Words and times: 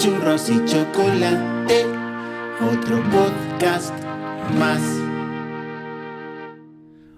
churros 0.00 0.48
y 0.48 0.64
chocolate, 0.64 1.84
otro 2.62 3.02
podcast 3.10 3.92
más. 4.58 4.80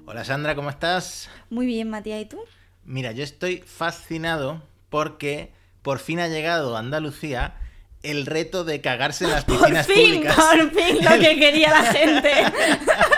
Hola 0.04 0.24
Sandra, 0.24 0.56
¿cómo 0.56 0.68
estás? 0.68 1.30
Muy 1.48 1.66
bien, 1.66 1.88
Matías, 1.90 2.20
¿y 2.22 2.24
tú? 2.24 2.40
Mira, 2.84 3.12
yo 3.12 3.22
estoy 3.22 3.58
fascinado 3.64 4.62
porque 4.90 5.52
por 5.82 6.00
fin 6.00 6.18
ha 6.18 6.26
llegado 6.26 6.76
a 6.76 6.80
Andalucía 6.80 7.54
el 8.02 8.26
reto 8.26 8.64
de 8.64 8.80
cagarse 8.80 9.26
en 9.26 9.30
las 9.30 9.44
Por 9.46 9.58
piscinas 9.58 9.86
fin, 9.86 9.94
públicas. 10.16 10.34
por 10.36 10.70
fin, 10.72 11.04
lo 11.04 11.10
que 11.20 11.38
quería 11.38 11.70
la 11.70 11.84
gente. 11.84 12.32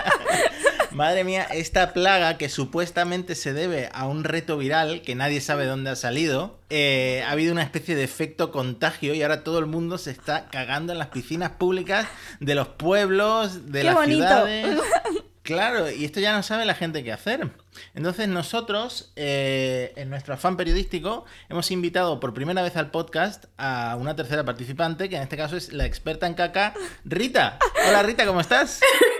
Madre 0.95 1.25
mía, 1.25 1.43
esta 1.43 1.91
plaga 1.91 2.37
que 2.37 2.47
supuestamente 2.47 3.35
se 3.35 3.51
debe 3.51 3.89
a 3.91 4.07
un 4.07 4.23
reto 4.23 4.57
viral 4.57 5.01
que 5.01 5.13
nadie 5.13 5.41
sabe 5.41 5.65
dónde 5.65 5.89
ha 5.89 5.97
salido, 5.97 6.57
eh, 6.69 7.21
ha 7.27 7.31
habido 7.31 7.51
una 7.51 7.63
especie 7.63 7.97
de 7.97 8.05
efecto 8.05 8.49
contagio 8.49 9.13
y 9.13 9.21
ahora 9.21 9.43
todo 9.43 9.59
el 9.59 9.65
mundo 9.65 9.97
se 9.97 10.11
está 10.11 10.45
cagando 10.45 10.93
en 10.93 10.99
las 10.99 11.09
piscinas 11.09 11.51
públicas 11.51 12.07
de 12.39 12.55
los 12.55 12.69
pueblos, 12.69 13.73
de 13.73 13.79
Qué 13.79 13.83
las 13.87 13.95
bonito. 13.95 14.25
ciudades. 14.25 14.79
Claro, 15.41 15.91
y 15.91 16.05
esto 16.05 16.19
ya 16.19 16.33
no 16.33 16.41
sabe 16.41 16.65
la 16.65 16.73
gente 16.73 17.03
qué 17.03 17.11
hacer. 17.11 17.51
Entonces 17.93 18.27
nosotros, 18.27 19.11
eh, 19.15 19.93
en 19.95 20.09
nuestro 20.09 20.33
afán 20.33 20.57
periodístico, 20.57 21.25
hemos 21.49 21.69
invitado 21.69 22.19
por 22.19 22.33
primera 22.33 22.63
vez 22.63 22.75
al 22.77 22.89
podcast 22.89 23.45
a 23.57 23.95
una 23.99 24.15
tercera 24.15 24.43
participante, 24.43 25.07
que 25.07 25.17
en 25.17 25.23
este 25.23 25.37
caso 25.37 25.55
es 25.55 25.71
la 25.71 25.85
experta 25.85 26.25
en 26.25 26.33
caca, 26.35 26.73
Rita. 27.03 27.59
Hola 27.87 28.01
Rita, 28.01 28.25
¿cómo 28.25 28.39
estás? 28.39 28.79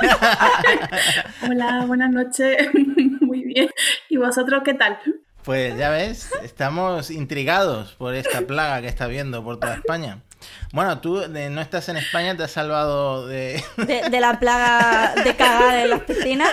Hola, 1.48 1.84
buenas 1.86 2.10
noches. 2.10 2.68
Muy 3.20 3.44
bien. 3.44 3.70
¿Y 4.08 4.16
vosotros 4.16 4.62
qué 4.64 4.74
tal? 4.74 4.98
Pues 5.42 5.76
ya 5.76 5.90
ves, 5.90 6.30
estamos 6.42 7.10
intrigados 7.10 7.92
por 7.94 8.14
esta 8.14 8.40
plaga 8.42 8.80
que 8.80 8.88
está 8.88 9.06
viendo 9.06 9.44
por 9.44 9.60
toda 9.60 9.74
España. 9.74 10.20
Bueno, 10.72 11.00
tú 11.00 11.22
no 11.28 11.60
estás 11.60 11.88
en 11.88 11.96
España, 11.96 12.36
te 12.36 12.44
has 12.44 12.50
salvado 12.50 13.26
de... 13.26 13.62
De, 13.76 14.08
de 14.08 14.20
la 14.20 14.38
plaga 14.38 15.14
de 15.22 15.36
cagar 15.36 15.78
en 15.80 15.90
las 15.90 16.00
piscinas. 16.00 16.50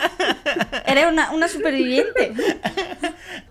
Eres 0.85 1.07
una, 1.07 1.31
una 1.31 1.47
superviviente. 1.47 2.33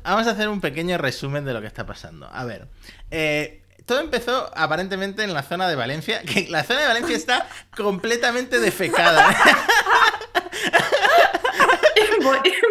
Vamos 0.02 0.26
a 0.26 0.30
hacer 0.30 0.48
un 0.48 0.60
pequeño 0.60 0.98
resumen 0.98 1.44
de 1.44 1.52
lo 1.54 1.60
que 1.60 1.66
está 1.66 1.86
pasando. 1.86 2.28
A 2.32 2.44
ver, 2.44 2.68
eh, 3.10 3.62
todo 3.86 4.00
empezó 4.00 4.50
aparentemente 4.54 5.22
en 5.22 5.34
la 5.34 5.42
zona 5.42 5.68
de 5.68 5.76
Valencia, 5.76 6.22
que 6.22 6.46
la 6.48 6.64
zona 6.64 6.80
de 6.80 6.86
Valencia 6.88 7.16
está 7.16 7.48
completamente 7.76 8.60
defecada. 8.60 9.36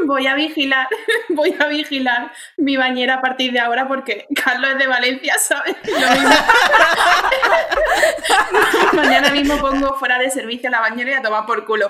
Voy, 0.05 0.27
a 0.27 0.35
vigilar, 0.35 0.87
voy 1.29 1.55
a 1.59 1.67
vigilar 1.67 2.31
mi 2.57 2.77
bañera 2.77 3.15
a 3.15 3.21
partir 3.21 3.51
de 3.51 3.59
ahora 3.59 3.87
porque 3.87 4.27
Carlos 4.43 4.71
es 4.71 4.77
de 4.77 4.87
Valencia, 4.87 5.35
¿sabes? 5.39 5.75
Lo 5.83 6.11
mismo. 6.11 6.35
Mañana 8.93 9.29
mismo 9.31 9.57
pongo 9.59 9.95
fuera 9.95 10.19
de 10.19 10.29
servicio 10.29 10.69
la 10.69 10.81
bañera 10.81 11.11
y 11.11 11.13
a 11.15 11.21
tomar 11.21 11.45
por 11.45 11.65
culo. 11.65 11.87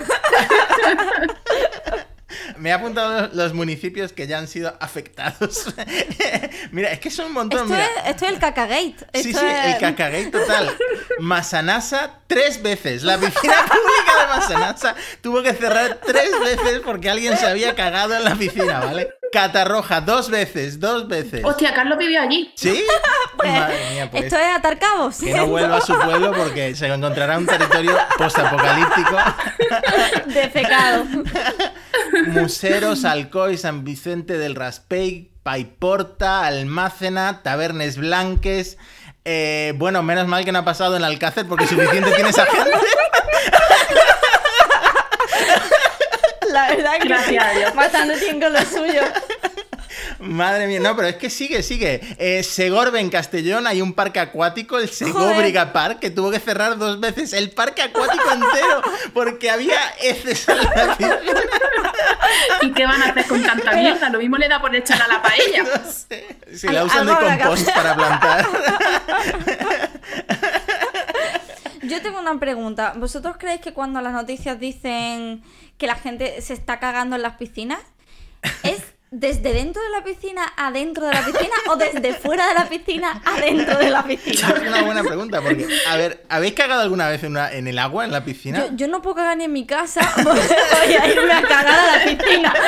Me 2.56 2.70
he 2.70 2.72
apuntado 2.72 3.28
los 3.32 3.54
municipios 3.54 4.12
que 4.12 4.26
ya 4.26 4.38
han 4.38 4.48
sido 4.48 4.76
afectados. 4.80 5.66
Mira, 6.72 6.90
es 6.92 7.00
que 7.00 7.10
son 7.10 7.26
un 7.26 7.32
montón. 7.32 7.60
Esto 7.60 7.72
mira. 7.74 7.84
es, 7.84 8.10
esto 8.10 8.24
es 8.26 8.32
el 8.32 8.38
cacagate. 8.38 8.96
Sí, 9.14 9.32
sí, 9.32 9.38
es- 9.46 9.74
el 9.74 9.78
cacagate 9.80 10.26
total. 10.32 10.76
Masanasa 11.18 12.20
tres 12.26 12.62
veces. 12.62 13.02
La 13.02 13.18
piscina 13.18 13.54
pública 13.68 14.20
de 14.20 14.26
Masanasa 14.28 14.94
tuvo 15.20 15.42
que 15.42 15.52
cerrar 15.54 16.00
tres 16.04 16.30
veces 16.40 16.80
porque 16.84 17.10
alguien 17.10 17.36
se 17.36 17.46
había 17.46 17.74
cagado 17.74 18.14
en 18.14 18.24
la 18.24 18.34
piscina, 18.34 18.80
¿vale? 18.80 19.10
Catarroja 19.32 20.00
dos 20.00 20.28
veces, 20.28 20.80
dos 20.80 21.06
veces. 21.06 21.44
Hostia, 21.44 21.72
Carlos 21.72 21.98
vivió 21.98 22.20
allí. 22.20 22.52
¿Sí? 22.56 22.82
Pues, 23.36 23.52
Madre 23.52 23.90
mía, 23.92 24.10
pues. 24.10 24.24
Esto 24.24 24.36
es 24.36 24.54
atar 24.54 24.78
cabos. 24.78 25.16
Que 25.18 25.32
no 25.32 25.46
vuelva 25.46 25.78
a 25.78 25.80
su 25.80 25.98
pueblo 25.98 26.34
porque 26.34 26.74
se 26.74 26.88
encontrará 26.88 27.38
un 27.38 27.46
territorio 27.46 27.96
postapocalíptico. 28.18 29.16
Defecado. 30.26 31.06
Museros, 32.26 33.06
Alcoy, 33.06 33.56
San 33.56 33.82
Vicente 33.82 34.36
del 34.36 34.56
Raspey, 34.56 35.30
Paiporta, 35.42 36.44
Almácena, 36.44 37.40
Tabernes 37.42 37.96
Blanques. 37.96 38.76
Eh, 39.24 39.72
bueno, 39.76 40.02
menos 40.02 40.26
mal 40.26 40.44
que 40.44 40.52
no 40.52 40.58
ha 40.58 40.64
pasado 40.66 40.98
en 40.98 41.04
Alcácer 41.04 41.46
porque 41.46 41.66
suficiente 41.66 42.10
tiene 42.12 42.28
esa 42.28 42.44
gente. 42.44 42.70
La 46.52 46.68
verdad 46.68 46.98
que 47.00 47.08
Gracias 47.08 47.44
a 47.44 47.50
Dios. 47.58 47.74
bastante 47.74 48.16
tiempo 48.18 48.46
con 48.46 48.52
lo 48.54 48.60
suyo. 48.62 49.02
Madre 50.20 50.66
mía, 50.66 50.80
no, 50.80 50.94
pero 50.96 51.08
es 51.08 51.16
que 51.16 51.30
sigue, 51.30 51.62
sigue. 51.62 52.00
Eh, 52.18 52.42
Segorbe 52.42 53.00
en 53.00 53.08
Castellón 53.10 53.66
hay 53.66 53.80
un 53.82 53.94
parque 53.94 54.20
acuático, 54.20 54.78
el 54.78 54.88
Segóbriga 54.90 55.72
Park, 55.72 55.98
que 55.98 56.10
tuvo 56.10 56.30
que 56.30 56.38
cerrar 56.38 56.76
dos 56.78 57.00
veces 57.00 57.32
el 57.32 57.50
parque 57.50 57.82
acuático 57.82 58.24
entero 58.30 58.82
porque 59.14 59.50
había 59.50 59.78
heces 60.00 60.48
en 60.48 60.58
la 60.58 60.96
piscina. 60.96 61.18
¿Y 62.62 62.72
qué 62.72 62.86
van 62.86 63.02
a 63.02 63.06
hacer 63.06 63.26
con 63.26 63.42
tanta 63.42 63.72
mierda? 63.72 64.08
Lo 64.10 64.18
mismo 64.18 64.36
le 64.36 64.48
da 64.48 64.60
por 64.60 64.74
echar 64.74 65.00
a 65.02 65.08
la 65.08 65.22
paella. 65.22 65.64
No 65.84 65.90
sé. 65.90 66.26
Si 66.54 66.68
la 66.68 66.84
usan 66.84 67.06
de 67.06 67.12
compost 67.16 67.70
para 67.70 67.94
plantar. 67.94 68.46
Yo 71.90 72.00
tengo 72.02 72.20
una 72.20 72.38
pregunta. 72.38 72.94
¿Vosotros 72.96 73.36
creéis 73.36 73.60
que 73.60 73.72
cuando 73.72 74.00
las 74.00 74.12
noticias 74.12 74.60
dicen 74.60 75.42
que 75.76 75.88
la 75.88 75.96
gente 75.96 76.40
se 76.40 76.54
está 76.54 76.78
cagando 76.78 77.16
en 77.16 77.22
las 77.22 77.34
piscinas, 77.34 77.80
es 78.62 78.89
desde 79.12 79.52
dentro 79.52 79.82
de 79.82 79.88
la 79.90 80.04
piscina 80.04 80.52
adentro 80.56 81.06
de 81.06 81.12
la 81.14 81.24
piscina 81.24 81.54
o 81.68 81.74
desde 81.76 82.14
fuera 82.14 82.46
de 82.48 82.54
la 82.54 82.68
piscina 82.68 83.20
adentro 83.24 83.78
de 83.78 83.90
la 83.90 84.02
piscina? 84.06 84.54
Es 84.56 84.68
una 84.68 84.82
buena 84.82 85.02
pregunta 85.02 85.40
porque, 85.42 85.66
a 85.88 85.96
ver, 85.96 86.24
¿habéis 86.28 86.54
cagado 86.54 86.82
alguna 86.82 87.08
vez 87.08 87.22
en, 87.24 87.32
una- 87.32 87.50
en 87.52 87.66
el 87.66 87.78
agua, 87.78 88.04
en 88.04 88.12
la 88.12 88.24
piscina? 88.24 88.66
Yo, 88.66 88.76
yo 88.76 88.88
no 88.88 89.02
puedo 89.02 89.16
cagar 89.16 89.36
ni 89.36 89.44
en 89.44 89.52
mi 89.52 89.66
casa, 89.66 90.00
voy 90.22 90.94
a 90.94 91.06
irme 91.08 91.32
a 91.32 91.42
cagar 91.42 91.78
a 91.78 91.96
la 91.96 92.04
piscina. 92.04 92.54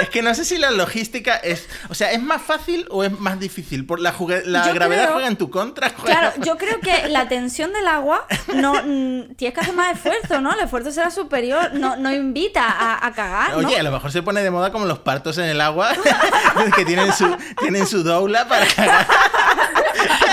Es 0.00 0.08
que 0.10 0.22
no 0.22 0.34
sé 0.34 0.44
si 0.44 0.58
la 0.58 0.70
logística 0.70 1.36
es. 1.36 1.68
O 1.88 1.94
sea, 1.94 2.12
¿es 2.12 2.20
más 2.20 2.42
fácil 2.42 2.86
o 2.90 3.04
es 3.04 3.18
más 3.20 3.38
difícil? 3.38 3.86
Por 3.86 4.00
la, 4.00 4.12
la 4.44 4.66
Yo 4.66 4.74
gravedad 4.74 5.02
creo- 5.04 5.12
juega 5.14 5.28
en 5.28 5.36
tu 5.36 5.50
contra. 5.50 5.90
juega- 5.90 6.04
Claro, 6.32 6.32
yo 6.44 6.56
creo 6.58 6.80
que 6.80 7.08
la 7.08 7.28
tensión 7.28 7.72
del 7.72 7.86
agua 7.86 8.26
no 8.54 8.74
mm, 8.74 9.34
tienes 9.36 9.54
que 9.54 9.60
hacer 9.60 9.72
más 9.74 9.94
esfuerzo, 9.94 10.40
¿no? 10.40 10.52
El 10.52 10.60
esfuerzo 10.60 10.90
será 10.90 11.10
superior, 11.10 11.72
no, 11.74 11.96
no 11.96 12.12
invita 12.12 12.64
a, 12.66 13.06
a 13.06 13.12
cagar, 13.12 13.52
¿no? 13.56 13.66
Oye, 13.68 13.78
a 13.78 13.82
lo 13.82 13.92
mejor 13.92 14.10
se 14.12 14.22
pone 14.22 14.42
de 14.42 14.50
moda 14.54 14.72
como 14.72 14.86
los 14.86 14.98
partos 15.00 15.36
en 15.38 15.44
el 15.44 15.60
agua, 15.60 15.90
que 16.76 16.84
tienen 16.84 17.12
su, 17.12 17.36
tienen 17.60 17.86
su 17.86 18.02
doula 18.02 18.48
para 18.48 18.66
cagar. 18.66 19.06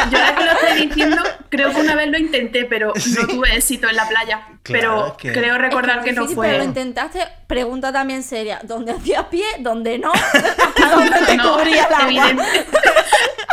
Yo 0.10 0.18
ahora 0.18 0.36
que 0.36 0.44
lo 0.44 0.52
estoy 0.52 0.88
diciendo, 0.88 1.24
creo 1.50 1.72
que 1.72 1.82
una 1.82 1.96
vez 1.96 2.08
lo 2.10 2.18
intenté, 2.18 2.66
pero 2.66 2.94
Sí. 2.96 3.14
no 3.20 3.28
tuve 3.28 3.56
éxito 3.56 3.88
en 3.90 3.96
la 3.96 4.08
playa. 4.08 4.48
Claro, 4.64 5.16
pero 5.16 5.18
que- 5.18 5.32
creo 5.34 5.58
recordar 5.58 6.00
Es 6.00 6.04
que, 6.04 6.10
es 6.12 6.16
no 6.16 6.28
fue. 6.28 6.48
Pero 6.48 6.60
lo 6.60 6.64
intentaste, 6.66 7.28
pregunta 7.48 7.92
también 7.92 8.24
seria. 8.24 8.60
¿Dónde 8.64 8.94
hacías 8.94 9.26
pie? 9.26 9.46
¿Dónde 9.60 9.98
no? 10.00 10.12
¿Hasta 10.14 10.90
dónde 10.90 11.20
te 11.26 11.38
No, 11.38 11.54
cubría 11.58 11.88
el 11.88 11.94
agua? 12.20 12.44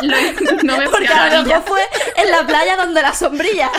Lo- 0.03 0.17
no 0.63 0.77
me 0.79 0.89
Porque 0.91 1.09
a 1.09 1.37
lo 1.37 1.43
mejor 1.45 1.63
fue 1.67 1.81
en 2.17 2.31
la 2.31 2.47
playa 2.47 2.77
donde 2.77 3.03
la 3.03 3.13
sombrilla. 3.15 3.71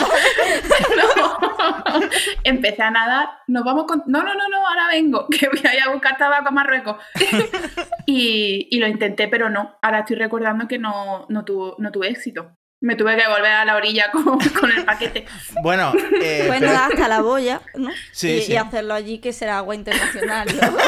No. 0.96 1.49
Empecé 2.44 2.82
a 2.82 2.90
nadar. 2.90 3.28
Nos 3.46 3.64
vamos 3.64 3.84
con. 3.86 4.02
No, 4.06 4.22
no, 4.22 4.34
no, 4.34 4.48
no, 4.48 4.66
ahora 4.68 4.86
vengo. 4.88 5.26
Que 5.40 5.48
voy 5.48 5.60
a 5.64 5.74
ir 5.74 5.82
a 5.82 5.90
buscar 5.90 6.16
tabaco 6.16 6.48
a 6.48 6.52
Marruecos. 6.52 6.96
y, 8.06 8.68
y 8.70 8.78
lo 8.78 8.86
intenté, 8.86 9.28
pero 9.28 9.48
no. 9.50 9.78
Ahora 9.82 10.00
estoy 10.00 10.16
recordando 10.16 10.66
que 10.68 10.78
no, 10.78 11.26
no, 11.28 11.44
tuvo, 11.44 11.76
no 11.78 11.90
tuve 11.92 12.08
éxito. 12.08 12.52
Me 12.82 12.96
tuve 12.96 13.14
que 13.14 13.28
volver 13.28 13.52
a 13.52 13.64
la 13.66 13.76
orilla 13.76 14.10
con, 14.10 14.38
con 14.58 14.72
el 14.72 14.86
paquete. 14.86 15.26
Bueno, 15.62 15.92
eh, 16.22 16.46
pero- 16.48 16.66
nadar 16.66 16.90
hasta 16.92 17.08
la 17.08 17.20
boya, 17.20 17.60
¿no? 17.74 17.90
Sí, 18.10 18.36
y, 18.36 18.40
sí. 18.42 18.52
y 18.52 18.56
hacerlo 18.56 18.94
allí, 18.94 19.18
que 19.18 19.34
será 19.34 19.58
agua 19.58 19.74
internacional. 19.74 20.48
¿no? 20.48 20.78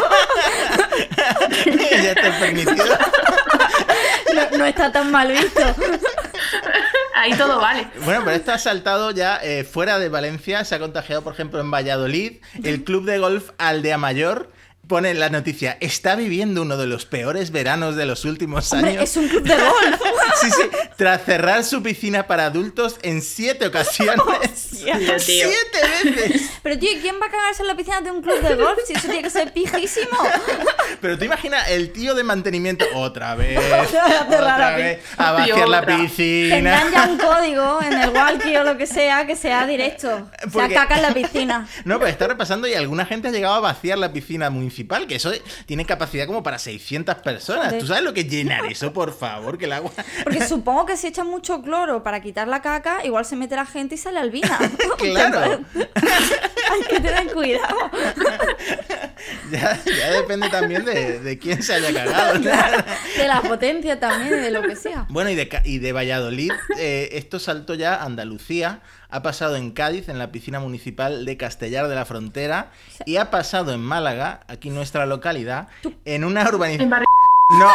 ya 2.02 2.12
he 2.12 2.14
permitido. 2.14 2.96
No, 4.34 4.58
no 4.58 4.64
está 4.64 4.90
tan 4.90 5.10
mal 5.10 5.30
visto. 5.32 5.60
Ahí 7.14 7.32
todo 7.34 7.60
vale. 7.60 7.88
Bueno, 8.04 8.22
pero 8.24 8.36
esto 8.36 8.52
ha 8.52 8.58
saltado 8.58 9.10
ya 9.10 9.38
eh, 9.42 9.64
fuera 9.64 9.98
de 9.98 10.08
Valencia. 10.08 10.64
Se 10.64 10.74
ha 10.74 10.78
contagiado, 10.78 11.22
por 11.22 11.32
ejemplo, 11.32 11.60
en 11.60 11.70
Valladolid. 11.70 12.40
El 12.62 12.84
club 12.84 13.04
de 13.04 13.18
golf 13.18 13.50
Aldea 13.58 13.98
Mayor 13.98 14.50
pone 14.92 15.08
en 15.08 15.20
la 15.20 15.30
noticia: 15.30 15.78
está 15.80 16.16
viviendo 16.16 16.60
uno 16.60 16.76
de 16.76 16.86
los 16.86 17.06
peores 17.06 17.50
veranos 17.50 17.96
de 17.96 18.04
los 18.04 18.26
últimos 18.26 18.70
Hombre, 18.74 18.90
años. 18.90 19.04
es 19.04 19.16
un 19.16 19.26
club 19.26 19.42
de 19.42 19.54
golf. 19.54 20.02
Sí, 20.40 20.50
sí, 20.50 20.62
tras 20.96 21.24
cerrar 21.24 21.62
su 21.62 21.82
piscina 21.82 22.26
para 22.26 22.46
adultos 22.46 22.96
en 23.02 23.22
siete 23.22 23.66
ocasiones. 23.66 24.18
Hostia. 24.52 24.98
Tío, 24.98 25.16
tío. 25.16 25.18
¡Siete 25.18 26.10
veces! 26.10 26.50
Pero 26.62 26.78
tío, 26.78 26.90
¿quién 27.00 27.16
va 27.22 27.26
a 27.26 27.30
cagarse 27.30 27.62
en 27.62 27.68
la 27.68 27.76
piscina 27.76 28.00
de 28.00 28.10
un 28.10 28.22
club 28.22 28.40
de 28.40 28.54
golf 28.56 28.78
si 28.86 28.94
eso 28.94 29.06
tiene 29.06 29.22
que 29.22 29.30
ser 29.30 29.52
pijísimo? 29.52 30.16
Pero 31.00 31.18
tú 31.18 31.24
imaginas 31.26 31.68
el 31.68 31.92
tío 31.92 32.14
de 32.14 32.24
mantenimiento 32.24 32.84
otra 32.94 33.34
vez, 33.36 33.58
a 33.72 33.84
cerrar 33.86 34.26
otra 34.26 34.58
la 34.58 34.76
vez, 34.76 34.98
a 35.16 35.32
vaciar 35.32 35.68
la 35.68 35.86
piscina. 35.86 36.54
Tendrán 36.56 36.92
ya 36.92 37.08
un 37.08 37.18
código 37.18 37.80
en 37.82 37.92
el 37.92 38.10
walkie 38.10 38.56
o 38.56 38.64
lo 38.64 38.76
que 38.76 38.86
sea 38.86 39.26
que 39.26 39.36
sea 39.36 39.66
directo. 39.66 40.28
Porque- 40.52 40.68
Se 40.68 40.74
caca 40.74 40.96
en 40.96 41.02
la 41.02 41.14
piscina. 41.14 41.68
No, 41.84 41.98
pero 41.98 42.10
está 42.10 42.26
repasando 42.26 42.66
y 42.66 42.74
alguna 42.74 43.04
gente 43.06 43.28
ha 43.28 43.30
llegado 43.32 43.54
a 43.54 43.60
vaciar 43.60 43.98
la 43.98 44.12
piscina 44.12 44.50
municipal 44.50 44.81
municipal, 44.82 45.06
que 45.06 45.16
eso 45.16 45.32
tiene 45.66 45.84
capacidad 45.84 46.26
como 46.26 46.42
para 46.42 46.58
600 46.58 47.16
personas. 47.16 47.78
¿Tú 47.78 47.86
sabes 47.86 48.02
lo 48.02 48.12
que 48.12 48.20
es 48.20 48.28
llenar 48.28 48.66
eso, 48.66 48.92
por 48.92 49.16
favor? 49.16 49.58
Que 49.58 49.66
el 49.66 49.72
agua... 49.72 49.92
Porque 50.24 50.46
supongo 50.46 50.86
que 50.86 50.96
si 50.96 51.08
echan 51.08 51.26
mucho 51.26 51.62
cloro 51.62 52.02
para 52.02 52.20
quitar 52.20 52.48
la 52.48 52.62
caca, 52.62 53.04
igual 53.04 53.24
se 53.24 53.36
mete 53.36 53.56
la 53.56 53.66
gente 53.66 53.94
y 53.94 53.98
sale 53.98 54.18
albina. 54.18 54.58
Claro. 55.12 55.60
Hay 56.70 56.82
que 56.88 57.00
tener 57.00 57.32
cuidado. 57.32 57.76
Ya, 59.50 59.78
ya 59.84 60.10
depende 60.12 60.48
también 60.48 60.84
de, 60.84 61.18
de 61.18 61.38
quién 61.38 61.62
se 61.62 61.74
haya 61.74 61.92
cagado. 61.92 62.38
¿no? 62.38 62.50
De 63.16 63.28
la 63.28 63.42
potencia 63.42 63.98
también, 63.98 64.42
de 64.42 64.50
lo 64.50 64.62
que 64.62 64.76
sea. 64.76 65.06
Bueno, 65.08 65.30
y 65.30 65.34
de, 65.34 65.48
y 65.64 65.78
de 65.78 65.92
Valladolid, 65.92 66.52
eh, 66.78 67.10
esto 67.12 67.38
saltó 67.38 67.74
ya 67.74 67.96
a 67.96 68.04
Andalucía, 68.04 68.80
ha 69.12 69.22
pasado 69.22 69.56
en 69.56 69.70
Cádiz, 69.72 70.08
en 70.08 70.18
la 70.18 70.32
piscina 70.32 70.58
municipal 70.58 71.24
de 71.24 71.36
Castellar 71.36 71.86
de 71.88 71.94
la 71.94 72.04
Frontera, 72.04 72.70
y 73.06 73.16
ha 73.18 73.30
pasado 73.30 73.72
en 73.72 73.80
Málaga, 73.80 74.40
aquí 74.48 74.68
en 74.68 74.74
nuestra 74.74 75.06
localidad, 75.06 75.68
en 76.04 76.24
una 76.24 76.42
urbanización... 76.48 76.90
barri- 76.90 77.04
No, 77.58 77.68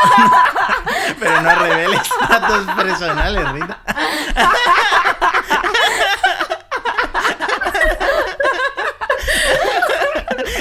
pero 1.19 1.39
no 1.41 1.53
reveles 1.53 2.01
datos 2.27 2.65
personales, 2.75 3.51
Rita. 3.51 3.79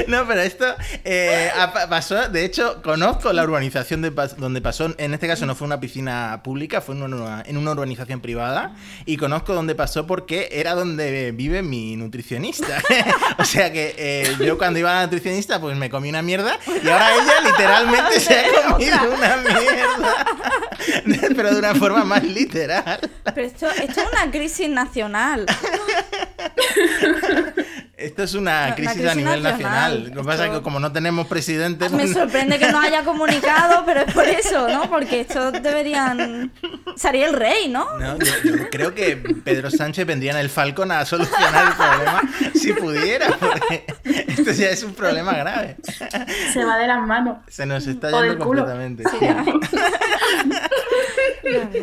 No, 0.17 0.26
pero 0.26 0.41
esto 0.41 0.64
eh, 1.05 1.50
pasó, 1.88 2.29
de 2.29 2.44
hecho, 2.44 2.81
conozco 2.82 3.32
la 3.32 3.43
urbanización 3.43 4.03
de 4.03 4.11
donde 4.37 4.61
pasó, 4.61 4.94
en 4.99 5.14
este 5.14 5.26
caso 5.26 5.47
no 5.47 5.55
fue 5.55 5.67
una 5.67 5.81
piscina 5.81 6.41
pública, 6.44 6.81
fue 6.81 6.94
en 6.94 7.03
una, 7.03 7.43
en 7.44 7.56
una 7.56 7.73
urbanización 7.73 8.20
privada, 8.20 8.76
y 9.05 9.17
conozco 9.17 9.55
dónde 9.55 9.75
pasó 9.75 10.06
porque 10.06 10.49
era 10.53 10.75
donde 10.75 11.32
vive 11.32 11.62
mi 11.62 11.97
nutricionista. 11.97 12.82
o 13.38 13.44
sea 13.44 13.73
que 13.73 13.94
eh, 13.99 14.37
yo 14.44 14.58
cuando 14.58 14.79
iba 14.79 14.93
a 14.93 14.94
la 14.94 15.03
nutricionista, 15.03 15.61
pues 15.61 15.76
me 15.76 15.91
comí 15.91 16.08
una 16.08 16.23
mierda, 16.23 16.58
y 16.67 16.88
ahora 16.88 17.11
ella 17.14 17.50
literalmente 17.50 18.20
se 18.20 18.35
ha 18.35 18.44
comido 18.73 18.97
una 19.14 19.37
mierda. 19.37 20.26
pero 21.35 21.53
de 21.53 21.58
una 21.58 21.75
forma 21.75 22.05
más 22.05 22.23
literal. 22.23 23.00
Pero 23.25 23.47
esto, 23.47 23.69
esto 23.70 24.00
es 24.00 24.08
una 24.12 24.31
crisis 24.31 24.69
nacional. 24.69 25.47
Esto 27.96 28.22
es 28.25 28.34
una 28.34 28.75
crisis, 28.75 28.93
crisis 28.93 29.10
a 29.10 29.14
nivel 29.14 29.43
nacional. 29.43 30.02
nacional. 30.02 30.14
Lo 30.14 30.20
que 30.20 30.26
pasa 30.26 30.46
es 30.46 30.50
que 30.52 30.60
como 30.62 30.78
no 30.81 30.93
tenemos 30.93 31.26
presidente... 31.28 31.88
Me 31.88 32.02
pues- 32.02 32.12
sorprende 32.12 32.58
que 32.58 32.70
no 32.70 32.78
haya 32.78 33.02
comunicado, 33.04 33.84
pero 33.87 34.00
es 34.00 34.12
por 34.12 34.28
eso, 34.28 34.69
¿no? 34.69 34.90
Porque 34.90 35.20
esto 35.20 35.50
deberían... 35.50 36.52
Sería 36.96 37.26
el 37.26 37.34
rey, 37.34 37.69
¿no? 37.69 37.98
No, 37.98 38.19
yo, 38.19 38.32
yo 38.44 38.70
creo 38.70 38.94
que 38.94 39.16
Pedro 39.16 39.70
Sánchez 39.70 40.06
vendría 40.06 40.32
en 40.32 40.38
el 40.38 40.50
Falcon 40.50 40.90
a 40.93 41.06
solucionar 41.06 41.69
el 41.69 41.75
problema 41.75 42.22
si 42.54 42.72
pudiera, 42.75 43.28
porque 43.38 43.84
esto 44.28 44.52
ya 44.52 44.69
es 44.69 44.82
un 44.82 44.94
problema 44.94 45.32
grave. 45.32 45.76
se 46.52 46.64
va 46.64 46.76
de 46.76 46.87
las 46.87 47.06
manos. 47.06 47.38
Se 47.48 47.64
nos 47.64 47.87
está 47.87 48.10
yendo 48.10 48.38
completamente. 48.44 49.04
Sí. 49.04 49.16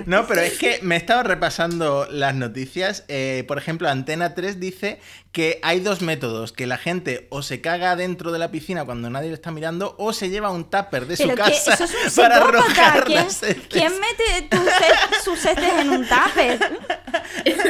No, 0.05 0.27
pero 0.27 0.41
es 0.41 0.57
que 0.57 0.79
me 0.81 0.95
he 0.95 0.97
estado 0.97 1.23
repasando 1.23 2.07
las 2.09 2.35
noticias. 2.35 3.05
Eh, 3.07 3.45
por 3.47 3.57
ejemplo, 3.57 3.89
Antena 3.89 4.33
3 4.33 4.59
dice 4.59 4.99
que 5.31 5.59
hay 5.63 5.79
dos 5.79 6.01
métodos, 6.03 6.51
que 6.53 6.67
la 6.67 6.77
gente 6.77 7.27
o 7.29 7.41
se 7.41 7.61
caga 7.61 7.95
dentro 7.95 8.31
de 8.31 8.39
la 8.39 8.51
piscina 8.51 8.85
cuando 8.85 9.09
nadie 9.09 9.29
le 9.29 9.33
está 9.35 9.51
mirando 9.51 9.95
o 9.97 10.13
se 10.13 10.29
lleva 10.29 10.51
un 10.51 10.69
tupper 10.69 11.07
de 11.07 11.17
su 11.17 11.23
Pero 11.23 11.35
casa 11.35 11.73
eso 11.73 11.83
es 11.85 11.93
un 12.15 12.15
para 12.23 12.37
arrojar 12.37 13.03
¿Quién, 13.05 13.23
las 13.25 13.43
heces. 13.43 13.57
¿Quién 13.69 13.93
mete 13.99 14.55
sus 15.23 15.39
heces 15.45 15.73
en 15.79 15.89
un 15.89 16.05
tupper? 16.07 16.59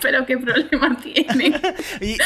Pero 0.00 0.24
qué 0.26 0.38
problema 0.38 0.96
tiene. 1.02 1.60
Y, 2.00 2.12
y, 2.12 2.16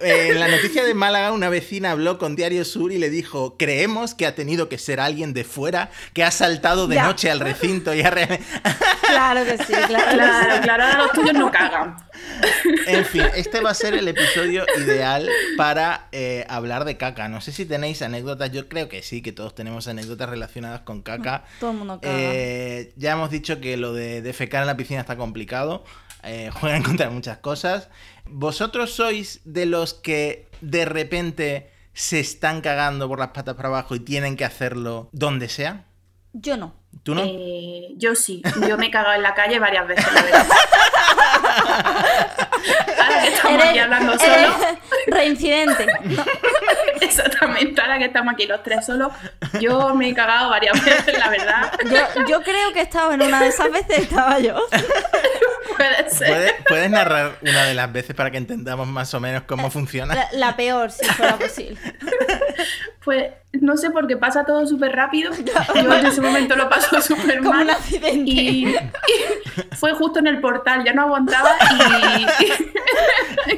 eh, 0.00 0.28
en 0.30 0.40
la 0.40 0.48
noticia 0.48 0.84
de 0.84 0.94
Málaga, 0.94 1.32
una 1.32 1.48
vecina 1.48 1.92
habló 1.92 2.18
con 2.18 2.34
Diario 2.36 2.64
Sur 2.64 2.92
y 2.92 2.98
le 2.98 3.10
dijo: 3.10 3.56
Creemos 3.56 4.14
que 4.14 4.26
ha 4.26 4.34
tenido 4.34 4.68
que 4.68 4.78
ser 4.78 4.98
alguien 5.00 5.32
de 5.32 5.44
fuera 5.44 5.90
que 6.12 6.24
ha 6.24 6.30
saltado 6.30 6.86
de 6.88 6.96
Ya. 6.96 7.04
noche 7.04 7.30
al 7.30 7.40
recinto 7.40 7.94
y 7.94 8.02
ha. 8.02 8.10
re-". 8.10 8.40
Claro 9.06 9.44
que 9.44 9.58
sí, 9.58 9.72
claro. 9.86 10.12
Claro, 10.12 10.62
claro, 10.62 10.84
ahora 10.84 10.98
los 10.98 11.12
tuyos 11.12 11.34
no 11.34 11.50
cagan. 11.50 11.96
En 12.86 13.04
fin, 13.04 13.24
este 13.36 13.60
va 13.60 13.70
a 13.70 13.74
ser 13.74 13.94
el 13.94 14.08
episodio 14.08 14.64
ideal 14.90 15.28
para 15.56 16.08
eh, 16.12 16.46
hablar 16.48 16.84
de 16.84 16.96
caca. 16.96 17.28
No 17.28 17.40
sé 17.40 17.52
si 17.52 17.66
tenéis 17.66 18.02
anécdotas, 18.02 18.52
yo 18.52 18.68
creo 18.68 18.88
que 18.88 19.02
sí, 19.02 19.22
que 19.22 19.32
todos 19.32 19.54
tenemos 19.54 19.88
anécdotas 19.88 20.28
relacionadas 20.28 20.82
con 20.82 21.02
caca. 21.02 21.44
Todo 21.58 21.70
el 21.70 21.76
mundo 21.78 22.00
caga. 22.00 22.14
Eh, 22.14 22.92
ya 22.96 23.12
hemos 23.12 23.30
dicho 23.30 23.60
que 23.60 23.76
lo 23.76 23.92
de 23.92 24.22
defecar 24.22 24.62
en 24.62 24.66
la 24.66 24.76
piscina 24.76 25.00
está 25.00 25.16
complicado. 25.16 25.84
Eh, 26.22 26.50
juegan 26.54 26.82
contra 26.82 27.10
muchas 27.10 27.38
cosas. 27.38 27.88
¿Vosotros 28.26 28.92
sois 28.92 29.40
de 29.44 29.66
los 29.66 29.94
que 29.94 30.48
de 30.60 30.84
repente 30.84 31.70
se 31.92 32.20
están 32.20 32.60
cagando 32.60 33.08
por 33.08 33.18
las 33.18 33.28
patas 33.28 33.56
para 33.56 33.68
abajo 33.68 33.94
y 33.94 34.00
tienen 34.00 34.36
que 34.36 34.44
hacerlo 34.44 35.08
donde 35.12 35.48
sea? 35.48 35.84
Yo 36.32 36.56
no. 36.56 36.74
¿Tú 37.02 37.14
no? 37.14 37.22
Eh, 37.24 37.94
yo 37.96 38.14
sí, 38.14 38.42
yo 38.68 38.76
me 38.76 38.86
he 38.86 38.90
cagado 38.90 39.14
en 39.14 39.22
la 39.22 39.34
calle 39.34 39.58
varias 39.58 39.86
veces, 39.86 40.06
la. 40.12 40.20
Ahora 43.10 43.22
que 43.22 43.28
estamos 43.28 43.64
aquí 43.64 43.78
hablando 43.78 44.18
solos, 44.18 44.56
reincidente. 45.06 45.86
exactamente, 47.00 47.80
ahora 47.80 47.98
que 47.98 48.04
estamos 48.06 48.34
aquí 48.34 48.46
los 48.46 48.62
tres 48.62 48.86
solos, 48.86 49.12
yo 49.60 49.94
me 49.94 50.10
he 50.10 50.14
cagado 50.14 50.50
varias 50.50 50.82
veces, 50.84 51.18
la 51.18 51.28
verdad. 51.28 51.72
Yo, 51.90 52.24
yo 52.26 52.42
creo 52.42 52.72
que 52.72 52.80
estaba 52.82 53.14
en 53.14 53.22
una 53.22 53.40
de 53.40 53.48
esas 53.48 53.70
veces, 53.70 53.98
estaba 53.98 54.38
yo. 54.38 54.56
Puede 55.76 56.10
ser. 56.10 56.28
¿Puedes, 56.28 56.54
puedes 56.68 56.90
narrar 56.90 57.38
una 57.40 57.64
de 57.64 57.74
las 57.74 57.90
veces 57.90 58.14
para 58.14 58.30
que 58.30 58.36
entendamos 58.36 58.86
más 58.86 59.14
o 59.14 59.20
menos 59.20 59.44
cómo 59.44 59.70
funciona? 59.70 60.14
La, 60.14 60.28
la 60.32 60.56
peor, 60.56 60.90
si 60.90 61.04
fuera 61.06 61.36
posible. 61.36 61.78
Pues 63.02 63.32
no 63.52 63.78
sé 63.78 63.90
por 63.90 64.06
qué 64.06 64.18
pasa 64.18 64.44
todo 64.44 64.66
súper 64.66 64.92
rápido. 64.94 65.32
Yo 65.74 65.94
en 65.94 66.04
ese 66.06 66.20
momento 66.20 66.54
lo 66.54 66.68
paso 66.68 67.00
súper 67.00 67.38
Como 67.38 67.52
mal. 67.52 67.62
un 67.64 67.70
accidente. 67.70 68.30
Y, 68.30 68.68
y 68.68 68.74
fue 69.74 69.94
justo 69.94 70.18
en 70.18 70.26
el 70.26 70.38
portal, 70.38 70.84
ya 70.84 70.92
no 70.92 71.02
aguantaba 71.04 71.50
y, 71.72 72.44
y 72.44 72.52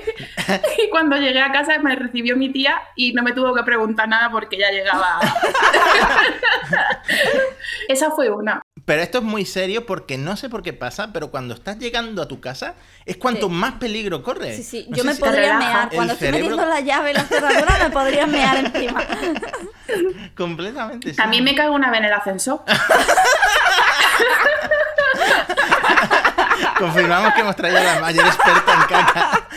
cuando 0.91 1.17
llegué 1.17 1.41
a 1.41 1.53
casa 1.53 1.79
me 1.79 1.95
recibió 1.97 2.37
mi 2.37 2.51
tía 2.51 2.81
y 2.97 3.13
no 3.13 3.23
me 3.23 3.33
tuvo 3.33 3.55
que 3.55 3.63
preguntar 3.63 4.09
nada 4.09 4.31
porque 4.31 4.59
ya 4.59 4.71
llegaba. 4.71 5.21
Esa 7.89 8.11
fue 8.11 8.31
una. 8.31 8.63
Pero 8.85 9.03
esto 9.03 9.19
es 9.19 9.25
muy 9.25 9.45
serio 9.45 9.87
porque 9.87 10.19
no 10.19 10.37
sé 10.37 10.49
por 10.49 10.63
qué 10.63 10.73
pasa, 10.73 11.13
pero 11.13 11.31
cuando 11.31 11.55
estás 11.55 11.79
llegando 11.79 12.21
a 12.23 12.29
tu 12.29 12.41
casa 12.41 12.75
es 13.07 13.17
cuanto 13.17 13.47
Sí. 13.49 13.53
más 13.53 13.75
peligro 13.75 14.23
corre. 14.23 14.57
Sí, 14.57 14.63
sí, 14.65 14.87
No 14.89 14.97
yo 14.97 15.05
me 15.05 15.15
si- 15.15 15.21
podría 15.21 15.57
mear. 15.59 15.91
Cuando 15.95 16.15
estoy 16.15 16.29
cerebro- 16.29 16.51
metiendo 16.57 16.75
la 16.75 16.81
llave 16.81 17.11
en 17.11 17.17
la 17.17 17.25
cerradura, 17.25 17.79
me 17.83 17.91
podría 17.91 18.27
mear 18.27 18.57
encima. 18.57 19.05
Completamente. 20.37 21.11
sí. 21.11 21.17
También 21.17 21.45
me 21.45 21.55
cago 21.55 21.75
una 21.75 21.91
vez 21.91 22.01
en 22.01 22.07
el 22.07 22.13
ascensor. 22.13 22.63
Confirmamos 26.83 27.33
que 27.35 27.41
hemos 27.43 27.55
traído 27.55 27.79
a 27.79 27.85
la 27.85 28.01
mayor 28.01 28.27
experta 28.27 28.75
en 28.75 28.81
caca. 28.89 29.49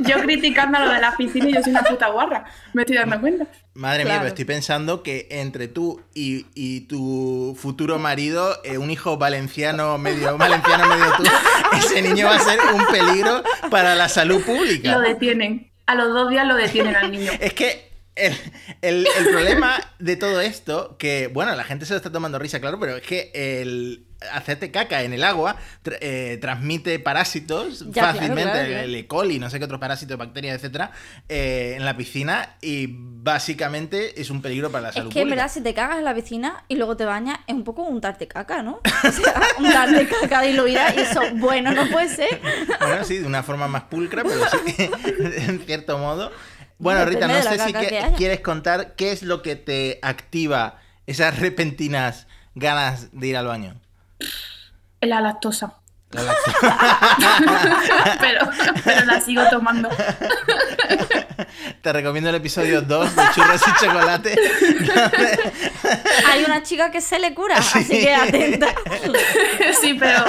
Yo 0.00 0.20
criticando 0.20 0.78
lo 0.78 0.90
de 0.90 1.00
la 1.00 1.16
piscina 1.16 1.48
y 1.48 1.54
yo 1.54 1.62
soy 1.62 1.70
una 1.70 1.82
puta 1.82 2.08
guarra. 2.08 2.44
Me 2.74 2.82
estoy 2.82 2.96
dando 2.96 3.18
cuenta. 3.18 3.46
Madre 3.72 4.04
mía, 4.04 4.16
pero 4.18 4.28
estoy 4.28 4.44
pensando 4.44 5.02
que 5.02 5.26
entre 5.30 5.68
tú 5.68 6.02
y, 6.12 6.48
y 6.54 6.82
tu 6.82 7.56
futuro 7.58 7.98
marido, 7.98 8.60
eh, 8.62 8.76
un 8.76 8.90
hijo 8.90 9.16
valenciano, 9.16 9.96
medio 9.96 10.36
valenciano, 10.36 10.86
medio 10.86 11.06
tú, 11.16 11.22
ese 11.78 12.02
niño 12.02 12.26
va 12.26 12.36
a 12.36 12.40
ser 12.40 12.58
un 12.74 12.84
peligro 12.88 13.42
para 13.70 13.94
la 13.94 14.10
salud 14.10 14.42
pública. 14.44 14.92
Lo 14.92 15.00
detienen. 15.00 15.72
A 15.86 15.94
los 15.94 16.12
dos 16.12 16.28
días 16.28 16.46
lo 16.46 16.56
detienen 16.56 16.94
al 16.94 17.10
niño. 17.10 17.32
Es 17.40 17.54
que 17.54 17.89
el, 18.16 18.34
el- 18.82 19.06
el 19.18 19.28
problema 19.30 19.78
de 19.98 20.16
todo 20.16 20.40
esto, 20.40 20.96
que 20.98 21.28
bueno, 21.28 21.54
la 21.54 21.64
gente 21.64 21.86
se 21.86 21.92
lo 21.94 21.96
está 21.98 22.10
tomando 22.12 22.38
risa, 22.38 22.60
claro, 22.60 22.78
pero 22.80 22.96
es 22.96 23.02
que 23.02 23.30
el 23.34 24.04
hacerte 24.32 24.70
caca 24.70 25.02
en 25.02 25.14
el 25.14 25.24
agua 25.24 25.56
tra- 25.82 25.96
eh, 26.02 26.36
transmite 26.42 26.98
parásitos 26.98 27.86
Ya, 27.90 28.12
fácilmente, 28.12 28.42
claro, 28.52 28.68
claro. 28.68 28.84
el 28.84 28.94
E. 28.94 29.06
coli, 29.06 29.38
no 29.38 29.48
sé 29.48 29.58
qué 29.58 29.64
otros 29.64 29.80
parásitos, 29.80 30.18
bacterias, 30.18 30.56
etcétera, 30.56 30.90
eh, 31.30 31.74
en 31.78 31.86
la 31.86 31.96
piscina 31.96 32.56
y 32.60 32.88
básicamente 33.40 34.20
es 34.20 34.28
un 34.28 34.42
peligro 34.42 34.70
para 34.70 34.82
la 34.82 34.88
Es 34.90 34.96
salud 34.96 35.10
que 35.12 35.22
en 35.22 35.30
verdad, 35.30 35.50
si 35.50 35.62
te 35.62 35.72
cagas 35.72 35.98
en 35.98 36.04
la 36.04 36.14
piscina 36.14 36.64
y 36.68 36.76
luego 36.76 36.96
te 36.98 37.06
bañas, 37.06 37.38
es 37.46 37.54
un 37.54 37.64
poco 37.64 37.82
untarte 37.84 38.28
caca, 38.28 38.62
¿no? 38.62 38.80
O 39.08 39.12
sea, 39.12 39.40
untarte 39.58 40.06
caca 40.08 40.42
diluida 40.42 40.94
y 40.94 41.00
eso, 41.00 41.22
bueno, 41.36 41.72
no 41.72 41.88
puede 41.88 42.08
ser. 42.08 42.40
Bueno, 42.80 43.04
sí, 43.04 43.18
de 43.18 43.26
una 43.26 43.42
forma 43.42 43.68
más 43.68 43.84
pulcra, 43.84 44.22
pero 44.22 44.40
sí, 44.66 44.74
en 45.48 45.60
cierto 45.64 45.96
modo. 45.96 46.30
Bueno, 46.80 47.04
Rita, 47.04 47.28
no 47.28 47.42
sé 47.42 47.58
si 47.58 47.72
que- 47.72 48.12
quieres 48.16 48.40
contar 48.40 48.94
qué 48.96 49.12
es 49.12 49.22
lo 49.22 49.42
que 49.42 49.54
te 49.54 49.98
activa 50.02 50.78
esas 51.06 51.38
repentinas 51.38 52.26
ganas 52.54 53.08
de 53.12 53.26
ir 53.28 53.36
al 53.36 53.46
baño. 53.46 53.74
La 55.00 55.20
lactosa. 55.20 55.74
La 56.10 56.22
lacto- 56.22 56.52
pero, 58.20 58.48
pero 58.84 59.04
la 59.06 59.20
sigo 59.20 59.42
tomando. 59.50 59.88
Te 61.82 61.92
recomiendo 61.92 62.30
el 62.30 62.36
episodio 62.36 62.82
2 62.82 63.14
de 63.14 63.22
Churros 63.34 63.62
y 63.66 63.84
Chocolate. 63.84 64.38
Hay 66.32 66.44
una 66.44 66.62
chica 66.62 66.90
que 66.90 67.00
se 67.00 67.18
le 67.18 67.34
cura, 67.34 67.56
así 67.58 67.86
que 67.88 68.14
atenta. 68.14 68.68
Sí, 69.80 69.94
pero 69.94 70.24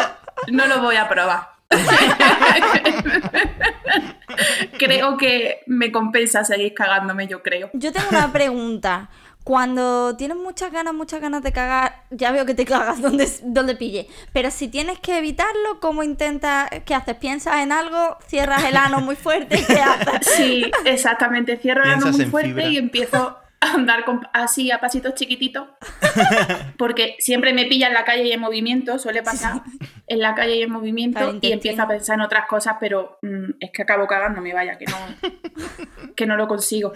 no 0.52 0.68
lo 0.68 0.82
voy 0.82 0.96
a 0.98 1.08
probar. 1.10 1.50
creo 4.78 5.18
que 5.18 5.62
me 5.68 5.92
compensa 5.92 6.44
seguir 6.44 6.74
cagándome, 6.74 7.28
yo 7.28 7.42
creo. 7.42 7.70
Yo 7.74 7.92
tengo 7.92 8.08
una 8.12 8.32
pregunta. 8.34 9.10
Cuando 9.44 10.16
tienes 10.18 10.38
muchas 10.38 10.72
ganas, 10.72 10.94
muchas 10.94 11.20
ganas 11.20 11.42
de 11.42 11.52
cagar, 11.52 12.04
ya 12.12 12.32
veo 12.32 12.46
que 12.46 12.54
te 12.54 12.64
cagas 12.64 13.02
donde, 13.02 13.28
donde 13.44 13.76
pille. 13.76 14.08
Pero 14.34 14.52
si 14.52 14.68
tienes 14.68 15.00
que 15.00 15.18
evitarlo, 15.18 15.80
¿cómo 15.80 16.04
intentas? 16.04 16.70
¿Qué 16.86 16.94
haces? 16.94 17.16
¿Piensas 17.16 17.58
en 17.58 17.72
algo? 17.72 18.18
¿Cierras 18.28 18.64
el 18.66 18.78
ano 18.78 19.02
muy 19.02 19.16
fuerte? 19.16 19.64
¿Qué 19.66 19.82
haces? 19.82 20.28
Sí, 20.36 20.72
exactamente. 20.86 21.58
Cierro 21.58 21.84
el 21.84 21.92
ano 21.92 22.12
muy 22.12 22.26
fuerte 22.26 22.50
fibra. 22.50 22.70
y 22.70 22.78
empiezo 22.78 23.38
andar 23.62 24.04
con- 24.06 24.28
así 24.34 24.72
a 24.72 24.80
pasitos 24.80 25.14
chiquititos. 25.16 25.68
Porque 26.78 27.16
siempre 27.20 27.54
me 27.54 27.66
pilla 27.66 27.88
en 27.88 27.94
la 27.94 28.04
calle 28.04 28.24
y 28.24 28.32
en 28.32 28.40
movimiento, 28.40 28.98
suele 29.00 29.24
pasar 29.24 29.62
en 30.08 30.20
la 30.20 30.36
calle 30.36 30.56
y 30.58 30.62
en 30.64 30.72
movimiento 30.72 31.38
y 31.42 31.52
empiezo 31.52 31.84
a 31.84 31.88
pensar 31.88 32.16
en 32.16 32.22
otras 32.22 32.48
cosas, 32.48 32.76
pero 32.80 33.20
mm, 33.22 33.52
es 33.60 33.72
que 33.72 33.84
acabo 33.84 34.08
cagándome, 34.08 34.54
vaya, 34.54 34.78
que 34.78 34.86
no, 34.86 34.98
que 36.16 36.26
no 36.26 36.36
lo 36.36 36.48
consigo. 36.48 36.92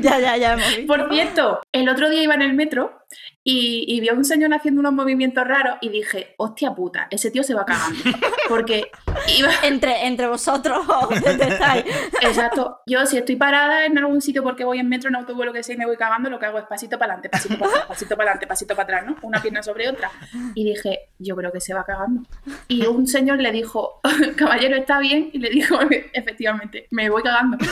ya, 0.00 0.18
ya, 0.18 0.36
ya. 0.36 0.56
Por 0.86 1.08
cierto, 1.12 1.60
el 1.72 1.88
otro 1.88 2.10
día 2.10 2.22
iba 2.22 2.34
en 2.34 2.42
el 2.42 2.54
metro 2.54 3.00
y, 3.42 3.84
y 3.88 4.00
vi 4.00 4.08
a 4.10 4.12
un 4.14 4.24
señor 4.24 4.52
haciendo 4.52 4.80
unos 4.80 4.92
movimientos 4.92 5.46
raros 5.46 5.76
y 5.80 5.88
dije, 5.88 6.34
hostia 6.36 6.74
puta, 6.74 7.06
ese 7.10 7.30
tío 7.30 7.42
se 7.42 7.54
va 7.54 7.64
cagando. 7.64 7.98
Porque 8.48 8.90
iba, 9.38 9.48
Entre, 9.62 10.06
entre 10.06 10.26
vosotros. 10.26 10.84
Exacto. 12.22 12.80
Yo 12.86 13.06
si 13.06 13.16
estoy 13.18 13.36
parada 13.36 13.86
en 13.86 13.96
algún 13.98 14.20
sitio 14.20 14.42
porque 14.42 14.64
voy 14.64 14.78
en 14.78 14.88
metro, 14.88 15.08
en 15.08 15.16
autobús, 15.16 15.44
lo 15.46 15.52
que 15.52 15.62
sea, 15.62 15.74
y 15.74 15.78
me 15.78 15.86
voy 15.86 15.96
cagando, 15.96 16.28
lo 16.30 16.38
que 16.38 16.46
hago 16.46 16.58
es 16.58 16.64
pasito 16.66 16.98
para 16.98 17.12
adelante, 17.14 17.28
pasito 17.30 17.58
para 17.58 17.70
atrás, 17.70 17.86
pasito 17.86 18.16
para 18.16 18.30
adelante, 18.30 18.46
pasito 18.46 18.74
para 18.76 18.84
atrás, 18.84 19.06
¿no? 19.06 19.16
Una 19.22 19.40
pierna 19.40 19.62
sobre 19.62 19.88
otra. 19.88 20.10
Y 20.54 20.64
dije, 20.64 21.08
yo 21.18 21.36
creo 21.36 21.52
que 21.52 21.60
se 21.60 21.72
va 21.74 21.84
cagando. 21.84 22.22
Y 22.68 22.84
un 22.86 23.06
señor 23.06 23.38
le 23.40 23.52
dijo, 23.52 24.00
caballero, 24.36 24.76
¿está 24.76 24.98
bien? 24.98 25.30
Y 25.32 25.38
le 25.38 25.50
dijo, 25.50 25.78
efectivamente, 26.12 26.86
me 26.90 27.08
voy 27.08 27.22
cagando. 27.22 27.56
Y- 27.60 27.68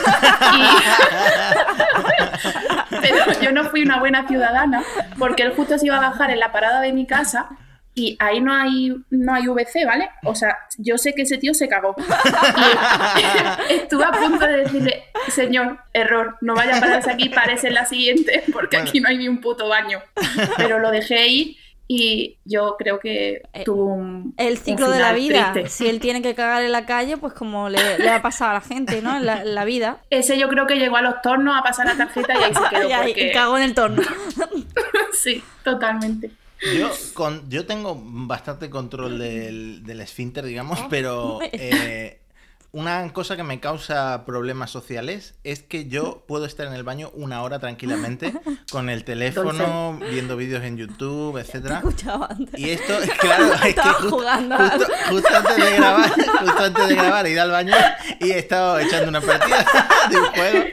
Pero 3.01 3.25
yo 3.41 3.51
no 3.51 3.65
fui 3.65 3.81
una 3.83 3.99
buena 3.99 4.27
ciudadana 4.27 4.83
porque 5.17 5.43
él 5.43 5.51
justo 5.59 5.77
se 5.77 5.85
iba 5.87 5.97
a 5.97 6.09
bajar 6.09 6.31
en 6.31 6.39
la 6.39 6.51
parada 6.51 6.79
de 6.81 6.93
mi 6.93 7.05
casa 7.05 7.49
y 7.95 8.15
ahí 8.19 8.39
no 8.39 8.53
hay, 8.53 8.95
no 9.09 9.33
hay 9.33 9.47
VC, 9.47 9.85
¿vale? 9.85 10.09
O 10.23 10.33
sea, 10.33 10.57
yo 10.77 10.97
sé 10.97 11.13
que 11.13 11.23
ese 11.23 11.37
tío 11.37 11.53
se 11.53 11.67
cagó. 11.67 11.95
Estuve 13.69 14.05
a 14.05 14.11
punto 14.11 14.45
de 14.45 14.57
decirle, 14.57 15.03
señor, 15.29 15.79
error, 15.93 16.37
no 16.41 16.55
vaya 16.55 16.77
a 16.77 16.79
pararse 16.79 17.11
aquí, 17.11 17.29
parece 17.29 17.67
en 17.67 17.73
la 17.73 17.85
siguiente, 17.85 18.43
porque 18.53 18.77
Bueno. 18.77 18.89
aquí 18.89 18.99
no 19.01 19.09
hay 19.09 19.17
ni 19.17 19.27
un 19.27 19.41
puto 19.41 19.67
baño. 19.67 19.99
Pero 20.57 20.79
lo 20.79 20.91
dejé 20.91 21.27
ir 21.27 21.57
y 21.91 22.37
yo 22.45 22.75
creo 22.77 22.99
que 22.99 23.41
Eh, 23.51 23.63
tuvo 23.65 23.85
un. 23.85 24.35
El 24.37 24.51
un 24.53 24.57
ciclo 24.57 24.91
de 24.91 24.99
la 24.99 25.11
vida. 25.11 25.51
triste. 25.53 25.69
Si 25.71 25.87
él 25.89 25.99
tiene 25.99 26.21
que 26.21 26.35
cagar 26.35 26.61
en 26.61 26.71
la 26.71 26.85
calle, 26.85 27.17
pues 27.17 27.33
como 27.33 27.67
le, 27.67 27.97
le 27.97 28.09
ha 28.11 28.21
pasado 28.21 28.51
a 28.51 28.53
la 28.53 28.61
gente, 28.61 29.01
¿no? 29.01 29.17
En 29.17 29.25
la, 29.25 29.41
en 29.41 29.55
la 29.55 29.65
vida. 29.65 29.97
Ese 30.11 30.37
yo 30.37 30.47
creo 30.49 30.67
que 30.67 30.75
llegó 30.75 30.97
a 30.97 31.01
los 31.01 31.19
tornos 31.23 31.57
a 31.57 31.63
pasar 31.63 31.87
la 31.87 31.97
tarjeta 31.97 32.33
y 32.39 32.43
ahí 32.43 32.53
se 32.53 32.69
quedó. 32.69 32.89
Y 32.89 32.91
ahí 32.93 33.07
porque... 33.07 33.31
cagó 33.31 33.57
en 33.57 33.63
el 33.63 33.73
torno. 33.73 34.03
Sí, 35.13 35.43
totalmente. 35.63 36.31
Yo, 36.77 36.89
con, 37.13 37.49
yo 37.49 37.65
tengo 37.65 37.99
bastante 38.01 38.69
control 38.69 39.17
del, 39.17 39.83
del 39.83 40.01
esfínter, 40.01 40.45
digamos, 40.45 40.79
pero 40.89 41.39
eh, 41.41 42.18
una 42.71 43.11
cosa 43.13 43.35
que 43.35 43.41
me 43.43 43.59
causa 43.59 44.25
problemas 44.25 44.69
sociales 44.69 45.33
es 45.43 45.63
que 45.63 45.87
yo 45.87 46.23
puedo 46.27 46.45
estar 46.45 46.67
en 46.67 46.73
el 46.73 46.83
baño 46.83 47.09
una 47.15 47.41
hora 47.41 47.57
tranquilamente 47.59 48.33
con 48.71 48.89
el 48.89 49.03
teléfono, 49.03 49.99
viendo 50.11 50.37
vídeos 50.37 50.63
en 50.63 50.77
YouTube, 50.77 51.37
etcétera. 51.37 51.81
Y 52.55 52.69
esto 52.69 52.93
es 52.99 53.09
claro, 53.19 53.53
es 53.53 53.61
que 53.75 53.81
justo, 53.81 54.09
jugando 54.11 54.55
justo- 54.57 54.87
justo 55.09 55.27
antes 55.35 55.55
de 55.57 55.75
grabar, 55.77 56.11
justo 56.11 56.63
antes 56.63 56.87
de 56.89 56.95
grabar 56.95 57.25
he 57.25 57.31
ido 57.31 57.41
al 57.41 57.51
baño 57.51 57.75
y 58.19 58.31
he 58.31 58.37
estado 58.39 58.77
echando 58.79 59.09
una 59.09 59.21
partida 59.21 59.65
de 60.09 60.17
un 60.17 60.25
juego. 60.25 60.65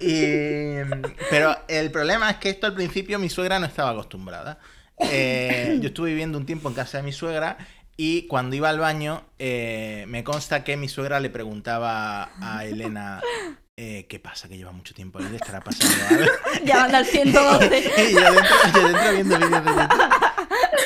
Y, 0.00 1.06
pero 1.30 1.56
el 1.68 1.90
problema 1.90 2.30
es 2.30 2.36
que 2.38 2.50
esto 2.50 2.66
al 2.66 2.74
principio 2.74 3.18
mi 3.18 3.28
suegra 3.28 3.58
no 3.58 3.66
estaba 3.66 3.90
acostumbrada. 3.90 4.58
Eh, 4.98 5.78
yo 5.80 5.88
estuve 5.88 6.10
viviendo 6.10 6.38
un 6.38 6.46
tiempo 6.46 6.68
en 6.68 6.74
casa 6.74 6.98
de 6.98 7.02
mi 7.04 7.12
suegra 7.12 7.58
y 7.96 8.26
cuando 8.26 8.56
iba 8.56 8.68
al 8.68 8.78
baño 8.78 9.24
eh, 9.38 10.04
me 10.08 10.24
consta 10.24 10.64
que 10.64 10.76
mi 10.76 10.88
suegra 10.88 11.20
le 11.20 11.30
preguntaba 11.30 12.30
a 12.40 12.64
Elena 12.64 13.20
eh, 13.76 14.06
¿qué 14.08 14.18
pasa? 14.18 14.48
Que 14.48 14.56
lleva 14.56 14.72
mucho 14.72 14.94
tiempo 14.94 15.18
ahí, 15.18 15.26
le 15.28 15.36
estará 15.36 15.60
pasando 15.60 15.94
algo. 16.08 16.32
Llamando 16.64 16.96
al 16.96 17.06
112. 17.06 17.78
y 18.10 18.14
yo 18.14 18.20
dentro, 18.20 18.56
yo 18.74 18.88
dentro 18.88 19.12
viendo 19.12 19.38
vídeos 19.38 19.64
de 19.64 19.70
YouTube. 19.70 20.26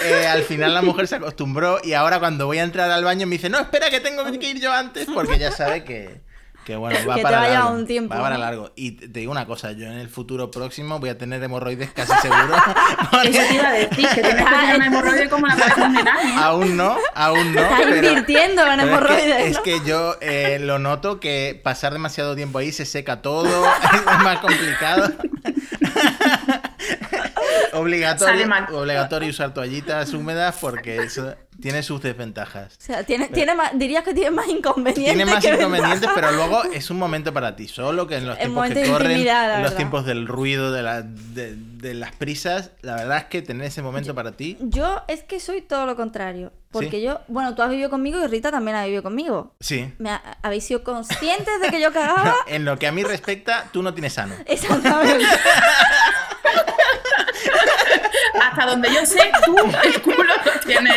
Eh, 0.03 0.27
al 0.27 0.43
final 0.43 0.75
la 0.75 0.83
mujer 0.83 1.07
se 1.07 1.17
acostumbró 1.17 1.79
y 1.85 1.93
ahora 1.93 2.19
cuando 2.19 2.47
voy 2.47 2.59
a 2.59 2.63
entrar 2.63 2.91
al 2.91 3.05
baño 3.05 3.27
me 3.27 3.37
dice, 3.37 3.49
no, 3.49 3.59
espera 3.59 3.91
que 3.91 4.01
tengo 4.01 4.25
que 4.25 4.51
ir 4.51 4.61
yo 4.61 4.73
antes 4.73 5.07
porque 5.13 5.39
ya 5.39 5.53
sabe 5.53 5.85
que, 5.85 6.23
que 6.65 6.77
bueno, 6.77 6.99
va 7.09 7.15
Que 7.15 7.21
te 7.21 7.25
para 7.25 7.37
va 7.39 7.43
a 7.43 7.47
llevar 7.49 7.63
largo. 7.65 7.79
un 7.79 7.87
tiempo, 7.87 8.15
Va 8.15 8.21
para 8.23 8.35
¿no? 8.37 8.41
largo. 8.41 8.73
Y 8.77 8.93
te 8.93 9.09
te 9.09 9.21
digo 9.21 9.33
una 9.33 9.47
cosa, 9.47 9.73
yo 9.73 9.87
en 9.87 9.95
el 9.99 10.09
futuro 10.09 10.51
próximo 10.51 10.99
voy 11.01 11.09
a 11.11 11.19
tener 11.19 11.43
hemorroides 11.43 11.91
casi 11.93 12.13
seguro. 12.21 12.55
Eso 13.25 13.41
te 13.49 13.55
iba 13.55 13.69
a 13.69 13.73
decir, 13.73 14.09
que 14.15 14.23
tienes 14.23 14.45
que 14.45 14.51
tener 14.51 14.77
una 14.77 14.87
hemorroide 14.87 15.29
como 15.31 15.47
la. 15.47 15.55
¿eh? 15.55 16.35
aún 16.37 16.77
no, 16.77 16.97
aún 17.15 17.55
no. 17.55 17.61
Estás 17.63 17.81
invirtiendo 17.81 18.63
en 18.67 18.69
pero 18.69 18.73
es 18.73 18.79
que- 18.79 18.83
hemorroides, 18.89 19.47
Es 19.47 19.57
¿no? 19.57 19.63
que, 19.63 19.81
yo 19.85 20.17
eh, 20.21 20.59
lo 20.61 20.79
noto 20.79 21.19
que 21.19 21.59
pasar 21.63 21.93
demasiado 21.93 22.37
tiempo 22.37 22.59
ahí 22.59 22.73
se 22.73 22.85
seca 22.85 23.23
todo, 23.23 23.47
es 23.95 24.05
más 24.25 24.39
complicado. 24.39 25.11
obligatorio, 27.73 28.47
obligatorio 28.73 29.31
usar 29.31 29.55
toallitas 29.55 30.13
húmedas 30.13 30.57
porque 30.61 30.97
eso 30.99 31.35
tiene 31.61 31.83
sus 31.83 32.01
desventajas. 32.03 32.75
O 32.79 32.81
sea, 32.81 33.05
tiene, 33.05 33.29
tiene 33.29 33.55
más, 33.55 33.71
dirías 33.79 34.03
que 34.05 34.15
tiene 34.15 34.31
más 34.31 34.49
inconvenientes. 34.49 35.05
Tiene 35.15 35.25
más 35.25 35.45
que 35.45 35.51
inconvenientes, 35.51 36.01
ventajas. 36.01 36.15
pero 36.15 36.33
luego 36.37 36.65
es 36.73 36.91
un 36.91 36.99
momento 36.99 37.33
para 37.33 37.57
ti 37.57 37.69
solo, 37.69 38.07
que 38.07 38.17
en 38.17 38.27
los 38.27 38.37
El 38.39 38.45
tiempos 38.47 38.69
que 38.71 38.89
corren, 38.91 39.27
en 39.29 39.63
los 39.63 39.77
tiempos 39.77 40.05
del 40.07 40.27
ruido, 40.27 40.73
de, 40.73 40.83
la- 40.83 41.03
de- 41.03 41.55
de 41.57 41.95
las 41.95 42.13
prisas, 42.15 42.71
la 42.83 42.97
verdad 42.97 43.19
es 43.19 43.25
que 43.25 43.43
tener 43.43 43.67
ese 43.67 43.83
momento 43.83 44.15
para 44.15 44.33
ti... 44.33 44.57
Yo 44.61 45.03
es 45.09 45.23
que 45.23 45.41
soy 45.41 45.63
todo 45.63 45.87
lo 45.87 45.97
contrario. 45.97 46.53
Porque 46.73 46.99
Sí. 46.99 47.03
yo, 47.03 47.21
bueno, 47.27 47.55
tú 47.57 47.63
has 47.63 47.71
vivido 47.71 47.91
conmigo 47.91 48.23
y 48.23 48.27
Rita 48.29 48.53
también 48.53 48.77
ha 48.77 48.85
vivido 48.85 49.03
conmigo. 49.03 49.55
Sí. 49.59 49.93
Me 49.99 50.11
ha- 50.11 50.39
habéis 50.43 50.65
sido 50.65 50.85
conscientes 50.85 51.61
de 51.61 51.69
que 51.69 51.81
yo 51.81 51.93
cagaba. 51.93 52.37
En 52.47 52.65
lo 52.65 52.79
que 52.79 52.87
a 52.87 52.93
mí 52.93 53.03
respecta, 53.03 53.69
tú 53.73 53.83
no 53.83 53.93
tienes 53.93 54.13
sano. 54.13 54.35
Exactamente. 54.47 55.25
Hasta 58.41 58.67
donde 58.67 58.93
yo 58.93 59.05
sé, 59.07 59.31
tú 59.45 59.57
el 59.85 60.03
culo 60.03 60.25
lo 60.25 60.61
tienes. 60.61 60.95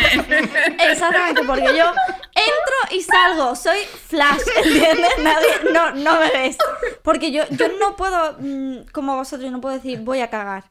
Exactamente, 0.78 1.42
porque 1.44 1.76
yo 1.76 1.86
entro 2.34 2.76
y 2.90 3.02
salgo, 3.02 3.56
soy 3.56 3.80
flash, 3.84 4.42
¿entiendes? 4.56 5.18
Nadie, 5.18 5.72
no, 5.72 5.92
no 5.92 6.20
me 6.20 6.30
ves. 6.30 6.58
Porque 7.02 7.32
yo, 7.32 7.44
yo 7.50 7.68
no 7.78 7.96
puedo, 7.96 8.36
mm, 8.38 8.86
como 8.92 9.16
vosotros, 9.16 9.44
yo 9.44 9.50
no 9.50 9.60
puedo 9.60 9.74
decir 9.74 10.00
voy 10.00 10.20
a 10.20 10.30
cagar. 10.30 10.64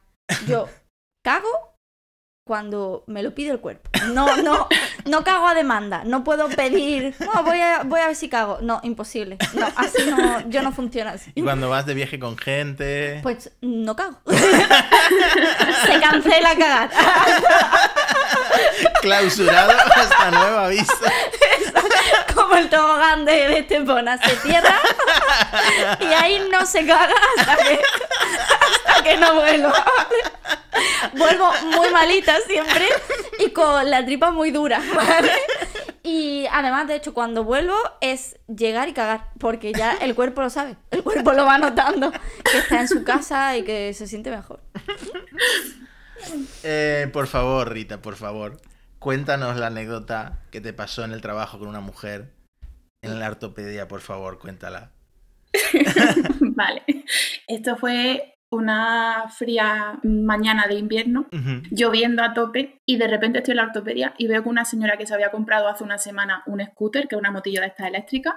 Yo 0.46 0.68
cago 1.22 1.73
cuando 2.44 3.04
me 3.06 3.22
lo 3.22 3.34
pide 3.34 3.52
el 3.52 3.60
cuerpo. 3.60 3.88
No, 4.12 4.36
no, 4.36 4.68
no 5.06 5.24
cago 5.24 5.48
a 5.48 5.54
demanda. 5.54 6.02
No 6.04 6.24
puedo 6.24 6.48
pedir, 6.50 7.14
no, 7.18 7.42
voy 7.42 7.58
a, 7.58 7.82
voy 7.84 8.00
a 8.00 8.08
ver 8.08 8.16
si 8.16 8.28
cago. 8.28 8.58
No, 8.60 8.80
imposible. 8.82 9.38
No, 9.54 9.66
así 9.76 10.04
no, 10.06 10.46
yo 10.50 10.62
no 10.62 10.70
funciona 10.70 11.12
así. 11.12 11.32
Y 11.34 11.42
cuando 11.42 11.70
vas 11.70 11.86
de 11.86 11.94
viaje 11.94 12.18
con 12.18 12.36
gente... 12.36 13.20
Pues 13.22 13.50
no 13.62 13.96
cago. 13.96 14.18
Se 14.26 16.00
cancela 16.00 16.54
cagar. 16.54 16.90
clausurado 19.00 19.72
hasta 19.96 20.30
nuevo 20.30 20.58
aviso. 20.58 20.92
Como 22.34 22.56
el 22.56 22.68
tobogán 22.68 23.24
de, 23.24 23.32
de 23.32 23.58
Estepona 23.60 24.18
se 24.18 24.36
cierra 24.36 24.78
y 26.00 26.04
ahí 26.06 26.46
no 26.50 26.66
se 26.66 26.84
caga 26.84 27.14
hasta 27.38 27.56
que, 27.56 27.80
hasta 28.60 29.02
que 29.02 29.16
no 29.16 29.34
vuelva. 29.34 29.84
Vuelvo 31.16 31.50
muy 31.76 31.90
malita 31.90 32.34
siempre 32.46 32.86
y 33.38 33.50
con 33.50 33.90
la 33.90 34.04
tripa 34.04 34.30
muy 34.30 34.50
dura. 34.50 34.80
¿vale? 34.94 35.32
Y 36.02 36.46
además, 36.52 36.86
de 36.86 36.96
hecho, 36.96 37.14
cuando 37.14 37.44
vuelvo 37.44 37.76
es 38.02 38.38
llegar 38.46 38.88
y 38.88 38.92
cagar, 38.92 39.30
porque 39.38 39.72
ya 39.72 39.94
el 39.94 40.14
cuerpo 40.14 40.42
lo 40.42 40.50
sabe, 40.50 40.76
el 40.90 41.02
cuerpo 41.02 41.32
lo 41.32 41.46
va 41.46 41.56
notando, 41.56 42.10
que 42.10 42.58
está 42.58 42.80
en 42.82 42.88
su 42.88 43.04
casa 43.04 43.56
y 43.56 43.64
que 43.64 43.94
se 43.94 44.06
siente 44.06 44.30
mejor. 44.30 44.60
Eh, 46.62 47.08
por 47.12 47.26
favor, 47.26 47.72
Rita, 47.72 48.02
por 48.02 48.16
favor. 48.16 48.60
Cuéntanos 48.98 49.56
la 49.56 49.68
anécdota 49.68 50.40
que 50.50 50.60
te 50.60 50.72
pasó 50.72 51.04
en 51.04 51.12
el 51.12 51.20
trabajo 51.20 51.58
con 51.58 51.68
una 51.68 51.80
mujer. 51.80 52.32
En 53.02 53.18
la 53.18 53.28
ortopedia, 53.28 53.88
por 53.88 54.00
favor, 54.00 54.38
cuéntala. 54.38 54.92
Vale. 56.40 56.82
Esto 57.46 57.76
fue 57.76 58.33
una 58.54 59.24
fría 59.28 59.98
mañana 60.02 60.66
de 60.66 60.74
invierno, 60.74 61.26
lloviendo 61.70 62.22
a 62.22 62.32
tope, 62.34 62.80
y 62.86 62.96
de 62.96 63.08
repente 63.08 63.38
estoy 63.38 63.52
en 63.52 63.56
la 63.58 63.64
ortopedia 63.64 64.14
y 64.18 64.26
veo 64.26 64.42
que 64.42 64.48
una 64.48 64.64
señora 64.64 64.96
que 64.96 65.06
se 65.06 65.14
había 65.14 65.30
comprado 65.30 65.68
hace 65.68 65.84
una 65.84 65.98
semana 65.98 66.42
un 66.46 66.64
scooter, 66.64 67.08
que 67.08 67.16
es 67.16 67.20
una 67.20 67.30
motillo 67.30 67.60
de 67.60 67.68
estas 67.68 67.88
eléctricas, 67.88 68.34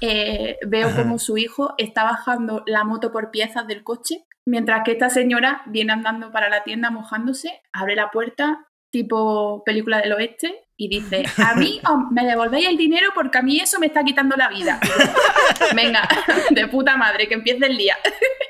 eh, 0.00 0.58
veo 0.66 0.94
como 0.96 1.18
su 1.18 1.38
hijo 1.38 1.74
está 1.78 2.04
bajando 2.04 2.64
la 2.66 2.84
moto 2.84 3.12
por 3.12 3.30
piezas 3.30 3.66
del 3.66 3.84
coche, 3.84 4.24
mientras 4.44 4.82
que 4.84 4.92
esta 4.92 5.10
señora 5.10 5.62
viene 5.66 5.92
andando 5.92 6.32
para 6.32 6.48
la 6.48 6.64
tienda 6.64 6.90
mojándose, 6.90 7.62
abre 7.72 7.94
la 7.94 8.10
puerta 8.10 8.66
tipo 8.90 9.62
película 9.64 10.00
del 10.00 10.12
oeste, 10.12 10.66
y 10.82 10.88
dice, 10.88 11.24
a 11.38 11.54
mí 11.54 11.80
oh, 11.88 12.08
me 12.10 12.24
devolvéis 12.24 12.68
el 12.68 12.76
dinero 12.76 13.10
porque 13.14 13.38
a 13.38 13.42
mí 13.42 13.60
eso 13.60 13.78
me 13.78 13.86
está 13.86 14.02
quitando 14.02 14.36
la 14.36 14.48
vida. 14.48 14.80
Venga, 15.76 16.08
de 16.50 16.66
puta 16.66 16.96
madre, 16.96 17.28
que 17.28 17.34
empiece 17.34 17.66
el 17.66 17.76
día. 17.76 17.96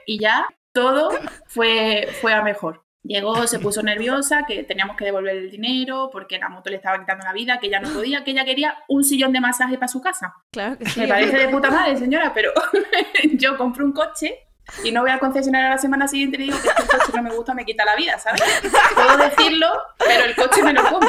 y 0.06 0.18
ya 0.18 0.46
todo 0.72 1.10
fue, 1.46 2.08
fue 2.20 2.32
a 2.32 2.42
mejor. 2.42 2.84
Llegó, 3.04 3.46
se 3.48 3.58
puso 3.58 3.82
nerviosa, 3.82 4.44
que 4.46 4.62
teníamos 4.62 4.96
que 4.96 5.04
devolver 5.04 5.36
el 5.36 5.50
dinero 5.50 6.08
porque 6.12 6.38
la 6.38 6.48
moto 6.48 6.70
le 6.70 6.76
estaba 6.76 7.00
quitando 7.00 7.24
la 7.24 7.32
vida, 7.32 7.58
que 7.58 7.66
ella 7.66 7.80
no 7.80 7.92
podía, 7.92 8.22
que 8.22 8.30
ella 8.30 8.44
quería 8.44 8.78
un 8.88 9.02
sillón 9.02 9.32
de 9.32 9.40
masaje 9.40 9.74
para 9.74 9.88
su 9.88 10.00
casa. 10.00 10.34
Claro 10.52 10.78
que 10.78 10.86
sí. 10.86 11.00
Me 11.00 11.08
parece 11.08 11.36
de 11.36 11.48
puta 11.48 11.68
madre, 11.70 11.96
señora, 11.96 12.32
pero 12.32 12.52
yo 13.32 13.56
compro 13.56 13.84
un 13.84 13.92
coche 13.92 14.38
y 14.84 14.92
no 14.92 15.02
voy 15.02 15.10
al 15.10 15.18
concesionario 15.18 15.66
a 15.66 15.70
la 15.70 15.78
semana 15.78 16.06
siguiente 16.06 16.36
y 16.36 16.38
le 16.40 16.44
digo 16.44 16.58
que 16.62 16.68
este 16.68 16.96
coche 16.96 17.12
no 17.16 17.22
me 17.24 17.34
gusta, 17.34 17.54
me 17.54 17.64
quita 17.64 17.84
la 17.84 17.96
vida, 17.96 18.18
¿sabes? 18.20 18.42
Puedo 18.94 19.16
decirlo, 19.16 19.66
pero 19.98 20.24
el 20.24 20.36
coche 20.36 20.62
me 20.62 20.72
lo 20.72 20.84
come. 20.88 21.08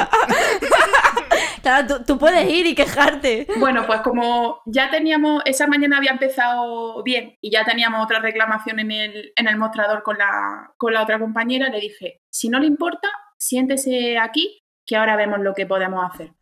Claro, 1.62 1.86
tú, 1.86 2.04
tú 2.04 2.18
puedes 2.18 2.50
ir 2.50 2.66
y 2.66 2.74
quejarte. 2.74 3.46
Bueno, 3.58 3.86
pues 3.86 4.00
como 4.02 4.60
ya 4.66 4.90
teníamos, 4.90 5.42
esa 5.46 5.66
mañana 5.66 5.98
había 5.98 6.10
empezado 6.10 7.02
bien 7.02 7.36
y 7.40 7.50
ya 7.50 7.64
teníamos 7.64 8.04
otra 8.04 8.20
reclamación 8.20 8.80
en 8.80 8.92
el, 8.92 9.32
en 9.36 9.48
el 9.48 9.56
mostrador 9.56 10.02
con 10.02 10.18
la, 10.18 10.72
con 10.76 10.92
la 10.92 11.02
otra 11.02 11.18
compañera, 11.18 11.68
le 11.68 11.80
dije, 11.80 12.20
si 12.30 12.48
no 12.48 12.58
le 12.58 12.66
importa, 12.66 13.08
siéntese 13.38 14.18
aquí, 14.18 14.62
que 14.86 14.96
ahora 14.96 15.16
vemos 15.16 15.40
lo 15.40 15.54
que 15.54 15.66
podemos 15.66 16.04
hacer. 16.10 16.32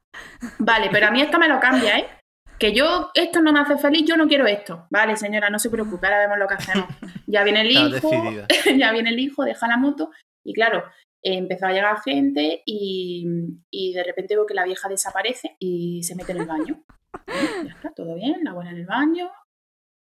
Vale, 0.58 0.88
pero 0.90 1.06
a 1.06 1.10
mí 1.10 1.22
esto 1.22 1.38
me 1.38 1.48
lo 1.48 1.60
cambia, 1.60 1.98
¿eh? 1.98 2.06
Que 2.58 2.72
yo, 2.72 3.10
esto 3.14 3.40
no 3.40 3.52
me 3.52 3.60
hace 3.60 3.76
feliz, 3.76 4.04
yo 4.06 4.16
no 4.16 4.28
quiero 4.28 4.46
esto. 4.46 4.86
Vale, 4.90 5.16
señora, 5.16 5.50
no 5.50 5.58
se 5.58 5.70
preocupe, 5.70 6.06
ahora 6.06 6.20
vemos 6.20 6.38
lo 6.38 6.46
que 6.46 6.54
hacemos. 6.54 6.86
Ya 7.26 7.44
viene 7.44 7.62
el 7.62 7.70
hijo, 7.70 8.10
ya 8.76 8.92
viene 8.92 9.10
el 9.10 9.18
hijo, 9.18 9.44
deja 9.44 9.66
la 9.66 9.76
moto 9.76 10.10
y 10.44 10.52
claro, 10.52 10.84
empezó 11.22 11.66
a 11.66 11.72
llegar 11.72 12.00
gente 12.02 12.62
y, 12.66 13.26
y 13.70 13.92
de 13.92 14.02
repente 14.04 14.34
veo 14.34 14.46
que 14.46 14.54
la 14.54 14.64
vieja 14.64 14.88
desaparece 14.88 15.56
y 15.58 16.02
se 16.02 16.14
mete 16.14 16.32
en 16.32 16.38
el 16.42 16.46
baño. 16.46 16.82
Ya 17.64 17.72
está, 17.74 17.90
todo 17.94 18.14
bien, 18.14 18.40
la 18.42 18.50
abuela 18.50 18.70
en 18.70 18.78
el 18.78 18.86
baño, 18.86 19.30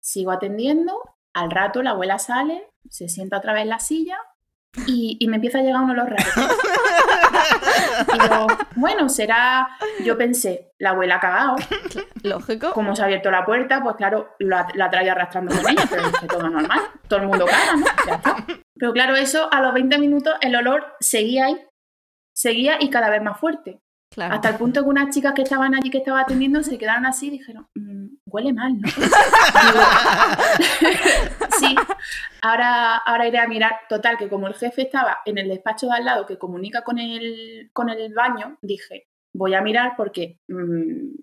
sigo 0.01 0.31
atendiendo, 0.31 1.01
al 1.33 1.51
rato 1.51 1.83
la 1.83 1.91
abuela 1.91 2.19
sale, 2.19 2.71
se 2.89 3.09
sienta 3.09 3.39
otra 3.39 3.53
vez 3.53 3.63
en 3.63 3.69
la 3.71 3.81
silla 3.81 4.19
y, 4.87 5.17
y 5.21 5.29
me 5.29 5.37
empieza 5.37 5.59
a 5.59 5.63
llegar 5.63 5.83
un 5.83 5.91
olor 5.91 6.11
raro. 6.11 6.49
Y 8.15 8.19
digo, 8.19 8.47
bueno, 8.77 9.09
será, 9.09 9.69
yo 10.05 10.17
pensé, 10.17 10.73
la 10.79 10.91
abuela 10.91 11.17
ha 11.17 11.21
cagado, 11.21 11.57
Lógico. 12.23 12.73
como 12.73 12.95
se 12.97 13.03
ha 13.03 13.07
abierto 13.07 13.31
la 13.31 13.45
puerta, 13.45 13.83
pues 13.83 13.97
claro, 13.97 14.35
la, 14.39 14.67
la 14.75 14.91
traía 14.91 15.13
arrastrando 15.13 15.55
con 15.55 15.69
ella, 15.71 15.85
pero 15.89 16.09
dije, 16.09 16.27
todo 16.27 16.49
normal, 16.49 16.81
todo 17.09 17.21
el 17.21 17.27
mundo 17.27 17.45
caga, 17.47 17.77
¿no? 17.77 17.87
Ya 18.07 18.15
está. 18.15 18.47
Pero 18.77 18.93
claro, 18.93 19.17
eso 19.17 19.53
a 19.53 19.61
los 19.61 19.75
20 19.75 19.99
minutos 19.99 20.35
el 20.41 20.57
olor 20.57 20.95
seguía 21.01 21.47
ahí, 21.47 21.57
seguía 22.35 22.77
y 22.81 22.91
cada 22.91 23.11
vez 23.11 23.23
más 23.23 23.39
fuerte. 23.39 23.81
Claro. 24.13 24.35
Hasta 24.35 24.51
el 24.51 24.57
punto 24.57 24.83
que 24.83 24.89
unas 24.89 25.13
chicas 25.13 25.35
que 25.35 25.43
estaban 25.43 25.75
allí 25.75 25.91
que 25.91 25.99
estaba 25.99 26.21
atendiendo 26.21 26.63
se 26.63 26.79
quedaron 26.79 27.05
así 27.05 27.27
y 27.27 27.31
dijeron, 27.31 27.67
"Mm, 27.75 28.07
huele 28.27 28.53
mal, 28.53 28.81
¿no? 28.81 28.89
Sí, 31.59 31.75
ahora, 32.43 32.97
ahora 32.97 33.29
iré 33.29 33.39
a 33.39 33.49
mirar. 33.49 33.73
Total, 33.89 34.17
que 34.17 34.29
como 34.29 34.47
el 34.49 34.55
jefe 34.55 34.83
estaba 34.83 35.19
en 35.25 35.39
el 35.39 35.49
despacho 35.49 35.87
de 35.87 35.95
al 35.95 36.05
lado 36.05 36.27
que 36.27 36.39
comunica 36.39 36.83
con 36.83 36.99
el, 36.99 37.71
con 37.73 37.89
el 37.89 38.13
baño, 38.13 38.59
dije, 38.63 39.07
voy 39.35 39.55
a 39.55 39.63
mirar 39.63 39.95
porque 39.97 40.39
mm, 40.49 41.15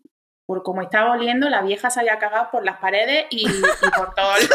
por 0.51 0.63
como 0.63 0.81
estaba 0.81 1.13
oliendo, 1.13 1.47
la 1.47 1.61
vieja 1.61 1.89
se 1.89 2.01
había 2.01 2.19
cagado 2.19 2.49
por 2.51 2.65
las 2.65 2.77
paredes 2.77 3.25
y, 3.29 3.49
y 3.49 3.89
por 3.95 4.13
todo 4.13 4.35
el... 4.35 4.43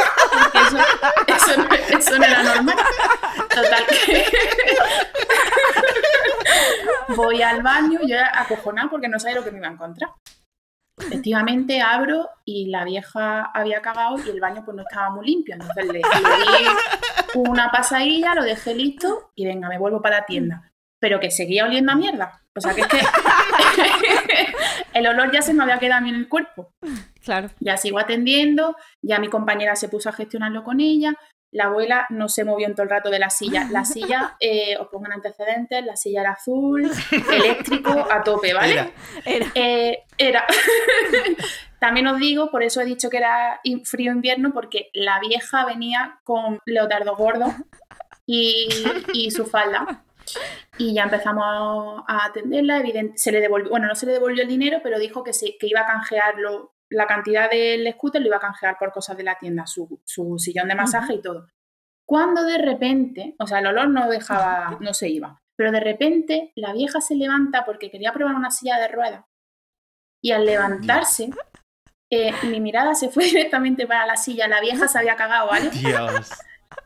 Eso, 0.67 0.79
eso, 1.26 1.62
no, 1.62 1.99
eso 1.99 2.19
no 2.19 2.25
era 2.26 2.43
normal. 2.43 2.76
Total, 3.49 3.87
que... 3.87 4.26
Voy 7.17 7.41
al 7.41 7.62
baño, 7.62 8.00
yo 8.07 8.19
acojonada 8.31 8.91
porque 8.91 9.09
no 9.09 9.19
sabía 9.19 9.37
lo 9.37 9.45
que 9.45 9.53
me 9.53 9.57
iba 9.57 9.69
a 9.69 9.73
encontrar. 9.73 10.11
Efectivamente 10.99 11.81
abro 11.81 12.29
y 12.45 12.67
la 12.69 12.85
vieja 12.85 13.50
había 13.55 13.81
cagado 13.81 14.19
y 14.19 14.29
el 14.29 14.38
baño 14.38 14.67
pues 14.67 14.76
no 14.76 14.83
estaba 14.83 15.09
muy 15.09 15.25
limpio. 15.25 15.55
Entonces 15.55 15.87
le, 15.87 15.93
le 15.93 16.00
di 16.03 16.67
una 17.37 17.71
pasadilla, 17.71 18.35
lo 18.35 18.43
dejé 18.43 18.75
listo 18.75 19.31
y 19.35 19.47
venga, 19.47 19.71
me 19.71 19.79
vuelvo 19.79 20.03
para 20.03 20.19
la 20.19 20.26
tienda. 20.26 20.71
Pero 21.00 21.21
que 21.21 21.31
seguía 21.31 21.65
oliendo 21.65 21.93
a 21.93 21.97
mierda. 21.97 22.43
O 22.55 22.61
sea 22.61 22.75
que 22.75 22.81
es 22.81 22.87
que 22.87 22.99
el 24.97 25.07
olor 25.07 25.31
ya 25.31 25.43
se 25.43 25.53
me 25.53 25.62
había 25.62 25.79
quedado 25.79 25.99
a 25.99 26.00
mí 26.00 26.09
en 26.11 26.17
el 26.17 26.29
cuerpo. 26.29 26.73
Claro. 27.26 27.50
Ya 27.59 27.76
sigo 27.76 27.99
atendiendo, 27.99 28.76
ya 29.02 29.19
mi 29.19 29.26
compañera 29.26 29.75
se 29.75 29.89
puso 29.89 30.09
a 30.09 30.13
gestionarlo 30.13 30.63
con 30.63 30.78
ella. 30.78 31.13
La 31.52 31.65
abuela 31.65 32.06
no 32.09 32.28
se 32.28 32.45
movió 32.45 32.69
en 32.69 32.76
todo 32.76 32.85
el 32.85 32.91
rato 32.91 33.11
de 33.11 33.19
la 33.19 33.30
silla. 33.30 33.67
La 33.69 33.85
silla, 33.85 34.37
eh, 34.39 34.76
os 34.78 34.87
pongan 34.87 35.11
antecedentes, 35.11 35.85
la 35.85 35.97
silla 35.97 36.21
era 36.21 36.30
azul, 36.30 36.89
eléctrico, 37.32 38.06
a 38.09 38.23
tope, 38.23 38.54
¿vale? 38.54 38.75
Era. 38.75 38.91
Era. 39.25 39.47
Eh, 39.56 40.04
era. 40.17 40.45
También 41.80 42.06
os 42.06 42.21
digo, 42.21 42.52
por 42.52 42.63
eso 42.63 42.80
he 42.80 42.85
dicho 42.85 43.11
que 43.11 43.17
era 43.17 43.61
frío 43.82 44.13
invierno, 44.13 44.52
porque 44.52 44.89
la 44.95 45.19
vieja 45.19 45.67
venía 45.67 46.21
con 46.23 46.61
leotardo 46.65 47.17
gordo 47.17 47.52
y, 48.25 48.69
y 49.13 49.32
su 49.32 49.47
falda. 49.47 50.05
Y 50.78 50.95
ya 50.95 51.04
empezamos 51.04 51.45
a, 52.06 52.26
atenderla. 52.26 52.78
Evidente, 52.78 53.19
se 53.19 53.32
le 53.32 53.41
devolvió, 53.41 53.71
bueno, 53.71 53.86
no 53.86 53.95
se 53.95 54.06
le 54.06 54.12
devolvió 54.12 54.43
el 54.43 54.49
dinero, 54.49 54.80
pero 54.82 54.99
dijo 54.99 55.23
que, 55.23 55.32
sí, 55.32 55.56
que 55.58 55.67
iba 55.67 55.80
a 55.80 55.86
canjearlo, 55.86 56.75
la 56.91 57.06
cantidad 57.06 57.50
del 57.50 57.91
scooter 57.93 58.21
lo 58.21 58.28
iba 58.28 58.36
a 58.36 58.41
canjear 58.41 58.78
por 58.78 58.93
cosas 58.93 59.17
de 59.17 59.25
la 59.25 59.39
tienda, 59.39 59.67
su, 59.67 60.00
su 60.04 60.39
sillón 60.39 60.69
de 60.69 60.75
masaje 60.75 61.15
y 61.15 61.23
todo. 61.23 61.49
Cuando 62.06 62.45
de 62.45 62.58
repente, 62.58 63.34
o 63.39 63.47
sea, 63.47 63.58
el 63.58 63.67
olor 63.67 63.89
no 63.89 64.08
dejaba, 64.08 64.78
no 64.80 64.95
se 64.95 65.08
iba, 65.08 65.43
pero 65.56 65.73
de 65.73 65.80
repente 65.80 66.52
la 66.54 66.73
vieja 66.73 67.00
se 67.00 67.17
levanta 67.17 67.65
porque 67.65 67.91
quería 67.91 68.12
probar 68.12 68.36
una 68.36 68.50
silla 68.52 68.78
de 68.78 68.89
ruedas 68.89 69.25
y 70.23 70.32
al 70.32 70.45
levantarse, 70.45 71.30
eh, 72.10 72.32
mi 72.45 72.60
mirada 72.60 72.95
se 72.95 73.08
fue 73.10 73.25
directamente 73.26 73.86
para 73.86 74.06
la 74.06 74.17
silla. 74.17 74.49
La 74.49 74.60
vieja 74.60 74.89
se 74.89 74.99
había 74.99 75.17
cagado, 75.17 75.49
¿vale? 75.49 75.71
Dios. 75.71 76.30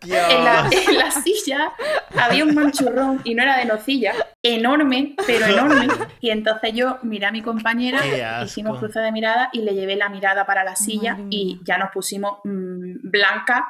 En 0.03 0.45
la, 0.45 0.69
Dios. 0.71 0.89
en 0.89 0.99
la 0.99 1.11
silla 1.11 1.73
había 2.19 2.45
un 2.45 2.55
manchurrón 2.55 3.21
y 3.25 3.35
no 3.35 3.43
era 3.43 3.59
de 3.59 3.67
nocilla, 3.67 4.15
enorme, 4.43 5.15
pero 5.27 5.47
enorme. 5.47 5.89
Y 6.21 6.31
entonces 6.31 6.73
yo 6.73 6.99
miré 7.03 7.27
a 7.27 7.33
mi 7.33 7.43
compañera, 7.43 8.43
hicimos 8.43 8.79
cruce 8.79 9.01
de 9.01 9.13
mirada 9.13 9.51
y 9.53 9.61
le 9.61 9.75
llevé 9.75 9.97
la 9.97 10.09
mirada 10.09 10.47
para 10.47 10.65
la 10.65 10.77
silla 10.77 11.13
Madre 11.13 11.27
y 11.31 11.45
mía. 11.45 11.59
ya 11.65 11.79
nos 11.79 11.91
pusimos 11.91 12.39
mm, 12.45 13.11
blanca 13.11 13.69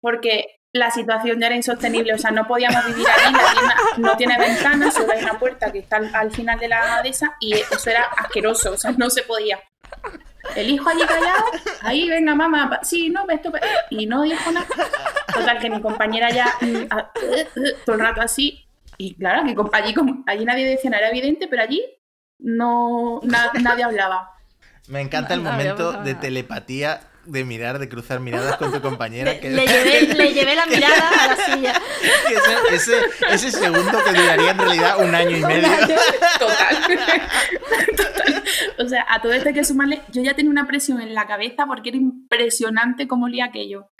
porque 0.00 0.58
la 0.72 0.90
situación 0.90 1.40
ya 1.40 1.46
era 1.46 1.56
insostenible. 1.56 2.14
O 2.14 2.18
sea, 2.18 2.30
no 2.30 2.46
podíamos 2.46 2.84
vivir 2.86 3.06
allí, 3.08 3.32
la 3.32 3.52
tienda 3.52 3.76
no 3.98 4.16
tiene 4.16 4.38
ventanas, 4.38 4.94
solo 4.94 5.12
hay 5.12 5.22
una 5.22 5.38
puerta 5.38 5.72
que 5.72 5.78
está 5.78 5.96
al, 5.96 6.14
al 6.14 6.30
final 6.30 6.58
de 6.58 6.68
la 6.68 7.02
de 7.02 7.10
esa 7.10 7.36
y 7.40 7.54
eso 7.54 7.90
era 7.90 8.04
asqueroso, 8.16 8.72
o 8.72 8.76
sea, 8.76 8.92
no 8.92 9.10
se 9.10 9.22
podía. 9.22 9.58
El 10.56 10.70
hijo 10.70 10.88
allí 10.88 11.02
callado, 11.06 11.44
ahí 11.82 12.08
venga 12.08 12.34
mamá, 12.34 12.80
sí, 12.82 13.10
no, 13.10 13.26
esto, 13.28 13.52
y 13.90 14.06
no 14.06 14.22
dijo 14.22 14.50
nada. 14.50 14.66
Total, 15.38 15.58
que 15.58 15.70
mi 15.70 15.80
compañera 15.80 16.30
ya 16.30 16.46
a- 16.90 17.10
todo 17.84 17.94
el 17.96 18.00
rato 18.00 18.20
así, 18.20 18.64
y 18.96 19.14
claro, 19.14 19.42
que 19.44 19.54
allí, 19.76 19.94
como- 19.94 20.24
allí 20.26 20.44
nadie 20.44 20.64
decía 20.66 20.90
nada, 20.90 21.02
era 21.06 21.10
evidente, 21.10 21.46
pero 21.48 21.62
allí 21.62 21.82
no 22.38 23.20
na- 23.24 23.52
nadie 23.60 23.84
hablaba. 23.84 24.30
Me 24.88 25.00
encanta 25.00 25.34
el 25.34 25.40
momento 25.42 25.92
de 26.02 26.14
telepatía, 26.14 27.00
de 27.26 27.44
mirar, 27.44 27.78
de 27.78 27.90
cruzar 27.90 28.20
miradas 28.20 28.56
con 28.56 28.72
tu 28.72 28.80
compañera. 28.80 29.32
Le, 29.32 29.40
que- 29.40 29.50
le 29.50 29.66
llevé, 29.66 30.14
le 30.14 30.32
llevé 30.32 30.54
la 30.54 30.64
mirada 30.66 31.10
a 31.10 31.26
la 31.26 31.36
silla. 31.36 31.72
ese, 32.70 32.74
ese, 32.74 32.96
ese 33.30 33.50
segundo 33.50 33.98
que 34.02 34.12
duraría 34.18 34.50
en 34.52 34.58
realidad 34.58 34.98
un 35.04 35.14
año 35.14 35.36
y 35.36 35.44
medio. 35.44 35.68
Total. 36.38 36.76
Total. 37.96 38.42
O 38.78 38.88
sea, 38.88 39.04
a 39.08 39.20
todo 39.20 39.32
esto 39.32 39.48
hay 39.48 39.54
que 39.54 39.64
sumarle, 39.64 40.00
yo 40.10 40.22
ya 40.22 40.34
tenía 40.34 40.50
una 40.50 40.66
presión 40.66 41.00
en 41.02 41.12
la 41.14 41.26
cabeza 41.26 41.66
porque 41.66 41.90
era 41.90 41.98
impresionante 41.98 43.06
cómo 43.06 43.26
olía 43.26 43.46
aquello. 43.46 43.90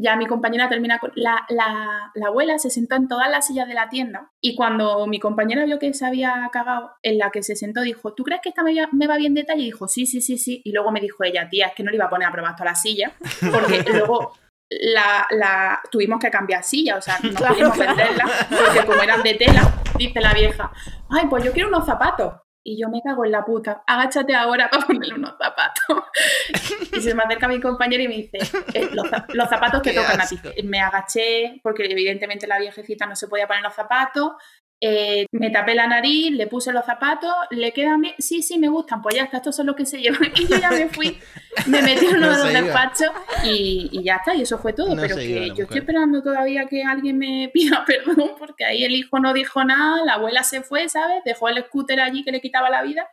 Ya 0.00 0.14
mi 0.16 0.26
compañera 0.26 0.68
termina 0.68 0.98
con... 1.00 1.10
La, 1.16 1.44
la- 1.48 2.12
la 2.14 2.26
abuela 2.28 2.58
se 2.58 2.70
sentó 2.70 2.94
en 2.94 3.08
todas 3.08 3.28
las 3.30 3.46
sillas 3.48 3.66
de 3.66 3.74
la 3.74 3.88
tienda 3.88 4.30
y 4.40 4.54
cuando 4.54 5.06
mi 5.08 5.18
compañera 5.18 5.64
vio 5.64 5.78
que 5.80 5.92
se 5.92 6.06
había 6.06 6.48
cagado, 6.52 6.92
en 7.02 7.18
la 7.18 7.30
que 7.30 7.42
se 7.42 7.56
sentó 7.56 7.80
dijo, 7.82 8.14
¿tú 8.14 8.22
crees 8.22 8.40
que 8.42 8.50
esta 8.50 8.62
me, 8.62 8.74
va- 8.80 8.88
me 8.92 9.06
va 9.08 9.16
bien 9.16 9.34
de 9.34 9.40
detalle? 9.42 9.62
Y 9.62 9.66
dijo, 9.66 9.88
sí, 9.88 10.06
sí, 10.06 10.20
sí, 10.20 10.38
sí. 10.38 10.60
Y 10.64 10.72
luego 10.72 10.92
me 10.92 11.00
dijo 11.00 11.24
ella, 11.24 11.48
tía, 11.50 11.66
es 11.66 11.74
que 11.74 11.82
no 11.82 11.90
le 11.90 11.96
iba 11.96 12.04
a 12.06 12.10
poner 12.10 12.28
a 12.28 12.32
probar 12.32 12.54
toda 12.54 12.70
la 12.70 12.74
silla 12.76 13.12
porque 13.52 13.82
luego 13.92 14.34
la, 14.70 15.26
la- 15.30 15.80
tuvimos 15.90 16.20
que 16.20 16.30
cambiar 16.30 16.62
silla, 16.62 16.96
o 16.96 17.00
sea, 17.02 17.18
no 17.22 17.30
Claro, 17.34 17.54
pudimos 17.54 17.76
claro. 17.76 17.96
venderla 17.96 18.24
porque 18.50 18.86
como 18.86 19.02
eran 19.02 19.22
de 19.22 19.34
tela, 19.34 19.62
dice 19.96 20.20
la 20.20 20.32
vieja, 20.34 20.70
ay, 21.10 21.26
pues 21.28 21.42
yo 21.44 21.52
quiero 21.52 21.68
unos 21.70 21.86
zapatos. 21.86 22.34
Y 22.68 22.76
yo 22.78 22.90
me 22.90 23.00
cago 23.00 23.24
en 23.24 23.32
la 23.32 23.46
puta, 23.46 23.82
agáchate 23.86 24.34
ahora 24.34 24.68
para 24.68 24.84
ponerle 24.84 25.14
unos 25.14 25.34
zapatos. 25.38 26.04
Y 26.92 27.00
se 27.00 27.14
me 27.14 27.22
acerca 27.22 27.48
mi 27.48 27.60
compañero 27.60 28.02
y 28.02 28.08
me 28.08 28.14
dice, 28.16 28.38
"Eh, 28.74 28.88
los, 28.92 29.06
los 29.28 29.48
zapatos 29.48 29.80
te 29.82 29.94
tocan 29.94 30.20
a 30.20 30.26
ti. 30.26 30.38
Me 30.64 30.80
agaché 30.80 31.60
porque 31.62 31.84
evidentemente 31.84 32.46
la 32.46 32.58
viejecita 32.58 33.06
no 33.06 33.14
se 33.16 33.28
podía 33.28 33.46
poner 33.46 33.62
los 33.62 33.74
zapatos. 33.74 34.32
Eh, 34.80 35.26
me 35.32 35.50
tapé 35.50 35.74
la 35.74 35.88
nariz, 35.88 36.30
le 36.30 36.46
puse 36.46 36.72
los 36.72 36.84
zapatos, 36.84 37.32
le 37.50 37.72
quedan 37.72 38.00
bien, 38.00 38.14
sí, 38.18 38.42
sí, 38.42 38.58
me 38.58 38.68
gustan, 38.68 39.02
pues 39.02 39.16
ya 39.16 39.24
está, 39.24 39.38
estos 39.38 39.56
son 39.56 39.66
los 39.66 39.74
que 39.76 39.84
se 39.86 39.98
llevan. 40.00 40.30
Y 40.36 40.46
yo 40.46 40.56
ya 40.56 40.70
me 40.70 40.88
fui, 40.88 41.18
me 41.66 41.82
metí 41.82 42.06
en 42.06 42.16
uno 42.16 42.26
No 42.28 42.44
de 42.44 42.52
los 42.52 42.52
despachos 42.52 43.10
y, 43.44 43.88
y 43.92 44.02
ya 44.04 44.16
está, 44.16 44.34
y 44.34 44.42
eso 44.42 44.58
fue 44.58 44.72
todo. 44.72 44.94
No 44.94 45.02
pero 45.02 45.16
que 45.16 45.28
yo 45.28 45.50
mujer. 45.50 45.62
estoy 45.62 45.78
esperando 45.78 46.22
todavía 46.22 46.66
que 46.66 46.84
alguien 46.84 47.18
me 47.18 47.50
pida 47.52 47.84
perdón, 47.84 48.32
porque 48.38 48.64
ahí 48.64 48.84
el 48.84 48.92
hijo 48.92 49.18
no 49.18 49.32
dijo 49.32 49.64
nada, 49.64 50.04
la 50.04 50.14
abuela 50.14 50.42
se 50.42 50.62
fue, 50.62 50.88
¿sabes? 50.88 51.22
Dejó 51.24 51.48
el 51.48 51.62
scooter 51.64 52.00
allí 52.00 52.24
que 52.24 52.32
le 52.32 52.40
quitaba 52.40 52.70
la 52.70 52.82
vida. 52.82 53.08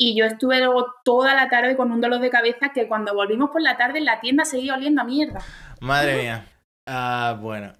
Y 0.00 0.16
yo 0.16 0.24
estuve 0.26 0.58
luego 0.58 0.86
toda 1.04 1.34
la 1.34 1.48
tarde 1.48 1.76
con 1.76 1.90
un 1.90 2.00
dolor 2.00 2.20
de 2.20 2.30
cabeza 2.30 2.70
que 2.72 2.86
cuando 2.86 3.14
volvimos 3.14 3.50
por 3.50 3.60
la 3.60 3.76
tarde 3.76 4.00
la 4.00 4.20
tienda 4.20 4.44
seguía 4.44 4.74
oliendo 4.74 5.00
a 5.02 5.04
mierda. 5.04 5.40
Madre 5.80 6.22
mía. 6.22 6.46
Ah, 6.86 7.36
bueno. 7.40 7.72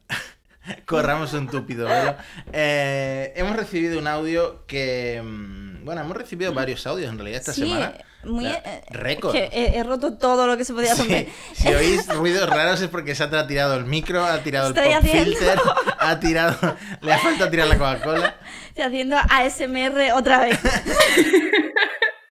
Corramos 0.86 1.32
un 1.34 1.48
túpido 1.48 1.86
velo. 1.88 2.16
Eh, 2.52 3.32
hemos 3.36 3.56
recibido 3.56 3.98
un 3.98 4.06
audio 4.06 4.64
que. 4.66 5.20
mm, 5.24 5.84
Bueno, 5.84 6.00
hemos 6.02 6.16
recibido 6.16 6.52
varios 6.52 6.86
audios 6.86 7.10
en 7.10 7.18
realidad 7.18 7.40
esta 7.40 7.52
sí, 7.52 7.62
semana. 7.62 7.94
muy. 8.24 8.46
Eh, 8.46 8.82
récord. 8.90 9.32
que 9.32 9.48
he, 9.52 9.78
he 9.78 9.82
roto 9.84 10.18
todo 10.18 10.46
lo 10.46 10.56
que 10.56 10.64
se 10.64 10.72
podía 10.74 10.94
romper. 10.94 11.26
Sí, 11.54 11.62
si 11.62 11.68
oís 11.74 12.06
ruidos 12.14 12.48
raros 12.50 12.80
es 12.82 12.88
porque 12.88 13.14
Satra 13.14 13.40
ha 13.40 13.46
tirado 13.46 13.74
el 13.76 13.84
micro, 13.84 14.24
ha 14.24 14.38
tirado 14.42 14.68
Estoy 14.68 14.88
el 14.88 14.94
pop 14.94 15.04
haciendo- 15.04 15.30
filter, 15.30 15.58
ha 15.98 16.20
tirado. 16.20 16.76
Le 17.00 17.12
ha 17.12 17.18
faltado 17.18 17.50
tirar 17.50 17.68
la 17.68 17.78
Coca-Cola. 17.78 18.36
Estoy 18.68 18.84
haciendo 18.84 19.16
ASMR 19.16 20.12
otra 20.14 20.40
vez. 20.40 20.58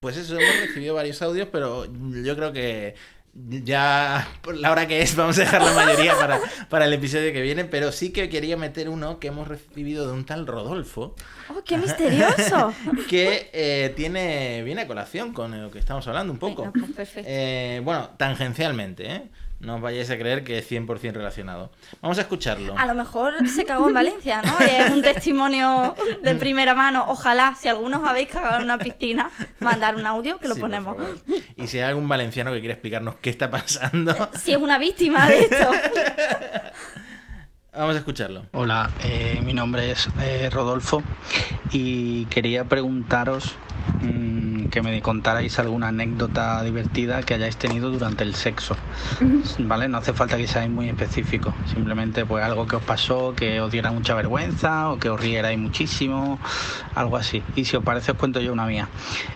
Pues 0.00 0.16
eso, 0.16 0.38
hemos 0.38 0.60
recibido 0.60 0.94
varios 0.94 1.20
audios, 1.22 1.48
pero 1.50 1.84
yo 2.22 2.36
creo 2.36 2.52
que 2.52 2.94
ya 3.34 4.28
por 4.42 4.56
la 4.56 4.72
hora 4.72 4.86
que 4.86 5.02
es 5.02 5.14
vamos 5.14 5.38
a 5.38 5.42
dejar 5.42 5.62
la 5.62 5.72
mayoría 5.72 6.16
para, 6.16 6.40
para 6.68 6.86
el 6.86 6.92
episodio 6.92 7.32
que 7.32 7.40
viene, 7.40 7.64
pero 7.64 7.92
sí 7.92 8.10
que 8.10 8.28
quería 8.28 8.56
meter 8.56 8.88
uno 8.88 9.18
que 9.18 9.28
hemos 9.28 9.46
recibido 9.48 10.06
de 10.06 10.12
un 10.12 10.24
tal 10.24 10.46
Rodolfo, 10.46 11.14
¡Oh, 11.48 11.62
qué 11.64 11.78
misterioso! 11.78 12.74
que 13.08 13.50
eh, 13.52 13.92
tiene 13.96 14.62
viene 14.64 14.82
a 14.82 14.86
colación 14.86 15.32
con 15.32 15.60
lo 15.60 15.70
que 15.70 15.78
estamos 15.78 16.06
hablando 16.08 16.32
un 16.32 16.38
poco. 16.38 16.70
Venga, 16.72 16.88
pues. 16.94 17.10
Eh, 17.16 17.80
bueno, 17.84 18.10
tangencialmente, 18.16 19.06
¿eh? 19.06 19.22
No 19.60 19.74
os 19.74 19.80
vayáis 19.80 20.08
a 20.10 20.16
creer 20.16 20.44
que 20.44 20.58
es 20.58 20.70
100% 20.70 21.14
relacionado. 21.14 21.70
Vamos 22.00 22.16
a 22.18 22.20
escucharlo. 22.20 22.78
A 22.78 22.86
lo 22.86 22.94
mejor 22.94 23.34
se 23.48 23.64
cagó 23.64 23.88
en 23.88 23.94
Valencia, 23.94 24.40
¿no? 24.42 24.56
Es 24.64 24.90
un 24.90 25.02
testimonio 25.02 25.96
de 26.22 26.34
primera 26.36 26.74
mano. 26.76 27.06
Ojalá, 27.08 27.56
si 27.60 27.66
algunos 27.66 28.06
habéis 28.08 28.28
cagado 28.28 28.58
en 28.58 28.62
una 28.64 28.78
piscina, 28.78 29.30
mandar 29.58 29.96
un 29.96 30.06
audio 30.06 30.38
que 30.38 30.46
lo 30.46 30.54
Sí, 30.54 30.60
ponemos. 30.60 30.96
Y 31.56 31.66
si 31.66 31.78
hay 31.78 31.88
algún 31.88 32.06
valenciano 32.08 32.52
que 32.52 32.60
quiere 32.60 32.74
explicarnos 32.74 33.16
qué 33.16 33.30
está 33.30 33.50
pasando, 33.50 34.14
Si 34.34 34.52
es 34.52 34.58
una 34.58 34.78
víctima 34.78 35.28
de 35.28 35.40
esto. 35.40 35.70
vamos 37.72 37.94
a 37.96 37.98
escucharlo. 37.98 38.46
Hola, 38.52 38.90
eh, 39.02 39.40
mi 39.44 39.54
nombre 39.54 39.90
es 39.90 40.08
eh, 40.20 40.50
Rodolfo 40.52 41.02
y 41.72 42.26
quería 42.26 42.64
preguntaros 42.64 43.56
mm, 44.02 44.37
que 44.70 44.82
me 44.82 45.00
contarais 45.02 45.58
alguna 45.58 45.88
anécdota 45.88 46.62
divertida 46.62 47.22
que 47.22 47.34
hayáis 47.34 47.56
tenido 47.56 47.90
durante 47.90 48.24
el 48.24 48.34
sexo. 48.34 48.76
¿Vale? 49.58 49.88
No 49.88 49.98
hace 49.98 50.12
falta 50.12 50.36
que 50.36 50.46
seáis 50.46 50.70
muy 50.70 50.88
específicos, 50.88 51.54
simplemente 51.72 52.24
pues 52.26 52.44
algo 52.44 52.66
que 52.66 52.76
os 52.76 52.82
pasó, 52.82 53.34
que 53.34 53.60
os 53.60 53.70
diera 53.72 53.90
mucha 53.90 54.14
vergüenza 54.14 54.90
o 54.90 54.98
que 54.98 55.10
os 55.10 55.20
rierais 55.20 55.58
muchísimo, 55.58 56.38
algo 56.94 57.16
así. 57.16 57.42
Y 57.56 57.64
si 57.64 57.76
os 57.76 57.84
parece 57.84 58.12
os 58.12 58.18
cuento 58.18 58.40
yo 58.40 58.52
una 58.52 58.66
mía. 58.66 58.88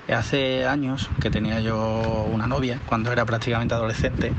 Hace 0.09 0.67
años 0.67 1.09
que 1.21 1.31
tenía 1.31 1.61
yo 1.61 2.29
una 2.31 2.47
novia, 2.47 2.79
cuando 2.87 3.13
era 3.13 3.25
prácticamente 3.25 3.75
adolescente, 3.75 4.33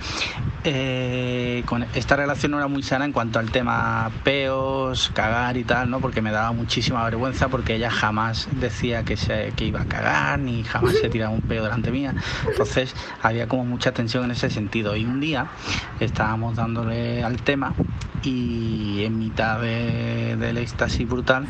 eh, 0.64 1.64
con 1.66 1.86
esta 1.96 2.16
relación 2.16 2.52
no 2.52 2.58
era 2.58 2.68
muy 2.68 2.84
sana 2.84 3.06
en 3.06 3.12
cuanto 3.12 3.40
al 3.40 3.52
tema 3.52 4.12
peos, 4.24 5.12
cagar 5.14 5.58
y 5.58 5.64
tal, 5.64 5.90
¿no? 5.90 6.00
Porque 6.00 6.22
me 6.22 6.32
daba 6.32 6.52
muchísima 6.52 7.04
vergüenza 7.04 7.50
porque 7.50 7.76
ella 7.76 7.90
jamás 7.90 8.48
decía 8.52 9.04
que, 9.04 9.18
se, 9.18 9.54
que 9.56 9.66
iba 9.66 9.82
a 9.82 9.86
cagar 9.86 10.40
ni 10.40 10.64
jamás 10.64 10.83
se 10.91 11.10
tiraba 11.10 11.34
un 11.34 11.41
peo 11.41 11.63
delante 11.63 11.91
mía. 11.91 12.13
Entonces 12.48 12.96
había 13.22 13.48
como 13.48 13.65
mucha 13.65 13.91
tensión 13.93 14.26
en 14.26 14.32
ese 14.32 14.50
sentido. 14.50 14.96
Y 14.96 15.06
un 15.06 15.19
día 15.19 15.48
estábamos 16.00 16.56
dándole 16.56 17.24
al 17.24 17.38
tema 17.41 17.74
y 18.24 19.04
en 19.04 19.19
mitad 19.19 19.60
de- 19.62 20.36
del 20.38 20.58
éxtasis 20.58 21.08
brutal 21.08 21.46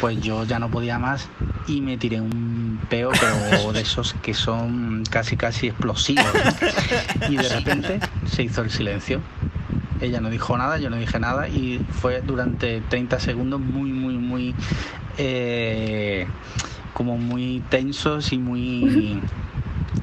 pues 0.00 0.20
yo 0.20 0.44
ya 0.44 0.58
no 0.58 0.70
podía 0.70 0.98
más 0.98 1.26
y 1.66 1.80
me 1.80 1.96
tiré 1.96 2.20
un 2.20 2.78
peo, 2.90 3.10
pero 3.18 3.72
de 3.72 3.80
esos 3.80 4.12
que 4.22 4.34
son 4.34 5.04
casi 5.10 5.36
casi 5.38 5.68
explosivos. 5.68 6.26
Y 7.30 7.36
de 7.38 7.48
repente 7.48 8.00
se 8.30 8.42
hizo 8.42 8.60
el 8.60 8.70
silencio. 8.70 9.20
Ella 10.02 10.20
no 10.20 10.28
dijo 10.28 10.56
nada, 10.58 10.76
yo 10.76 10.90
no 10.90 10.96
dije 10.96 11.18
nada 11.18 11.48
y 11.48 11.80
fue 12.02 12.20
durante 12.20 12.82
30 12.82 13.18
segundos 13.20 13.58
muy, 13.58 13.90
muy, 13.90 14.18
muy... 14.18 14.54
eh, 15.16 16.26
como 16.96 17.18
muy 17.18 17.62
tensos 17.68 18.32
y 18.32 18.38
muy... 18.38 19.20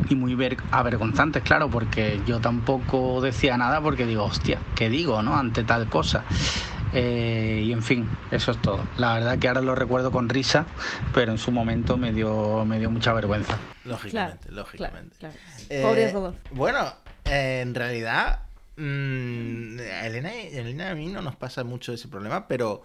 Y 0.09 0.15
muy 0.15 0.35
ver- 0.35 0.57
avergonzantes, 0.71 1.43
claro, 1.43 1.69
porque 1.69 2.19
yo 2.27 2.39
tampoco 2.41 3.21
decía 3.21 3.57
nada 3.57 3.79
porque 3.79 4.05
digo, 4.05 4.25
hostia, 4.25 4.59
¿qué 4.75 4.89
digo, 4.89 5.21
no? 5.21 5.35
Ante 5.37 5.63
tal 5.63 5.87
cosa. 5.87 6.23
Eh, 6.93 7.63
y 7.65 7.71
en 7.71 7.81
fin, 7.83 8.09
eso 8.31 8.51
es 8.51 8.61
todo. 8.61 8.83
La 8.97 9.13
verdad 9.13 9.39
que 9.39 9.47
ahora 9.47 9.61
lo 9.61 9.75
recuerdo 9.75 10.11
con 10.11 10.27
risa, 10.29 10.65
pero 11.13 11.31
en 11.31 11.37
su 11.37 11.51
momento 11.51 11.95
me 11.95 12.11
dio, 12.11 12.65
me 12.65 12.79
dio 12.79 12.89
mucha 12.91 13.13
vergüenza. 13.13 13.57
Lógicamente, 13.85 14.51
lógicamente. 14.51 15.15
Claro, 15.19 15.35
claro. 15.35 15.69
Eh, 15.69 16.11
Pobre. 16.11 16.33
Bueno, 16.51 16.79
eh, 17.25 17.61
en 17.61 17.73
realidad, 17.73 18.39
mm, 18.75 19.77
a 19.79 20.07
Elena, 20.07 20.31
y- 20.35 20.57
Elena 20.57 20.87
y 20.87 20.91
a 20.91 20.95
mí 20.95 21.07
no 21.07 21.21
nos 21.21 21.35
pasa 21.35 21.63
mucho 21.63 21.93
ese 21.93 22.07
problema, 22.09 22.47
pero 22.47 22.83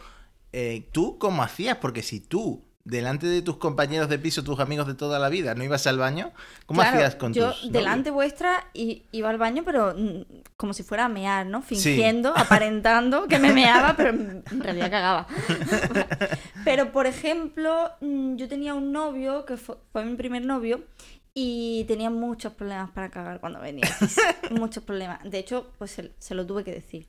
eh, 0.52 0.86
¿tú 0.92 1.18
cómo 1.18 1.42
hacías? 1.42 1.76
Porque 1.78 2.02
si 2.02 2.20
tú, 2.20 2.62
delante 2.88 3.26
de 3.26 3.42
tus 3.42 3.56
compañeros 3.58 4.08
de 4.08 4.18
piso, 4.18 4.42
tus 4.42 4.58
amigos 4.60 4.86
de 4.86 4.94
toda 4.94 5.18
la 5.18 5.28
vida, 5.28 5.54
no 5.54 5.62
ibas 5.62 5.86
al 5.86 5.98
baño, 5.98 6.32
¿cómo 6.66 6.80
Claro, 6.80 6.96
hacías 6.96 7.16
con 7.16 7.34
yo 7.34 7.52
tus 7.52 7.70
delante 7.70 8.10
novios? 8.10 8.14
vuestra 8.14 8.66
iba 8.74 9.28
al 9.28 9.36
baño, 9.36 9.62
pero 9.64 9.94
mm, 9.94 10.22
como 10.56 10.72
si 10.72 10.82
fuera 10.82 11.04
a 11.04 11.08
mear, 11.08 11.46
¿no? 11.46 11.60
Fingiendo, 11.62 12.32
aparentando 12.36 13.26
que 13.28 13.38
me 13.38 13.52
meaba, 13.52 13.94
pero 13.94 14.10
en 14.10 14.60
realidad 14.60 14.90
cagaba. 14.90 15.26
pero, 16.64 16.90
por 16.90 17.06
ejemplo, 17.06 17.90
mm, 18.00 18.36
yo 18.36 18.48
tenía 18.48 18.74
un 18.74 18.90
novio 18.90 19.44
que 19.44 19.56
fue, 19.56 19.76
fue 19.92 20.04
mi 20.04 20.16
primer 20.16 20.44
novio 20.44 20.84
y 21.34 21.84
tenía 21.84 22.10
muchos 22.10 22.54
problemas 22.54 22.90
para 22.90 23.10
cagar 23.10 23.38
cuando 23.38 23.60
venía. 23.60 23.86
muchos 24.50 24.82
problemas. 24.82 25.18
De 25.24 25.38
hecho, 25.38 25.70
pues 25.78 25.90
se, 25.90 26.12
se 26.18 26.34
lo 26.34 26.46
tuve 26.46 26.64
que 26.64 26.72
decir. 26.72 27.06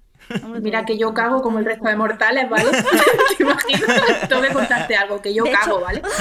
Mira 0.62 0.86
que 0.86 0.98
yo 0.98 1.14
cago 1.14 1.42
como 1.42 1.60
el 1.60 1.66
resto 1.66 1.88
de 1.88 1.96
mortales, 1.96 2.50
¿vale? 2.50 2.66
¿Te 3.38 3.44
imaginas? 3.44 4.28
Tengo 4.30 4.42
que 4.42 4.54
contarte 4.54 4.96
algo, 4.96 5.22
que 5.22 5.34
yo 5.34 5.44
De 5.44 5.52
cago, 5.52 5.78
hecho- 5.78 5.82
¿vale? 5.82 6.02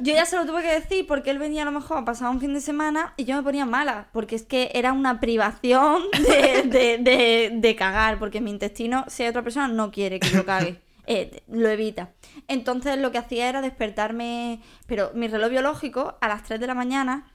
Yo 0.00 0.14
ya 0.14 0.24
se 0.24 0.36
lo 0.36 0.46
tuve 0.46 0.62
que 0.62 0.72
decir 0.72 1.06
porque 1.06 1.30
él 1.30 1.38
venía 1.38 1.62
a 1.62 1.64
lo 1.64 1.72
mejor 1.72 1.98
a 1.98 2.04
pasar 2.04 2.30
un 2.30 2.40
fin 2.40 2.54
de 2.54 2.60
semana 2.60 3.12
y 3.16 3.24
yo 3.24 3.34
me 3.36 3.42
ponía 3.42 3.66
mala, 3.66 4.06
porque 4.12 4.36
es 4.36 4.44
que 4.44 4.70
era 4.74 4.92
una 4.92 5.18
privación 5.20 6.02
de, 6.12 6.62
de- 6.64 6.98
de- 6.98 7.50
de 7.54 7.76
cagar, 7.76 8.18
porque 8.18 8.40
mi 8.40 8.50
intestino, 8.50 9.04
si 9.08 9.24
hay 9.24 9.30
otra 9.30 9.42
persona, 9.42 9.66
no 9.68 9.90
quiere 9.90 10.20
que 10.20 10.28
yo 10.30 10.44
cague. 10.46 10.80
eh, 11.08 11.42
lo 11.48 11.68
evita. 11.68 12.10
Entonces 12.48 12.98
lo 12.98 13.10
que 13.12 13.18
hacía 13.18 13.48
era 13.48 13.60
despertarme, 13.62 14.60
pero 14.86 15.10
mi 15.14 15.28
reloj 15.28 15.50
biológico 15.50 16.16
a 16.20 16.28
las 16.28 16.42
3 16.44 16.58
de 16.60 16.66
la 16.66 16.74
mañana 16.74 17.26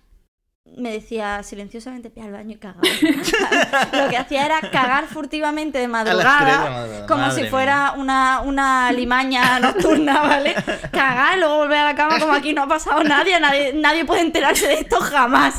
me 0.66 0.92
decía 0.92 1.42
silenciosamente, 1.44 2.12
ve 2.16 2.22
al 2.22 2.32
baño 2.32 2.54
y 2.54 2.58
caga. 2.58 2.80
lo 4.04 4.10
que 4.10 4.18
hacía 4.18 4.46
era 4.46 4.62
cagar 4.62 5.08
furtivamente 5.08 5.80
de 5.80 5.88
madrugada, 5.88 7.06
como 7.08 7.22
madre 7.22 7.44
si 7.44 7.50
fuera 7.50 7.94
una, 7.98 8.42
una 8.42 8.92
limaña 8.92 9.60
nocturna, 9.60 10.22
¿vale? 10.22 10.56
Cagar 10.92 11.38
luego 11.38 11.58
volver 11.58 11.80
a 11.80 11.86
la 11.86 11.96
cama 11.96 12.20
como 12.20 12.34
aquí 12.34 12.54
no 12.54 12.64
ha 12.64 12.68
pasado 12.68 13.04
nadie, 13.04 13.40
nadie, 13.40 13.74
nadie 13.74 14.06
puede 14.06 14.22
enterarse 14.22 14.68
de 14.68 14.76
esto 14.76 15.00
jamás. 15.00 15.56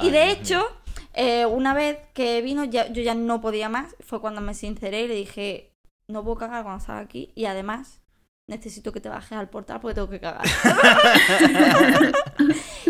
Y 0.00 0.10
de 0.10 0.30
hecho, 0.30 0.66
eh, 1.14 1.46
una 1.46 1.74
vez 1.74 1.98
que 2.14 2.42
vino, 2.42 2.64
ya, 2.64 2.88
yo 2.88 3.02
ya 3.02 3.14
no 3.14 3.40
podía 3.40 3.68
más, 3.68 3.94
fue 4.00 4.20
cuando 4.20 4.40
me 4.40 4.54
sinceré 4.54 5.02
y 5.02 5.08
le 5.08 5.14
dije, 5.14 5.72
no 6.08 6.24
puedo 6.24 6.38
cagar 6.38 6.62
cuando 6.62 6.80
estás 6.80 7.02
aquí 7.02 7.32
y 7.34 7.46
además 7.46 8.00
necesito 8.48 8.92
que 8.92 9.00
te 9.00 9.08
bajes 9.08 9.38
al 9.38 9.48
portal 9.48 9.80
porque 9.80 9.94
tengo 9.94 10.10
que 10.10 10.20
cagar. 10.20 10.44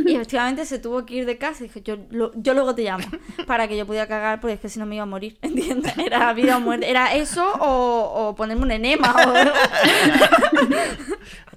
y 0.06 0.14
efectivamente 0.14 0.64
se 0.66 0.78
tuvo 0.78 1.04
que 1.06 1.14
ir 1.14 1.26
de 1.26 1.38
casa 1.38 1.64
y 1.64 1.68
dije, 1.68 1.82
yo, 1.82 1.96
lo- 2.10 2.32
yo 2.34 2.54
luego 2.54 2.74
te 2.74 2.82
llamo 2.82 3.04
para 3.46 3.68
que 3.68 3.76
yo 3.76 3.86
pudiera 3.86 4.06
cagar 4.06 4.40
porque 4.40 4.54
es 4.54 4.60
que 4.60 4.68
si 4.68 4.78
no 4.78 4.86
me 4.86 4.94
iba 4.96 5.04
a 5.04 5.06
morir, 5.06 5.38
¿entiendes? 5.42 5.96
Era 5.98 6.32
vida 6.32 6.56
o 6.56 6.60
muerte. 6.60 6.88
Era 6.90 7.14
eso 7.14 7.44
o, 7.60 8.28
o 8.28 8.34
ponerme 8.34 8.62
un 8.62 8.70
enema. 8.70 9.14
o- 9.26 9.52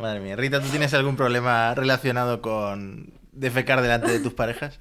Madre 0.01 0.19
mía, 0.19 0.35
Rita, 0.35 0.61
¿tú 0.61 0.67
tienes 0.69 0.93
algún 0.93 1.15
problema 1.15 1.73
relacionado 1.75 2.41
con 2.41 3.13
defecar 3.31 3.81
delante 3.81 4.11
de 4.11 4.19
tus 4.19 4.33
parejas? 4.33 4.79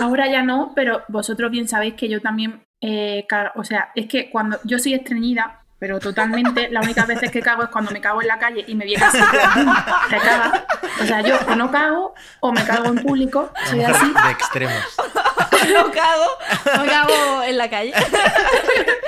Ahora 0.00 0.30
ya 0.30 0.42
no, 0.42 0.72
pero 0.74 1.02
vosotros 1.08 1.50
bien 1.50 1.66
sabéis 1.68 1.94
que 1.94 2.08
yo 2.08 2.20
también 2.20 2.62
eh. 2.82 3.26
O 3.54 3.64
sea, 3.64 3.90
es 3.94 4.06
que 4.08 4.28
cuando 4.30 4.58
yo 4.64 4.78
soy 4.78 4.94
estreñida, 4.94 5.61
pero 5.82 5.98
totalmente, 5.98 6.68
las 6.70 6.84
únicas 6.84 7.08
veces 7.08 7.32
que 7.32 7.40
cago 7.40 7.64
es 7.64 7.68
cuando 7.68 7.90
me 7.90 8.00
cago 8.00 8.22
en 8.22 8.28
la 8.28 8.38
calle 8.38 8.64
y 8.68 8.76
me 8.76 8.84
viene 8.84 9.04
así. 9.04 9.18
Te 10.10 10.16
cagas. 10.16 10.62
O 11.02 11.04
sea, 11.04 11.22
yo 11.22 11.36
o 11.48 11.56
no 11.56 11.72
cago 11.72 12.14
o 12.38 12.52
me 12.52 12.64
cago 12.64 12.86
en 12.86 13.02
público. 13.02 13.52
Soy 13.64 13.82
así. 13.82 14.06
de 14.06 14.30
extremos. 14.30 14.76
no 15.74 15.90
cago, 15.90 16.26
no 16.76 16.84
cago 16.84 17.42
en 17.42 17.58
la 17.58 17.68
calle. 17.68 17.92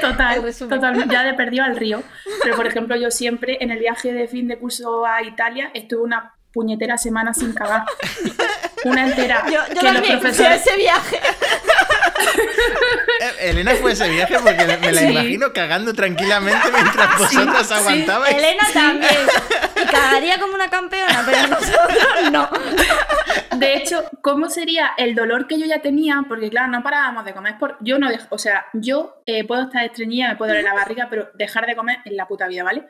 Total, 0.00 0.44
total, 0.68 1.08
ya 1.08 1.22
de 1.22 1.34
perdido 1.34 1.62
al 1.62 1.76
río. 1.76 2.02
Pero, 2.42 2.56
por 2.56 2.66
ejemplo, 2.66 2.96
yo 2.96 3.12
siempre 3.12 3.56
en 3.60 3.70
el 3.70 3.78
viaje 3.78 4.12
de 4.12 4.26
fin 4.26 4.48
de 4.48 4.58
curso 4.58 5.06
a 5.06 5.22
Italia 5.22 5.70
estuve 5.74 6.02
una 6.02 6.34
puñetera 6.52 6.98
semana 6.98 7.32
sin 7.32 7.52
cagar. 7.52 7.84
Una 8.84 9.06
entera. 9.06 9.44
Yo, 9.46 9.52
yo 9.52 9.66
que 9.66 9.74
los 9.74 9.94
también 9.94 10.18
profesores... 10.18 10.66
ese 10.66 10.76
viaje. 10.76 11.20
Eh, 13.20 13.50
Elena 13.50 13.72
fue 13.76 13.90
a 13.90 13.94
ese 13.94 14.08
viaje 14.08 14.36
porque 14.42 14.78
me 14.80 14.92
la 14.92 15.00
Sí. 15.00 15.06
imagino 15.06 15.52
cagando 15.52 15.94
tranquilamente 15.94 16.70
mientras 16.72 17.18
vosotras 17.18 17.68
sí. 17.68 17.74
aguantabais. 17.74 18.36
Elena 18.36 18.64
también. 18.72 19.12
Y 19.76 19.86
cagaría 19.86 20.38
como 20.38 20.54
una 20.54 20.70
campeona, 20.70 21.24
pero 21.26 21.48
nosotros 21.48 22.30
no. 22.32 22.48
De 23.58 23.76
hecho, 23.76 24.04
¿cómo 24.22 24.48
sería 24.48 24.92
el 24.96 25.14
dolor 25.14 25.46
que 25.48 25.58
yo 25.58 25.66
ya 25.66 25.80
tenía? 25.80 26.24
Porque, 26.28 26.48
claro, 26.48 26.68
no 26.68 26.82
parábamos 26.82 27.24
de 27.24 27.34
comer. 27.34 27.58
Por... 27.58 27.76
Yo 27.80 27.98
no 27.98 28.08
dejo, 28.08 28.26
o 28.30 28.38
sea, 28.38 28.66
yo 28.72 29.20
eh, 29.26 29.44
puedo 29.44 29.62
estar 29.62 29.84
estreñida, 29.84 30.28
me 30.28 30.36
puedo 30.36 30.50
doler 30.50 30.64
la 30.64 30.74
barriga, 30.74 31.08
pero 31.10 31.28
dejar 31.34 31.66
de 31.66 31.74
comer 31.76 31.98
en 32.04 32.16
la 32.16 32.26
puta 32.28 32.46
vida, 32.46 32.62
¿vale? 32.62 32.86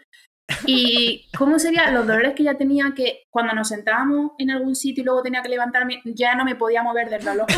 Y 0.67 1.27
cómo 1.37 1.59
serían 1.59 1.95
los 1.95 2.07
dolores 2.07 2.35
que 2.35 2.43
ya 2.43 2.55
tenía 2.55 2.93
que 2.95 3.25
cuando 3.31 3.55
nos 3.55 3.69
sentábamos 3.69 4.33
en 4.39 4.51
algún 4.51 4.77
sitio 4.77 5.03
y 5.03 5.05
luego 5.05 5.23
tenía 5.23 5.43
que 5.43 5.49
levantarme, 5.49 6.03
ya 6.05 6.35
no 6.35 6.45
me 6.45 6.55
podía 6.55 6.83
mover 6.83 7.09
del 7.09 7.25
dolor. 7.25 7.47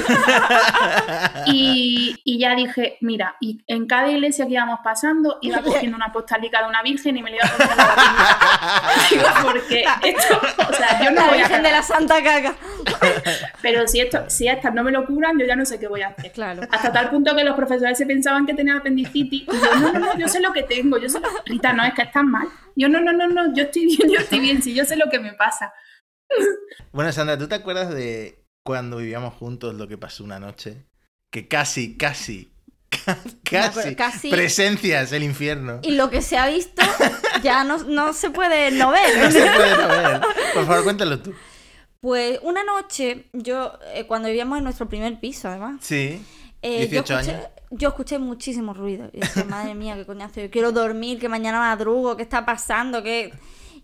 Y, 1.49 2.17
y 2.25 2.39
ya 2.41 2.55
dije, 2.57 2.97
mira, 3.01 3.37
y 3.41 3.63
en 3.69 3.87
cada 3.87 4.11
iglesia 4.11 4.47
que 4.47 4.55
íbamos 4.55 4.81
pasando 4.83 5.39
iba 5.43 5.63
cogiendo 5.63 5.97
una 5.97 6.13
postalica 6.13 6.63
de 6.63 6.69
una 6.69 6.83
virgen 6.83 7.17
y 7.17 7.23
me 7.23 7.31
la 7.31 7.37
iba 7.37 7.47
poniendo 7.57 7.83
en 7.83 7.89
la. 7.89 8.93
Digo, 9.11 9.25
porque 9.43 9.85
esto, 10.03 10.41
o 10.69 10.73
sea, 10.73 11.05
yo 11.05 11.11
no 11.11 11.21
La 11.21 11.29
voy 11.29 11.39
a 11.39 11.43
Virgen 11.43 11.63
de 11.63 11.71
la 11.71 11.83
Santa 11.83 12.23
Caca. 12.23 12.57
Pero 13.63 13.87
si 13.89 14.01
esto, 14.01 14.25
si 14.29 14.49
estas 14.49 14.73
no 14.75 14.83
me 14.85 14.93
lo 14.93 15.07
curan, 15.07 15.39
yo 15.39 15.47
ya 15.47 15.57
no 15.57 15.65
sé 15.65 15.79
qué 15.79 15.89
voy 15.89 16.03
a 16.03 16.09
hacer. 16.09 16.33
Claro. 16.33 16.63
Hasta 16.71 16.93
tal 16.93 17.11
punto 17.11 17.35
que 17.37 17.45
los 17.45 17.57
profesores 17.57 17.97
se 17.99 18.07
pensaban 18.07 18.47
que 18.47 18.55
tenía 18.55 18.77
apendicitis. 18.77 19.43
Y 19.43 19.47
yo, 19.47 19.75
no, 19.81 19.93
no, 19.93 19.99
no, 19.99 20.19
yo 20.19 20.29
sé 20.29 20.41
lo 20.41 20.53
que 20.53 20.63
tengo. 20.63 20.99
Yo 20.99 21.09
sé 21.09 21.21
lo... 21.21 21.29
Rita, 21.45 21.73
no, 21.73 21.85
es 21.85 21.95
que 21.95 22.03
estás 22.03 22.25
mal. 22.25 22.49
Yo, 22.77 22.89
no, 22.89 23.01
no, 23.01 23.13
no, 23.13 23.27
no, 23.29 23.55
yo 23.55 23.65
estoy 23.65 23.87
bien, 23.87 24.11
yo 24.11 24.19
estoy 24.21 24.41
bien, 24.41 24.63
si 24.63 24.75
yo 24.75 24.85
sé 24.85 24.97
lo 24.97 25.11
que 25.11 25.19
me 25.21 25.33
pasa. 25.35 25.73
Bueno, 26.93 27.13
Sandra, 27.13 27.37
¿tú 27.39 27.47
te 27.47 27.55
acuerdas 27.55 27.95
de 27.95 28.43
cuando 28.65 28.97
vivíamos 28.99 29.35
juntos 29.35 29.75
lo 29.75 29.87
que 29.87 29.99
pasó 29.99 30.25
una 30.25 30.39
noche? 30.41 30.87
Que 31.31 31.47
casi, 31.47 31.97
casi, 31.97 32.51
ca- 33.05 33.19
casi, 33.45 33.95
casi- 33.95 34.31
presencias 34.31 35.13
el 35.13 35.23
infierno. 35.23 35.81
Y 35.83 35.93
lo 35.93 36.09
que 36.11 36.23
se 36.23 36.39
ha 36.39 36.49
visto 36.49 36.83
ya 37.43 37.65
no, 37.65 37.79
no 37.85 38.13
se 38.15 38.31
puede 38.31 38.71
no 38.71 38.91
ver. 38.93 39.19
No 39.23 39.31
se 39.31 39.41
puede 39.41 39.77
no 39.77 39.89
ver. 39.89 40.21
Por 40.55 40.67
favor, 40.67 40.85
cuéntalo 40.85 41.19
tú. 41.21 41.35
Pues 42.07 42.39
una 42.45 42.63
noche, 42.63 43.25
yo, 43.33 43.73
eh, 43.93 44.07
cuando 44.07 44.29
vivíamos 44.29 44.59
en 44.59 44.63
nuestro 44.63 44.89
primer 44.89 45.19
piso, 45.19 45.49
además, 45.49 45.81
Sí. 45.85 46.25
eh, 46.63 46.87
18 46.87 46.93
yo, 46.93 47.01
escuché, 47.19 47.35
años. 47.37 47.49
yo 47.73 47.89
escuché 47.89 48.19
muchísimo 48.21 48.75
ruido. 48.75 49.11
Y 49.13 49.19
decía, 49.19 49.43
madre 49.49 49.75
mía, 49.75 49.97
qué 49.97 50.07
coñazo, 50.07 50.41
yo 50.41 50.49
quiero 50.49 50.71
dormir, 50.71 51.19
que 51.19 51.29
mañana 51.29 51.59
madrugo, 51.59 52.17
¿qué 52.17 52.23
está 52.23 52.47
pasando? 52.47 53.03
¿Qué... 53.03 53.33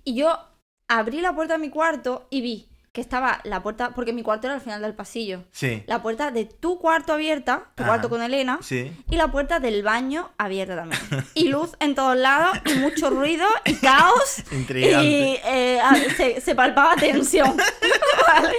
Y 0.05 0.15
yo 0.15 0.39
abrí 0.87 1.21
la 1.21 1.35
puerta 1.35 1.55
de 1.55 1.59
mi 1.59 1.69
cuarto 1.69 2.29
y 2.31 2.43
vi 2.43 2.69
que 2.93 3.01
estaba 3.01 3.41
la 3.45 3.63
puerta, 3.63 3.91
porque 3.95 4.13
mi 4.13 4.23
cuarto 4.23 4.47
era 4.49 4.55
al 4.57 4.61
final 4.61 4.83
del 4.83 4.95
pasillo, 4.95 5.45
Sí. 5.51 5.83
la 5.87 6.03
puerta 6.03 6.31
de 6.31 6.45
tu 6.45 6.79
cuarto 6.79 7.15
abierta, 7.15 7.71
tu 7.75 7.83
Ajá. 7.85 7.91
cuarto 7.93 8.11
con 8.11 8.23
Elena, 8.23 8.59
Sí. 8.63 8.93
y 9.11 9.17
la 9.17 9.29
puerta 9.33 9.61
del 9.61 9.83
baño 9.83 10.31
abierta 10.37 10.77
también. 10.77 11.01
Y 11.35 11.49
luz 11.49 11.71
en 11.81 11.95
todos 11.95 12.17
lados, 12.19 12.59
y 12.67 12.75
mucho 12.75 13.09
ruido, 13.09 13.47
y 13.65 13.75
caos. 13.77 14.43
Intrigante. 14.53 15.07
Y 15.09 15.41
eh, 15.45 15.81
a- 15.83 15.95
se, 16.17 16.41
se 16.43 16.55
palpaba 16.55 16.95
tensión. 16.97 17.57
¿vale? 18.29 18.55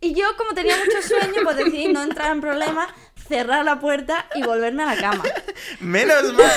Y 0.00 0.14
yo, 0.14 0.24
como 0.36 0.52
tenía 0.54 0.76
mucho 0.76 1.06
sueño, 1.06 1.42
pues 1.44 1.56
decidí 1.58 1.92
no 1.92 2.02
entrar 2.02 2.32
en 2.32 2.40
problemas, 2.40 2.88
cerrar 3.28 3.64
la 3.64 3.78
puerta 3.78 4.26
y 4.34 4.42
volverme 4.42 4.82
a 4.82 4.94
la 4.94 5.00
cama. 5.00 5.22
Menos 5.80 6.32
mal, 6.32 6.50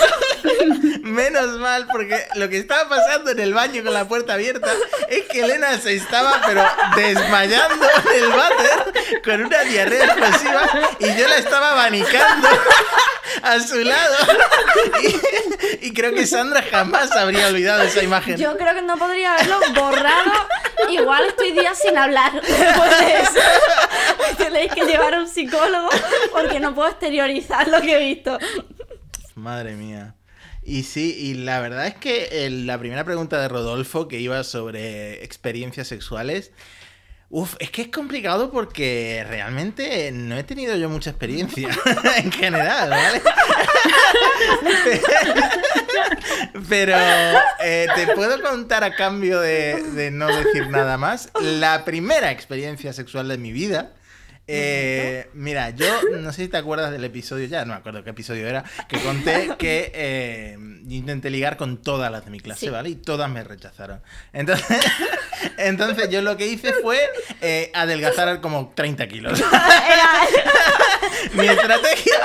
menos 1.02 1.60
mal, 1.60 1.88
porque 1.92 2.26
lo 2.36 2.50
que 2.50 2.58
estaba 2.58 2.90
pasando 2.90 3.32
en 3.32 3.40
el 3.40 3.54
baño 3.54 3.84
con 3.84 3.94
la 3.94 4.08
puerta 4.08 4.34
abierta 4.34 4.72
es 5.10 5.24
que 5.26 5.42
Elena 5.42 5.78
se 5.78 5.96
estaba, 5.96 6.42
pero 6.46 6.64
desmayando 6.96 7.86
en 8.14 8.24
el 8.24 8.30
váter 8.30 9.22
con 9.24 9.46
una 9.46 9.62
diarrea 9.64 10.06
explosiva 10.06 10.70
y 11.00 11.16
yo 11.16 11.28
la 11.28 11.38
estaba 11.38 11.72
abanicando 11.72 12.48
a 13.42 13.60
su 13.60 13.80
lado. 13.80 14.16
Y, 15.02 15.88
y 15.88 15.94
creo 15.94 16.14
que 16.14 16.26
Sandra 16.26 16.64
jamás 16.64 17.12
habría 17.12 17.48
olvidado 17.48 17.84
esa 17.84 18.04
imagen. 18.04 18.38
Yo 18.38 18.58
creo 18.58 18.74
que 18.74 18.82
no 18.82 18.98
podría 18.98 19.34
haberlo 19.34 19.60
borrado. 19.74 20.32
Igual 20.90 21.26
estoy 21.26 21.52
días 21.52 21.78
sin 21.80 21.98
hablar 21.98 22.34
después. 22.42 23.30
Tenéis 24.38 24.74
que 24.76 24.86
llevar 24.86 25.14
a 25.14 25.20
un 25.20 25.28
psicólogo 25.28 25.90
porque 26.32 26.60
no 26.60 26.74
puedo 26.74 26.90
exteriorizar 26.90 27.68
lo 27.68 27.82
que 27.82 27.96
he 27.96 28.00
visto. 28.00 28.38
Madre 29.36 29.74
mía. 29.74 30.16
Y 30.66 30.84
sí, 30.84 31.16
y 31.18 31.34
la 31.34 31.60
verdad 31.60 31.88
es 31.88 31.96
que 31.96 32.50
la 32.50 32.80
primera 32.80 33.04
pregunta 33.04 33.42
de 33.42 33.48
Rodolfo, 33.48 34.08
que 34.08 34.20
iba 34.20 34.44
sobre 34.44 35.24
experiencias 35.24 35.88
sexuales, 35.88 36.52
Uf, 37.36 37.56
es 37.58 37.72
que 37.72 37.82
es 37.82 37.88
complicado 37.88 38.52
porque 38.52 39.26
realmente 39.28 40.12
no 40.12 40.38
he 40.38 40.44
tenido 40.44 40.76
yo 40.76 40.88
mucha 40.88 41.10
experiencia 41.10 41.68
en 42.18 42.32
general, 42.32 42.92
¿vale? 42.92 43.24
Pero 46.70 46.96
eh, 47.60 47.88
te 47.96 48.14
puedo 48.14 48.40
contar 48.40 48.84
a 48.84 48.96
cambio 48.96 49.40
de 49.40 50.12
no 50.14 50.28
decir 50.28 50.70
nada 50.70 51.00
más. 51.00 51.32
La 51.42 51.84
primera 51.86 52.30
experiencia 52.30 52.94
sexual 52.94 53.30
de 53.30 53.40
mi 53.40 53.52
vida. 53.52 53.94
Eh, 54.48 55.30
mira, 55.34 55.70
yo 55.72 55.86
no 56.20 56.32
sé 56.34 56.44
si 56.44 56.48
te 56.50 56.58
acuerdas 56.58 56.92
del 56.92 57.04
episodio, 57.04 57.48
ya 57.48 57.64
no 57.66 57.74
me 57.74 57.80
acuerdo 57.80 58.04
qué 58.04 58.10
episodio 58.10 58.48
era, 58.48 58.64
que 58.90 59.00
conté 59.00 59.52
que 59.58 59.92
eh, 59.96 60.58
intenté 60.90 61.30
ligar 61.30 61.56
con 61.58 61.78
todas 61.82 62.12
las 62.12 62.26
de 62.26 62.32
mi 62.32 62.40
clase, 62.40 62.62
Sí. 62.62 62.70
¿vale? 62.70 62.90
Y 62.90 62.96
todas 62.96 63.30
me 63.30 63.44
rechazaron. 63.44 64.02
Entonces, 64.34 64.66
entonces 65.58 66.10
yo 66.10 66.22
lo 66.22 66.36
que 66.38 66.48
hice 66.48 66.74
fue 66.74 67.00
eh, 67.42 67.72
adelgazar 67.74 68.42
como 68.42 68.74
30 68.76 69.08
kilos. 69.08 69.40
Era, 69.54 70.10
mi 71.34 71.48
estrategia, 71.48 72.16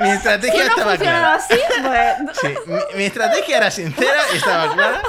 mi 0.00 0.06
si 0.06 0.12
estrategia 0.12 0.64
no 0.64 0.70
estaba 0.70 0.96
clara. 0.96 1.34
así, 1.34 1.54
pues. 1.82 2.38
Sí, 2.40 2.48
mi, 2.66 2.98
mi 2.98 3.04
estrategia 3.04 3.56
era 3.58 3.70
sincera, 3.70 4.22
estaba 4.34 4.72
clara. 4.74 5.02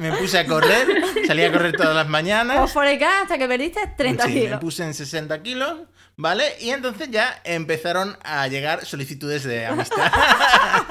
Me 0.00 0.12
puse 0.12 0.38
a 0.38 0.46
correr, 0.46 0.86
salí 1.26 1.44
a 1.44 1.52
correr 1.52 1.76
todas 1.76 1.94
las 1.94 2.08
mañanas. 2.08 2.58
O 2.60 2.66
for 2.68 2.84
hasta 2.86 3.38
que 3.38 3.46
perdiste 3.48 3.80
30 3.96 4.24
Sí, 4.24 4.34
me 4.34 4.40
kilos. 4.40 4.60
puse 4.60 4.84
en 4.84 4.94
60 4.94 5.42
kilos, 5.42 5.80
¿vale? 6.16 6.44
Y 6.60 6.70
entonces 6.70 7.10
ya 7.10 7.40
empezaron 7.44 8.16
a 8.22 8.46
llegar 8.48 8.84
solicitudes 8.86 9.44
de 9.44 9.66
amistad, 9.66 10.10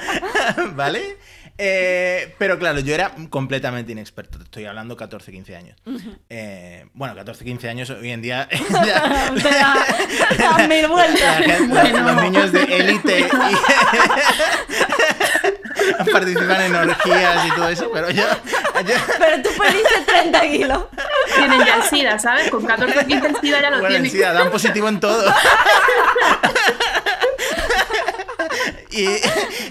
¿vale? 0.73 1.17
Eh, 1.59 2.33
pero 2.39 2.57
claro, 2.57 2.79
yo 2.79 2.95
era 2.95 3.11
completamente 3.29 3.91
inexperto. 3.91 4.39
Te 4.39 4.43
estoy 4.45 4.65
hablando 4.65 4.97
14, 4.97 5.31
15 5.31 5.55
años. 5.55 5.77
Eh, 6.27 6.87
bueno, 6.93 7.13
14, 7.15 7.45
15 7.45 7.69
años 7.69 7.89
hoy 7.91 8.09
en 8.09 8.23
día. 8.23 8.47
da- 8.69 9.41
te 10.29 10.43
das 10.43 10.67
mil 10.67 10.81
la 10.81 10.87
vueltas. 10.87 11.37
gente- 11.45 11.91
los- 11.91 12.23
niños 12.23 12.51
de 12.51 12.63
élite 12.63 13.29
participan 16.11 16.61
en 16.61 16.75
orgías 16.75 17.45
y 17.45 17.51
todo 17.51 17.69
eso, 17.69 17.91
pero 17.93 18.09
yo, 18.09 18.23
yo- 18.85 18.95
Pero 19.19 19.41
tú 19.43 19.49
perdiste 19.57 20.01
30 20.05 20.41
kilos. 20.41 20.83
Tienen 21.37 21.65
ya 21.65 21.75
el 21.77 21.83
SIDA, 21.83 22.19
¿sabes? 22.19 22.49
Con 22.49 22.65
14 22.65 22.99
o 22.99 23.05
15 23.07 23.27
el 23.27 23.35
SIDA 23.41 23.61
ya 23.61 23.69
lo 23.69 23.79
bueno, 23.79 23.89
tienen. 23.89 24.11
sí, 24.11 24.17
dan 24.19 24.49
positivo 24.51 24.87
en 24.89 24.99
todo. 24.99 25.23
Y 28.91 29.07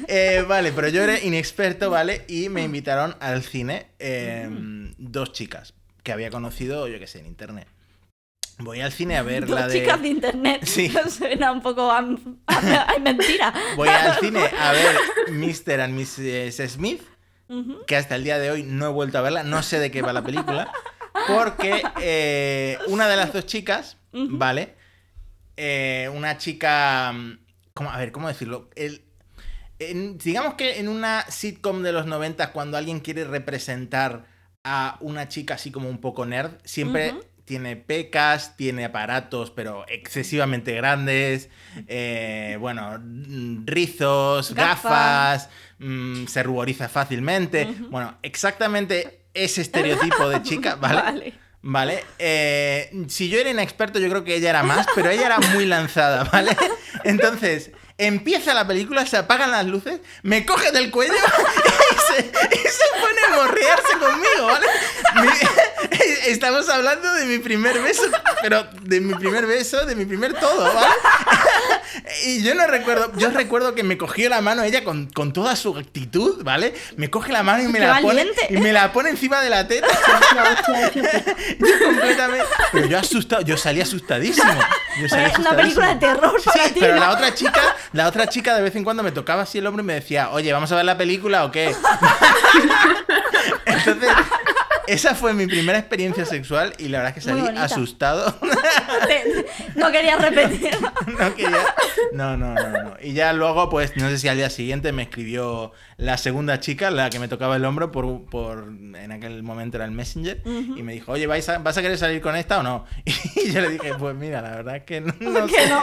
eh, 0.09 0.45
vale, 0.49 0.73
pero 0.73 0.89
yo 0.89 1.03
era 1.03 1.19
inexperto, 1.21 1.91
¿vale? 1.91 2.25
Y 2.29 2.49
me 2.49 2.63
invitaron 2.63 3.15
al 3.21 3.43
cine 3.45 3.87
eh, 4.01 4.49
dos 4.99 5.33
chicas 5.33 5.75
que 6.03 6.11
había 6.13 6.31
conocido, 6.31 6.89
yo 6.89 6.99
qué 6.99 7.07
sé, 7.07 7.21
en 7.21 7.27
internet. 7.27 7.69
Voy 8.59 8.81
al 8.81 8.91
cine 8.93 9.17
a 9.17 9.23
ver 9.23 9.47
Dos 9.47 9.59
la 9.61 9.69
de. 9.69 9.81
chicas 9.81 10.03
de 10.03 10.09
internet. 10.09 10.65
Sí. 10.65 10.93
Suena 11.09 11.53
un 11.53 11.63
poco 11.63 11.91
a, 11.93 11.99
a- 11.99 12.93
a 12.95 12.99
mentira. 12.99 13.55
Voy 13.77 13.89
al 13.89 14.19
cine 14.19 14.41
a 14.61 14.73
ver 14.73 14.97
Mr. 15.31 15.81
and 15.81 15.95
Mrs. 15.95 16.73
Smith, 16.73 17.03
que 17.87 17.97
hasta 17.97 18.17
el 18.17 18.25
día 18.25 18.39
de 18.41 18.51
hoy 18.51 18.63
no 18.65 18.87
he 18.87 18.91
vuelto 18.93 19.19
a 19.19 19.21
verla, 19.21 19.45
no 19.45 19.63
sé 19.63 19.79
de 19.79 19.91
qué 19.93 20.03
va 20.03 20.13
la 20.13 20.23
película, 20.23 20.73
porque 21.27 21.83
eh, 22.01 22.79
una 22.89 23.09
de 23.09 23.17
las 23.17 23.33
dos 23.33 23.47
chicas. 23.47 23.97
¿vale? 24.13 24.75
Eh, 25.57 26.11
una 26.15 26.39
chica, 26.39 27.13
mm, 27.13 27.39
¿cómo, 27.75 27.91
a 27.91 27.99
ver, 27.99 28.13
¿cómo 28.13 28.29
decirlo? 28.29 28.69
El, 28.77 29.03
en- 29.79 30.19
digamos 30.19 30.55
que 30.55 30.79
en 30.81 30.89
una 30.89 31.25
sitcom 31.31 31.83
de 31.83 31.93
los 31.93 32.07
90, 32.07 32.53
cuando 32.53 32.77
alguien 32.77 33.01
quiere 33.01 33.25
representar 33.25 34.27
a 34.65 34.97
una 35.01 35.29
chica 35.29 35.55
así 35.55 35.71
como 35.71 35.89
un 35.89 35.99
poco 35.99 36.25
nerd, 36.27 36.53
siempre 36.65 37.15
tiene 37.45 37.75
pecas, 37.77 38.57
tiene 38.57 38.85
aparatos, 38.85 39.51
pero 39.51 39.85
excesivamente 39.89 40.73
grandes, 40.75 41.49
eh, 41.89 42.57
bueno, 42.61 42.99
mm, 43.03 43.67
rizos, 43.67 44.55
Gafas. 44.55 44.83
gafas, 44.83 45.49
mm, 45.79 46.27
se 46.27 46.43
ruboriza 46.45 46.89
fácilmente. 46.89 47.67
Bueno, 47.91 48.17
exactamente 48.23 49.22
ese 49.35 49.63
estereotipo 49.63 50.29
de 50.29 50.43
chica, 50.43 50.75
¿vale? 50.81 51.03
Vale. 51.03 51.39
¿Vale? 51.65 52.05
Eh, 52.19 52.91
si 53.09 53.29
yo 53.29 53.39
era 53.39 53.49
inexperto, 53.51 54.01
yo 54.01 54.09
creo 54.09 54.25
que 54.25 54.35
ella 54.35 54.51
era 54.51 54.63
más, 54.65 54.85
pero 54.97 55.11
ella 55.11 55.27
era 55.27 55.39
muy 55.39 55.65
lanzada, 55.65 56.25
¿vale? 56.25 56.57
Entonces, 57.05 57.71
empieza 57.99 58.53
la 58.53 58.67
película, 58.67 59.07
se 59.07 59.17
apagan 59.17 59.53
las 59.53 59.65
luces, 59.67 60.01
me 60.25 60.45
coge 60.45 60.73
del 60.73 60.91
cuello 60.91 61.15
y 61.15 62.15
se, 62.15 62.21
y 62.27 62.59
se 62.59 62.85
pone 63.01 63.21
a 63.29 63.37
morrearse 63.37 63.93
conmigo, 64.01 64.47
¿vale? 64.47 64.67
Mi- 65.23 66.31
estamos 66.33 66.69
hablando 66.69 67.13
de 67.15 67.27
mi 67.27 67.39
primer 67.39 67.81
beso, 67.81 68.03
pero 68.41 68.65
de 68.83 69.01
mi 69.01 69.15
primer 69.15 69.47
beso, 69.47 69.87
de 69.87 69.95
mi 69.95 70.05
primer 70.05 70.35
todo, 70.35 70.65
¿vale? 70.75 70.95
Y 72.27 72.43
yo 72.43 72.55
no 72.55 72.67
recuerdo, 72.67 73.13
yo 73.17 73.31
recuerdo 73.31 73.75
que 73.75 73.83
me 73.83 73.99
cogió 73.99 74.29
la 74.29 74.41
mano 74.41 74.63
ella 74.63 74.85
con, 74.85 75.07
con 75.07 75.33
toda 75.33 75.57
su 75.57 75.77
actitud, 75.77 76.43
¿vale? 76.43 76.75
Me 76.97 77.11
coge 77.11 77.33
la 77.33 77.43
mano 77.43 77.63
y 77.63 77.69
me 77.69 77.79
¡Qué 77.79 77.87
la 77.87 78.01
pone 78.01 78.27
y 78.51 78.57
me 78.59 78.73
la 78.73 78.93
pone 78.93 79.11
encima 79.11 79.41
de 79.41 79.51
la 79.51 79.67
teta. 79.69 79.87
Yo 81.59 81.85
completamente. 81.85 82.47
Pero 82.73 82.87
yo 82.87 82.99
asustado, 82.99 83.43
yo 83.43 83.57
salí 83.57 83.81
asustadísimo. 83.81 84.53
Yo 85.01 85.09
salí 85.09 85.31
una 85.39 85.57
película 85.57 85.89
de 85.95 85.97
terror 85.97 86.41
Sí, 86.41 86.51
para 86.51 86.65
sí, 86.65 86.75
ti, 86.75 86.81
pero 86.81 86.95
¿no? 86.95 87.01
la 87.01 87.11
otra 87.11 87.35
chica, 87.35 87.61
la 87.93 88.07
otra 88.09 88.27
chica 88.29 88.55
de 88.57 88.63
vez 88.63 88.77
en 88.77 88.85
cuando 88.85 89.03
me 89.03 89.13
tocaba 89.13 89.43
así 89.43 89.59
el 89.59 89.67
hombro 89.67 89.83
y 89.83 89.87
me 89.87 89.95
decía, 89.95 90.31
oye, 90.31 90.53
¿vamos 90.53 90.71
a 90.73 90.77
ver 90.77 90.85
la 90.85 90.97
película 90.99 91.45
o 91.45 91.51
qué? 91.51 91.75
Entonces, 93.67 94.11
esa 94.93 95.15
fue 95.15 95.33
mi 95.35 95.47
primera 95.47 95.79
experiencia 95.79 96.25
sexual 96.25 96.73
y 96.79 96.89
la 96.89 96.99
verdad 96.99 97.17
es 97.17 97.25
que 97.25 97.31
salí 97.31 97.59
asustado. 97.59 98.35
No 99.75 99.91
quería 99.91 100.17
repetir. 100.17 100.71
No 101.19 101.35
quería. 101.35 101.59
No, 102.13 102.37
no, 102.37 102.55
no, 102.55 102.69
no. 102.71 102.95
Y 103.03 103.13
ya 103.15 103.33
luego, 103.33 103.69
pues, 103.69 103.97
no 103.97 104.09
sé 104.09 104.19
si 104.19 104.29
al 104.29 104.37
día 104.37 104.51
siguiente 104.51 104.93
me 104.93 105.03
escribió 105.03 105.73
la 105.97 106.17
segunda 106.19 106.61
chica, 106.61 106.91
la 106.91 107.11
que 107.11 107.19
me 107.19 107.29
tocaba 107.29 107.57
el 107.57 107.65
hombro 107.65 107.91
por, 107.91 108.25
por 108.27 108.69
en 108.69 109.13
aquel 109.13 109.43
momento 109.43 109.77
era 109.79 109.85
el 109.87 109.91
Messenger, 109.93 110.43
y 110.45 110.83
me 110.83 110.93
dijo, 110.93 111.13
oye, 111.13 111.27
¿vais 111.27 111.49
a- 111.49 111.59
¿vas 111.59 111.77
a 111.79 111.83
querer 111.83 111.99
salir 111.99 112.21
con 112.21 112.37
esta 112.37 112.59
o 112.59 112.63
no? 112.63 112.85
Y 113.37 113.51
yo 113.53 113.61
le 113.61 113.71
dije, 113.71 113.95
pues 113.99 114.15
mira, 114.15 114.41
la 114.43 114.51
verdad 114.51 114.77
es 114.77 114.85
que 114.85 115.01
no, 115.01 115.15
no 115.21 115.47
Que 115.47 115.53
sé". 115.63 115.69
no. 115.69 115.83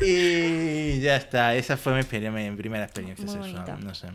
Y 0.00 1.00
ya 1.00 1.16
está, 1.16 1.54
esa 1.54 1.76
fue 1.76 1.94
mi, 1.94 2.02
primera 2.02 2.84
experiencia 2.84 3.24
Muy 3.26 3.34
sexual. 3.52 3.78
No 3.84 3.94
sé. 3.94 4.08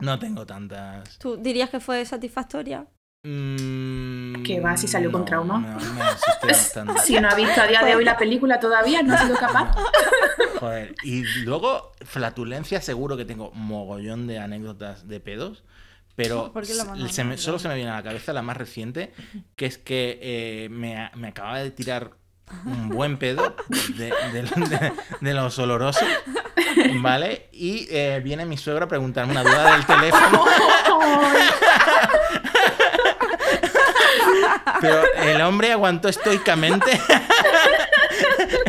No 0.00 0.18
tengo 0.18 0.44
tantas. 0.46 1.18
¿Tú 1.18 1.36
dirías 1.36 1.70
que 1.70 1.80
fue 1.80 2.04
satisfactoria? 2.04 2.86
Mm, 3.26 4.42
Que 4.42 4.60
va, 4.60 4.76
si 4.76 4.86
salió 4.86 5.10
con 5.10 5.22
no, 5.22 5.24
trauma. 5.26 5.58
no, 5.58 5.94
me 5.94 6.00
asusté 6.02 6.46
bastante. 6.48 7.00
Si 7.00 7.18
no 7.20 7.28
ha 7.28 7.34
visto 7.34 7.60
a 7.60 7.66
día 7.66 7.82
de 7.82 7.94
hoy 7.96 8.04
la 8.04 8.16
película 8.16 8.60
todavía, 8.60 9.02
no 9.02 9.14
ha 9.14 9.18
sido 9.18 9.36
capaz. 9.36 9.74
Joder. 10.60 10.94
Y 11.02 11.22
luego, 11.44 11.92
flatulencia, 12.04 12.80
seguro 12.82 13.16
que 13.16 13.24
tengo 13.24 13.50
mogollón 13.52 14.26
de 14.26 14.38
anécdotas 14.38 15.08
de 15.08 15.20
pedos. 15.20 15.64
Pero 16.16 16.52
¿Por 16.52 16.66
qué 16.66 16.74
lo 16.74 16.84
mandas 16.84 17.14
se 17.14 17.24
me- 17.24 17.38
solo 17.38 17.58
se 17.58 17.68
me 17.68 17.74
viene 17.76 17.90
a 17.90 17.94
la 17.96 18.02
cabeza 18.02 18.32
la 18.32 18.42
más 18.42 18.56
reciente, 18.56 19.12
que 19.56 19.66
es 19.66 19.78
que 19.78 20.18
eh, 20.22 20.68
me, 20.70 21.10
me 21.16 21.28
acababa 21.28 21.58
de 21.60 21.70
tirar 21.70 22.12
un 22.66 22.88
buen 22.90 23.16
pedo 23.18 23.56
de, 23.96 24.06
de- 24.32 24.42
de- 24.42 24.92
de 25.20 25.34
los 25.34 25.58
olorosos, 25.58 26.06
¿vale? 27.00 27.48
Y 27.52 27.86
eh, 27.90 28.20
viene 28.22 28.44
mi 28.46 28.56
suegro 28.56 28.84
a 28.84 28.88
preguntarme 28.88 29.32
una 29.32 29.42
duda 29.42 29.72
del 29.72 29.86
teléfono. 29.86 30.44
Pero 34.80 35.02
el 35.22 35.40
hombre 35.42 35.72
aguantó 35.72 36.08
estoicamente. 36.08 37.00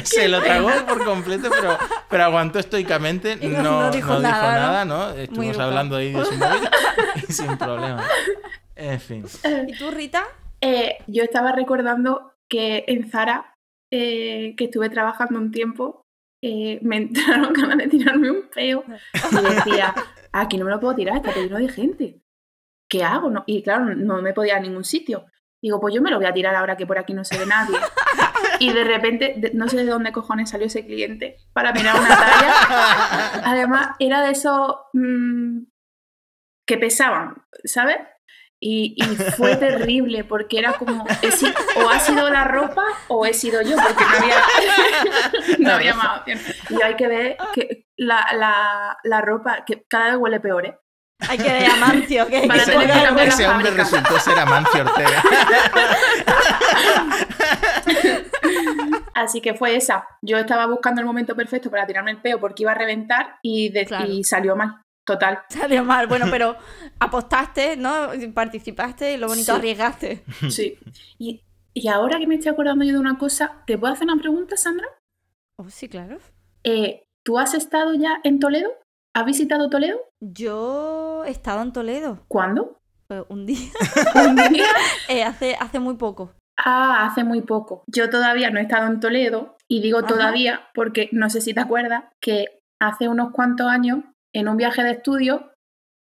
Se 0.03 0.27
lo 0.27 0.41
tragó 0.41 0.69
por 0.87 1.03
completo, 1.03 1.49
pero, 1.49 1.77
pero 2.09 2.23
aguantó 2.23 2.59
estoicamente. 2.59 3.35
No, 3.37 3.61
no- 3.83 3.91
dijo, 3.91 4.19
nada, 4.19 4.53
nada, 4.59 4.85
¿no? 4.85 5.09
¿no? 5.09 5.13
Estuvimos 5.17 5.59
hablando 5.59 5.97
ahí 5.97 6.13
de 6.13 6.25
su 6.25 6.33
móvil 6.37 6.69
y 7.27 7.33
sin 7.33 7.57
problema. 7.57 8.03
En 8.75 8.99
fin. 8.99 9.25
¿Y 9.67 9.73
tú, 9.77 9.91
Rita? 9.91 10.23
Eh, 10.61 10.97
yo 11.07 11.23
estaba 11.23 11.51
recordando 11.51 12.33
que 12.47 12.85
en 12.87 13.09
Zara, 13.09 13.54
eh, 13.91 14.55
que 14.57 14.65
estuve 14.65 14.89
trabajando 14.89 15.39
un 15.39 15.51
tiempo, 15.51 16.01
eh, 16.43 16.79
me 16.81 16.97
entraron 16.97 17.53
ganas 17.53 17.77
de 17.77 17.87
tirarme 17.87 18.31
un 18.31 18.49
peo 18.53 18.83
y 19.13 19.55
decía, 19.55 19.93
aquí 20.31 20.57
no 20.57 20.65
me 20.65 20.71
lo 20.71 20.79
puedo 20.79 20.95
tirar, 20.95 21.17
está 21.17 21.33
lleno 21.33 21.57
de 21.57 21.69
gente. 21.69 22.21
¿Qué 22.89 23.03
hago? 23.03 23.29
No- 23.29 23.43
y 23.47 23.63
claro, 23.63 23.85
no 23.95 24.21
me 24.21 24.33
podía 24.33 24.53
ir 24.53 24.59
a 24.59 24.61
ningún 24.61 24.83
sitio. 24.83 25.25
Digo, 25.61 25.79
pues 25.79 25.95
yo 25.95 26.01
me 26.01 26.11
lo 26.11 26.17
voy 26.17 26.27
a 26.27 26.33
tirar 26.33 26.53
ahora 26.55 26.77
que 26.77 26.85
por 26.85 26.99
aquí 26.99 27.13
no 27.13 27.23
se 27.23 27.37
ve 27.37 27.45
nadie. 27.45 27.77
Y 28.59 28.71
de 28.71 28.85
repente, 28.85 29.33
de- 29.37 29.51
no 29.53 29.67
sé 29.67 29.75
de 29.77 29.85
dónde 29.85 30.13
cojones 30.13 30.49
salió 30.49 30.67
ese 30.67 30.85
cliente 30.85 31.35
para 31.51 31.73
mirar 31.73 31.99
una 31.99 32.07
talla. 32.07 33.41
Además, 33.43 33.89
era 33.99 34.21
de 34.21 34.31
esos 34.31 34.77
mm, 34.93 35.63
que 36.65 36.77
pesaban, 36.77 37.43
¿sabes? 37.65 37.97
Y, 38.61 38.95
y 38.97 39.03
fue 39.33 39.57
terrible 39.57 40.23
porque 40.23 40.57
era 40.59 40.73
como, 40.73 41.03
o 41.05 41.89
ha 41.89 41.99
sido 41.99 42.29
la 42.29 42.45
ropa 42.45 42.83
o 43.09 43.25
he 43.25 43.33
sido 43.33 43.61
yo, 43.61 43.75
porque 43.75 44.03
no 44.03 44.17
había, 44.17 44.35
no 45.59 45.71
había 45.73 45.93
más 45.93 46.19
opción. 46.19 46.39
Y 46.69 46.81
hay 46.81 46.95
que 46.95 47.07
ver 47.07 47.37
que 47.53 47.85
la, 47.97 48.25
la, 48.33 48.97
la 49.03 49.21
ropa, 49.21 49.63
que 49.65 49.83
cada 49.89 50.07
vez 50.11 50.15
huele 50.17 50.39
peor, 50.39 50.65
¿eh? 50.65 50.77
Hay 51.29 51.37
que 51.37 51.43
ver 51.51 51.69
a 51.71 51.75
Mancio, 51.77 52.27
que 52.27 52.41
Para 52.47 52.65
que 52.65 52.71
tener 52.71 52.91
que 52.91 53.03
cambiar 53.03 53.27
Ese 53.29 53.47
hombre 53.47 53.71
resultó 53.71 54.19
ser 54.19 54.37
Amancio 54.37 54.81
Ortega. 54.83 55.23
Así 59.13 59.41
que 59.41 59.53
fue 59.53 59.75
esa. 59.75 60.05
Yo 60.21 60.37
estaba 60.37 60.65
buscando 60.67 61.01
el 61.01 61.07
momento 61.07 61.35
perfecto 61.35 61.69
para 61.71 61.85
tirarme 61.87 62.11
el 62.11 62.21
peo 62.21 62.39
porque 62.39 62.63
iba 62.63 62.71
a 62.71 62.75
reventar 62.75 63.37
y, 63.41 63.69
de- 63.69 63.85
Claro. 63.85 64.05
y 64.07 64.23
salió 64.23 64.55
mal. 64.55 64.81
Total. 65.05 65.39
Salió 65.49 65.83
mal. 65.83 66.07
Bueno, 66.07 66.25
pero 66.31 66.55
apostaste, 66.99 67.77
¿no? 67.77 68.09
Participaste 68.33 69.13
y 69.13 69.17
lo 69.17 69.27
bonito 69.27 69.53
Sí. 69.53 69.57
arriesgaste. 69.59 70.23
Sí. 70.49 70.77
Y, 71.19 71.41
y 71.73 71.87
ahora 71.87 72.17
que 72.19 72.27
me 72.27 72.35
estoy 72.35 72.51
acordando 72.51 72.83
yo 72.85 72.93
de 72.93 72.99
una 72.99 73.17
cosa, 73.17 73.63
¿te 73.67 73.77
puedo 73.77 73.93
hacer 73.93 74.07
una 74.07 74.19
pregunta, 74.21 74.57
Sandra? 74.57 74.87
Oh, 75.57 75.69
sí, 75.69 75.87
claro. 75.87 76.17
Eh, 76.63 77.03
¿Tú 77.23 77.37
has 77.39 77.53
estado 77.53 77.93
ya 77.93 78.19
en 78.23 78.39
Toledo? 78.39 78.69
¿Has 79.15 79.25
visitado 79.25 79.69
Toledo? 79.69 79.99
Yo 80.19 81.23
he 81.25 81.29
estado 81.31 81.61
en 81.61 81.71
Toledo 81.71 82.25
¿Cuándo? 82.27 82.77
eh, 83.09 83.23
un 83.29 83.45
día, 83.45 83.69
¿Un 84.15 84.35
día? 84.35 84.65
eh, 85.07 85.23
hace, 85.23 85.55
hace 85.55 85.79
muy 85.79 85.95
poco. 85.95 86.33
Ah, 86.57 87.05
hace 87.05 87.23
muy 87.23 87.41
poco. 87.41 87.83
Yo 87.87 88.09
todavía 88.09 88.49
no 88.49 88.59
he 88.59 88.63
estado 88.63 88.87
en 88.87 88.99
Toledo 88.99 89.55
y 89.69 89.81
digo 89.81 89.99
Ajá. 89.99 90.07
todavía 90.07 90.67
porque 90.73 91.09
no 91.11 91.29
sé 91.29 91.41
si 91.41 91.53
te 91.53 91.59
acuerdas 91.61 92.05
que 92.21 92.45
hace 92.81 93.07
unos 93.07 93.31
cuantos 93.31 93.67
años 93.67 93.99
en 94.37 94.47
un 94.47 94.57
viaje 94.57 94.83
de 94.83 94.91
estudio 94.91 95.51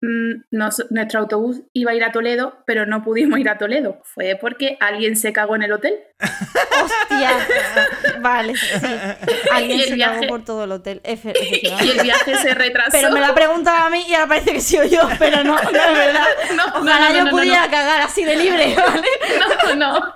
mm, 0.02 0.42
nos- 0.50 0.84
nuestro 0.90 1.20
autobús 1.20 1.62
iba 1.72 1.92
a 1.92 1.94
ir 1.94 2.04
a 2.04 2.12
Toledo, 2.12 2.62
pero 2.66 2.84
no 2.84 3.02
pudimos 3.02 3.38
ir 3.38 3.48
a 3.48 3.56
Toledo. 3.58 4.00
Fue 4.04 4.36
porque 4.40 4.76
alguien 4.80 5.16
se 5.16 5.32
cagó 5.32 5.56
en 5.56 5.62
el 5.62 5.72
hotel. 5.72 5.94
¡Hostia! 6.82 7.30
vale, 8.20 8.54
sí. 8.56 8.86
Alguien 9.52 9.78
se 9.80 9.86
cagó 9.86 9.94
viaje- 9.96 10.26
por 10.28 10.44
todo 10.44 10.64
el 10.64 10.72
hotel. 10.72 11.00
Efe- 11.04 11.32
Y 11.84 11.90
el 11.90 12.02
viaje 12.02 12.34
se 12.36 12.54
retrasó. 12.54 12.90
Pero 12.92 13.10
me 13.12 13.20
la 13.20 13.28
ha 13.28 13.34
preguntado 13.34 13.86
a 13.86 13.90
mí 13.90 14.04
y 14.08 14.14
ahora 14.14 14.28
parece 14.28 14.52
que 14.52 14.60
sido 14.60 14.84
yo, 14.84 15.00
pero 15.18 15.42
no, 15.44 15.54
no 15.54 15.68
es 15.70 15.72
verdad. 15.72 16.26
No, 16.56 16.66
no, 16.66 16.80
Ojalá 16.80 17.08
no, 17.10 17.18
no, 17.20 17.24
yo 17.26 17.30
pudiera 17.30 17.70
cagar 17.70 18.00
así 18.02 18.24
de 18.24 18.36
libre, 18.36 18.74
¿vale? 18.76 19.08
No, 19.38 19.74
no, 19.76 20.14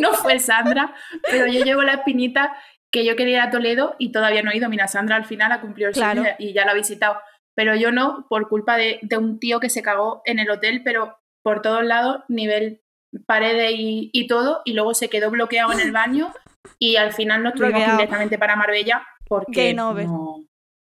no 0.00 0.12
fue 0.14 0.38
Sandra, 0.38 0.94
pero 1.30 1.46
yo 1.46 1.62
llevo 1.64 1.82
la 1.82 1.94
espinita 1.94 2.56
que 2.90 3.04
yo 3.04 3.14
quería 3.16 3.36
ir 3.36 3.40
a 3.42 3.50
Toledo 3.50 3.94
y 3.98 4.10
todavía 4.12 4.42
no 4.42 4.50
he 4.50 4.56
ido. 4.56 4.68
Mira, 4.68 4.88
Sandra 4.88 5.16
al 5.16 5.24
final 5.24 5.52
ha 5.52 5.60
cumplido 5.60 5.88
el 5.90 5.94
Claro. 5.94 6.22
sueño 6.22 6.36
y 6.38 6.52
ya 6.52 6.64
lo 6.64 6.72
ha 6.72 6.74
visitado, 6.74 7.20
pero 7.56 7.74
yo 7.76 7.92
no, 7.92 8.26
por 8.28 8.48
culpa 8.48 8.76
de, 8.76 8.98
de 9.02 9.16
un 9.16 9.38
tío 9.38 9.60
que 9.60 9.70
se 9.70 9.82
cagó 9.82 10.22
en 10.24 10.38
el 10.38 10.50
hotel, 10.50 10.82
pero 10.84 11.18
por 11.42 11.62
todos 11.62 11.84
lados, 11.84 12.22
nivel 12.28 12.82
paredes 13.26 13.72
y, 13.76 14.10
y 14.12 14.26
todo, 14.26 14.62
y 14.64 14.72
luego 14.74 14.94
se 14.94 15.08
quedó 15.08 15.30
bloqueado 15.30 15.72
en 15.72 15.80
el 15.80 15.92
baño 15.92 16.32
y 16.78 16.96
al 16.96 17.12
final 17.12 17.42
nos 17.42 17.54
tuvimos 17.54 17.82
que 17.82 17.90
directamente 17.90 18.38
para 18.38 18.56
Marbella 18.56 19.02
porque 19.26 19.76
over. 19.80 20.06
no 20.06 20.44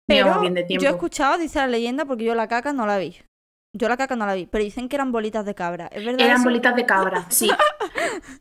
Pero 0.07 0.41
bien 0.41 0.55
de 0.55 0.65
tiempo. 0.65 0.83
yo 0.83 0.89
he 0.89 0.93
escuchado, 0.93 1.39
dice 1.39 1.59
la 1.59 1.67
leyenda, 1.67 2.05
porque 2.05 2.25
yo 2.25 2.35
la 2.35 2.49
caca 2.49 2.73
no 2.73 2.87
la 2.87 2.99
vi. 2.99 3.19
Yo 3.73 3.89
la 3.89 3.97
caca 3.97 4.17
no 4.17 4.27
la 4.27 4.35
vi, 4.35 4.47
pero 4.47 4.65
dicen 4.65 4.89
que 4.89 4.97
eran 4.97 5.13
bolitas 5.13 5.45
de 5.45 5.55
cabra. 5.55 5.87
¿Es 5.93 6.05
verdad? 6.05 6.21
Eran 6.21 6.37
eso? 6.39 6.45
bolitas 6.45 6.75
de 6.75 6.87
cabra, 6.87 7.27
sí. 7.31 7.49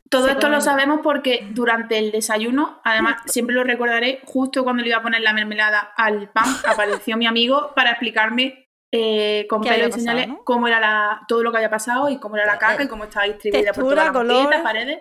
Todo 0.09 0.27
esto 0.27 0.49
lo 0.49 0.59
sabemos 0.59 1.01
porque 1.03 1.47
durante 1.51 1.99
el 1.99 2.11
desayuno, 2.11 2.81
además 2.83 3.21
siempre 3.27 3.55
lo 3.55 3.63
recordaré, 3.63 4.21
justo 4.25 4.63
cuando 4.63 4.81
le 4.81 4.89
iba 4.89 4.97
a 4.97 5.03
poner 5.03 5.21
la 5.21 5.33
mermelada 5.33 5.79
al 5.95 6.29
pan, 6.31 6.45
apareció 6.67 7.15
mi 7.15 7.27
amigo 7.27 7.73
para 7.75 7.91
explicarme 7.91 8.65
eh, 8.91 9.45
con 9.47 9.61
¿Qué 9.61 9.69
pelos 9.69 9.89
y 9.89 9.99
señales 9.99 10.29
no? 10.29 10.43
cómo 10.43 10.67
era 10.67 10.79
la, 10.79 11.21
todo 11.27 11.43
lo 11.43 11.51
que 11.51 11.57
había 11.57 11.69
pasado 11.69 12.09
y 12.09 12.17
cómo 12.19 12.35
era 12.37 12.47
la 12.47 12.57
caca 12.57 12.81
Eh, 12.81 12.85
y 12.85 12.87
cómo 12.87 13.03
estaba 13.03 13.27
distribuida 13.27 13.71
por 13.71 13.83
todas 13.83 14.49
las 14.49 14.61
paredes. 14.63 14.99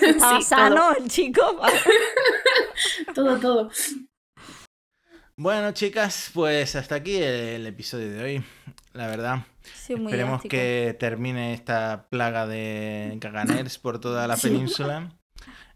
Estaba 0.00 0.36
Sí, 0.38 0.42
sano 0.44 0.94
el 0.96 1.10
chico. 1.10 1.60
Todo, 3.14 3.38
todo. 3.38 3.70
Bueno, 5.36 5.72
chicas, 5.72 6.30
pues 6.32 6.74
hasta 6.74 6.94
aquí 6.94 7.22
el 7.22 7.66
episodio 7.66 8.10
de 8.10 8.22
hoy. 8.22 8.44
La 8.94 9.06
verdad. 9.08 9.40
Sí, 9.74 9.94
muy 9.96 10.06
Esperemos 10.12 10.42
que 10.42 10.96
termine 10.98 11.54
esta 11.54 12.06
plaga 12.10 12.46
de 12.46 13.16
caganers 13.20 13.78
por 13.78 14.00
toda 14.00 14.26
la 14.26 14.36
península. 14.42 15.12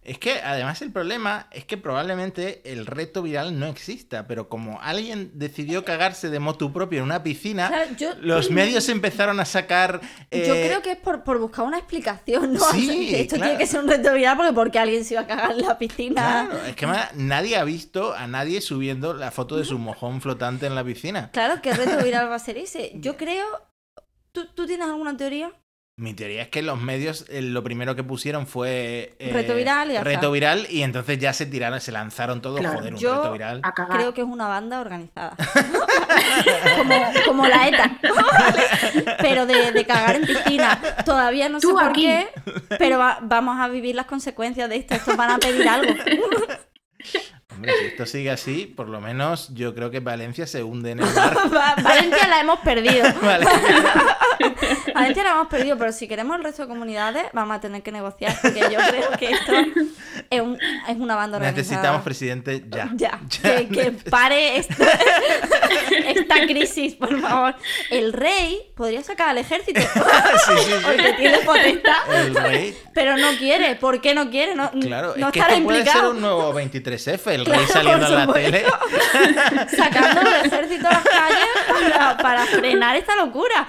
Es 0.05 0.19
que 0.19 0.41
además 0.43 0.83
el 0.83 0.91
problema 0.91 1.47
es 1.53 1.65
que 1.65 1.77
probablemente 1.77 2.61
el 2.73 2.87
reto 2.87 3.23
viral 3.23 3.61
no 3.61 3.67
exista, 3.69 4.27
pero 4.27 4.49
como 4.49 4.81
alguien 4.83 5.31
decidió 5.35 5.85
cagarse 5.85 6.29
de 6.29 6.41
motu 6.41 6.73
propio 6.73 6.99
en 6.99 7.05
una 7.05 7.23
piscina, 7.23 7.69
Claro, 7.69 7.91
yo- 7.97 8.15
los 8.21 8.51
medios 8.51 8.89
empezaron 8.89 9.39
a 9.39 9.45
sacar... 9.45 10.01
Yo 10.33 10.57
eh, 10.57 10.65
creo 10.67 10.83
que 10.83 10.91
es 10.91 10.97
por, 10.99 11.23
por 11.23 11.39
buscar 11.39 11.65
una 11.67 11.79
explicación, 11.79 12.55
¿no? 12.55 12.59
Sí, 12.73 12.89
O 12.89 12.93
sea, 12.93 12.95
que 12.97 13.21
esto 13.21 13.37
claro. 13.37 13.51
tiene 13.51 13.59
que 13.65 13.67
ser 13.71 13.81
un 13.81 13.89
reto 13.89 14.13
viral 14.13 14.37
porque 14.39 14.53
porque 14.53 14.79
alguien 14.81 15.05
se 15.05 15.15
iba 15.15 15.21
a 15.23 15.27
cagar 15.29 15.53
en 15.53 15.63
la 15.63 15.79
piscina. 15.79 16.49
Claro, 16.51 16.65
es 16.67 16.75
que 16.75 16.89
nadie 17.15 17.57
ha 17.57 17.63
visto 17.63 18.13
a 18.13 18.27
nadie 18.27 18.61
subiendo 18.61 19.15
la 19.15 19.31
foto 19.31 19.57
de 19.57 19.65
su 19.65 19.79
mojón 19.79 20.21
flotante 20.21 20.67
en 20.67 20.75
la 20.75 20.83
piscina. 20.83 21.31
Claro, 21.33 21.63
¿qué 21.63 21.75
reto 21.75 21.99
viral 22.05 22.29
va 22.29 22.35
a 22.35 22.41
ser 22.41 22.59
ese? 22.59 22.91
Yo 22.97 23.17
creo... 23.17 23.47
¿Tú, 24.33 24.47
tú 24.55 24.67
tienes 24.67 24.89
alguna 24.89 25.17
teoría? 25.17 25.53
Mi 25.99 26.15
teoría 26.15 26.43
es 26.43 26.49
que 26.49 26.63
los 26.63 26.81
medios 26.81 27.27
eh, 27.29 27.43
lo 27.43 27.63
primero 27.63 27.95
que 27.95 28.03
pusieron 28.03 28.47
fue 28.47 29.15
eh, 29.19 29.31
Reto 29.31 29.55
viral 29.55 29.91
y 29.91 29.99
reto 29.99 30.09
está. 30.11 30.29
viral 30.31 30.67
y 30.71 30.83
entonces 30.83 31.19
ya 31.19 31.35
se 31.35 31.45
tiraron, 31.45 31.83
se 31.83 31.93
lanzaron 31.93 32.41
todos, 32.41 32.61
Claro, 32.61 32.79
joder, 32.79 32.95
un 32.95 32.99
yo- 32.99 33.15
reto 33.17 33.33
viral. 33.33 33.61
Creo 33.91 34.15
que 34.15 34.23
es 34.23 34.27
una 34.27 34.49
banda 34.49 34.81
organizada. 34.81 35.37
como, 36.79 36.95
como 37.27 37.47
la 37.47 37.69
ETA. 37.69 37.99
Pero 39.21 39.45
de, 39.45 39.73
de 39.73 39.85
cagar 39.85 40.17
en 40.17 40.25
piscina. 40.27 40.81
Todavía 41.05 41.51
no 41.51 41.61
sé 41.61 41.69
por 41.69 41.85
aquí. 41.85 42.07
qué, 42.07 42.29
pero 42.79 42.99
va- 42.99 43.19
vamos 43.23 43.61
a 43.61 43.69
vivir 43.69 43.95
las 43.95 44.07
consecuencias 44.07 44.69
de 44.71 44.77
esto. 44.77 44.95
Estos 44.95 45.17
van 45.17 45.31
a 45.33 45.39
pedir 45.39 45.69
algo. 45.69 45.93
Hombre, 47.63 47.75
si 47.81 47.87
esto 47.87 48.07
sigue 48.07 48.31
así, 48.31 48.67
por 48.67 48.89
lo 48.89 49.01
menos 49.01 49.51
yo 49.55 49.73
creo 49.75 49.91
que 49.93 50.01
Valencia 50.01 50.47
se 50.49 50.63
hunde 50.65 50.91
en 50.91 50.99
el 51.01 51.07
mar. 51.15 51.37
Va- 51.55 51.77
Valencia 51.81 52.27
la 52.29 52.41
hemos 52.41 52.59
perdido. 52.61 53.07
Vale. 53.23 53.47
Valencia 54.95 55.23
la 55.23 55.31
hemos 55.31 55.47
perdido, 55.49 55.79
pero 55.79 55.93
si 55.93 56.09
queremos 56.09 56.37
el 56.37 56.45
resto 56.45 56.63
de 56.63 56.69
comunidades, 56.69 57.25
vamos 57.33 57.57
a 57.57 57.61
tener 57.61 57.83
que 57.83 57.93
negociar. 57.93 58.37
Porque 58.43 58.61
yo 58.61 58.79
creo 58.89 59.11
que 59.19 59.31
esto 59.31 59.53
es, 60.31 60.41
un- 60.41 60.59
es 60.89 60.97
una 60.97 61.15
banda 61.15 61.37
organizada. 61.39 61.63
Necesitamos 61.63 62.03
presidente 62.03 62.65
ya. 62.69 62.91
Ya, 62.97 63.21
que, 63.43 63.69
que 63.69 63.93
pare 64.11 64.57
esta, 64.59 64.75
esta 66.07 66.47
crisis, 66.47 66.95
por 66.95 67.21
favor. 67.21 67.55
El 67.91 68.13
rey 68.13 68.61
podría 68.77 69.03
sacar 69.03 69.31
al 69.31 69.39
ejército. 69.39 69.81
Sí, 69.81 69.89
sí, 70.57 70.63
sí. 70.67 70.73
Porque 70.85 71.13
tiene 71.15 71.39
potestad. 71.39 72.15
El 72.15 72.35
rey. 72.35 72.77
Pero 72.95 73.17
no 73.17 73.31
quiere. 73.39 73.75
¿Por 73.77 74.01
qué 74.01 74.15
no 74.15 74.31
quiere? 74.31 74.55
No, 74.55 74.71
Claro, 74.81 75.15
no 75.17 75.29
es 75.29 75.33
que 75.33 75.41
esto 75.41 75.63
puede 75.65 75.85
ser 75.87 76.05
un 76.07 76.21
nuevo 76.21 76.53
23F, 76.55 77.27
el 77.33 77.45
Claro, 77.53 77.67
saliendo 77.73 78.07
en 78.07 78.15
la 78.15 78.25
supuesto. 78.27 78.51
tele. 78.51 78.65
Sacando 79.77 80.21
el 80.21 80.47
ejército 80.47 80.89
a 80.89 80.91
las 80.93 81.05
calles 81.05 81.93
para, 81.93 82.17
para 82.17 82.47
frenar 82.47 82.97
esta 82.97 83.17
locura. 83.17 83.67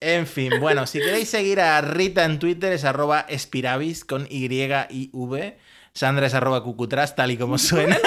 En 0.00 0.26
fin, 0.26 0.52
bueno, 0.60 0.86
si 0.86 0.98
queréis 0.98 1.28
seguir 1.28 1.60
a 1.60 1.80
Rita 1.82 2.24
en 2.24 2.38
Twitter 2.38 2.72
es 2.72 2.84
arroba 2.84 3.20
espiravis 3.28 4.04
con 4.04 4.26
Y 4.30 4.46
y 4.90 5.10
V. 5.12 5.58
Sandra 5.92 6.26
es 6.26 6.34
arroba 6.34 6.62
cucutras, 6.62 7.14
tal 7.16 7.30
y 7.32 7.36
como 7.36 7.58
suena. 7.58 7.98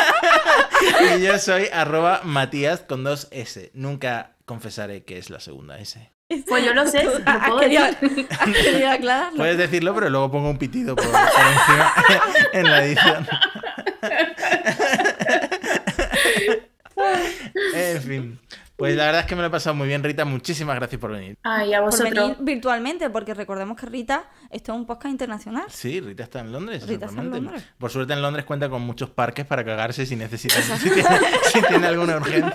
y 1.18 1.22
yo 1.22 1.38
soy 1.38 1.68
arroba 1.72 2.22
Matías 2.24 2.80
con 2.82 3.04
dos 3.04 3.28
S. 3.32 3.72
Nunca 3.74 4.32
confesaré 4.46 5.04
que 5.04 5.18
es 5.18 5.30
la 5.30 5.40
segunda 5.40 5.78
S. 5.80 6.10
Pues 6.48 6.66
yo 6.66 6.74
lo 6.74 6.88
sé, 6.88 7.04
lo 7.04 7.12
¿Has 7.26 7.48
puedo 7.48 7.60
decir. 7.60 8.86
aclararlo? 8.88 9.38
Puedes 9.38 9.58
decirlo, 9.58 9.94
pero 9.94 10.10
luego 10.10 10.32
pongo 10.32 10.50
un 10.50 10.58
pitido 10.58 10.96
por, 10.96 11.06
por 11.06 11.20
encima 11.22 11.94
en 12.54 12.72
la 12.72 12.86
edición. 12.86 13.28
En 17.76 18.02
fin. 18.02 18.40
Pues 18.76 18.96
la 18.96 19.06
verdad 19.06 19.22
es 19.22 19.28
que 19.28 19.36
me 19.36 19.42
lo 19.42 19.48
he 19.48 19.52
pasado 19.52 19.76
muy 19.76 19.88
bien, 19.88 20.04
Rita. 20.04 20.26
Muchísimas 20.26 20.76
gracias 20.76 21.00
por 21.00 21.12
venir. 21.12 21.38
Ay, 21.44 21.74
a 21.74 21.78
Por 21.80 21.92
vosotros. 21.92 22.14
venir 22.14 22.36
virtualmente, 22.40 23.10
porque 23.12 23.34
recordemos 23.34 23.78
que 23.80 23.86
Rita, 23.86 24.26
esto 24.50 24.74
es 24.74 24.78
un 24.80 24.86
podcast 24.86 25.12
internacional. 25.12 25.66
Sí, 25.70 26.02
Rita 26.02 26.24
está 26.24 26.40
en 26.40 26.52
Londres. 26.52 26.82
Rita 26.88 27.06
está 27.06 27.06
en 27.06 27.28
exactamente. 27.28 27.46
Londres. 27.52 27.74
Por 27.78 27.92
suerte 27.92 28.14
en 28.14 28.22
Londres 28.22 28.46
cuenta 28.46 28.70
con 28.70 28.82
muchos 28.82 29.12
parques 29.12 29.46
para 29.46 29.64
cagarse 29.64 30.06
si 30.06 30.16
necesita, 30.16 30.56
si 30.62 30.90
tiene, 30.90 31.10
si 31.52 31.62
tiene 31.62 31.88
alguna 31.88 32.18
urgencia. 32.18 32.52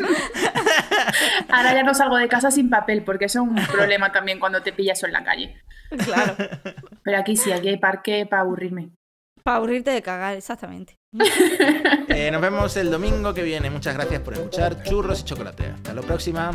Ahora 1.50 1.72
ya 1.72 1.82
no 1.82 1.94
salgo 1.94 2.16
de 2.16 2.28
casa 2.28 2.50
sin 2.50 2.68
papel, 2.68 3.04
porque 3.04 3.26
eso 3.26 3.42
es 3.42 3.48
un 3.48 3.54
problema 3.72 4.12
también 4.12 4.38
cuando 4.40 4.60
te 4.62 4.72
pillas 4.72 5.02
en 5.04 5.12
la 5.12 5.24
calle. 5.24 5.56
Claro. 6.04 6.34
Pero 7.04 7.18
aquí 7.18 7.36
sí, 7.36 7.52
aquí 7.52 7.68
hay 7.68 7.78
parque 7.78 8.26
para 8.28 8.42
aburrirme. 8.42 8.90
Para 9.48 9.56
aburrirte 9.56 9.90
de 9.92 10.02
cagar, 10.02 10.36
exactamente. 10.36 10.98
Eh, 12.10 12.30
nos 12.30 12.42
vemos 12.42 12.76
el 12.76 12.90
domingo 12.90 13.32
que 13.32 13.42
viene. 13.42 13.70
Muchas 13.70 13.94
gracias 13.94 14.20
por 14.20 14.34
escuchar 14.34 14.82
Churros 14.82 15.20
y 15.20 15.24
Chocolate. 15.24 15.66
Hasta 15.66 15.94
la 15.94 16.02
próxima. 16.02 16.50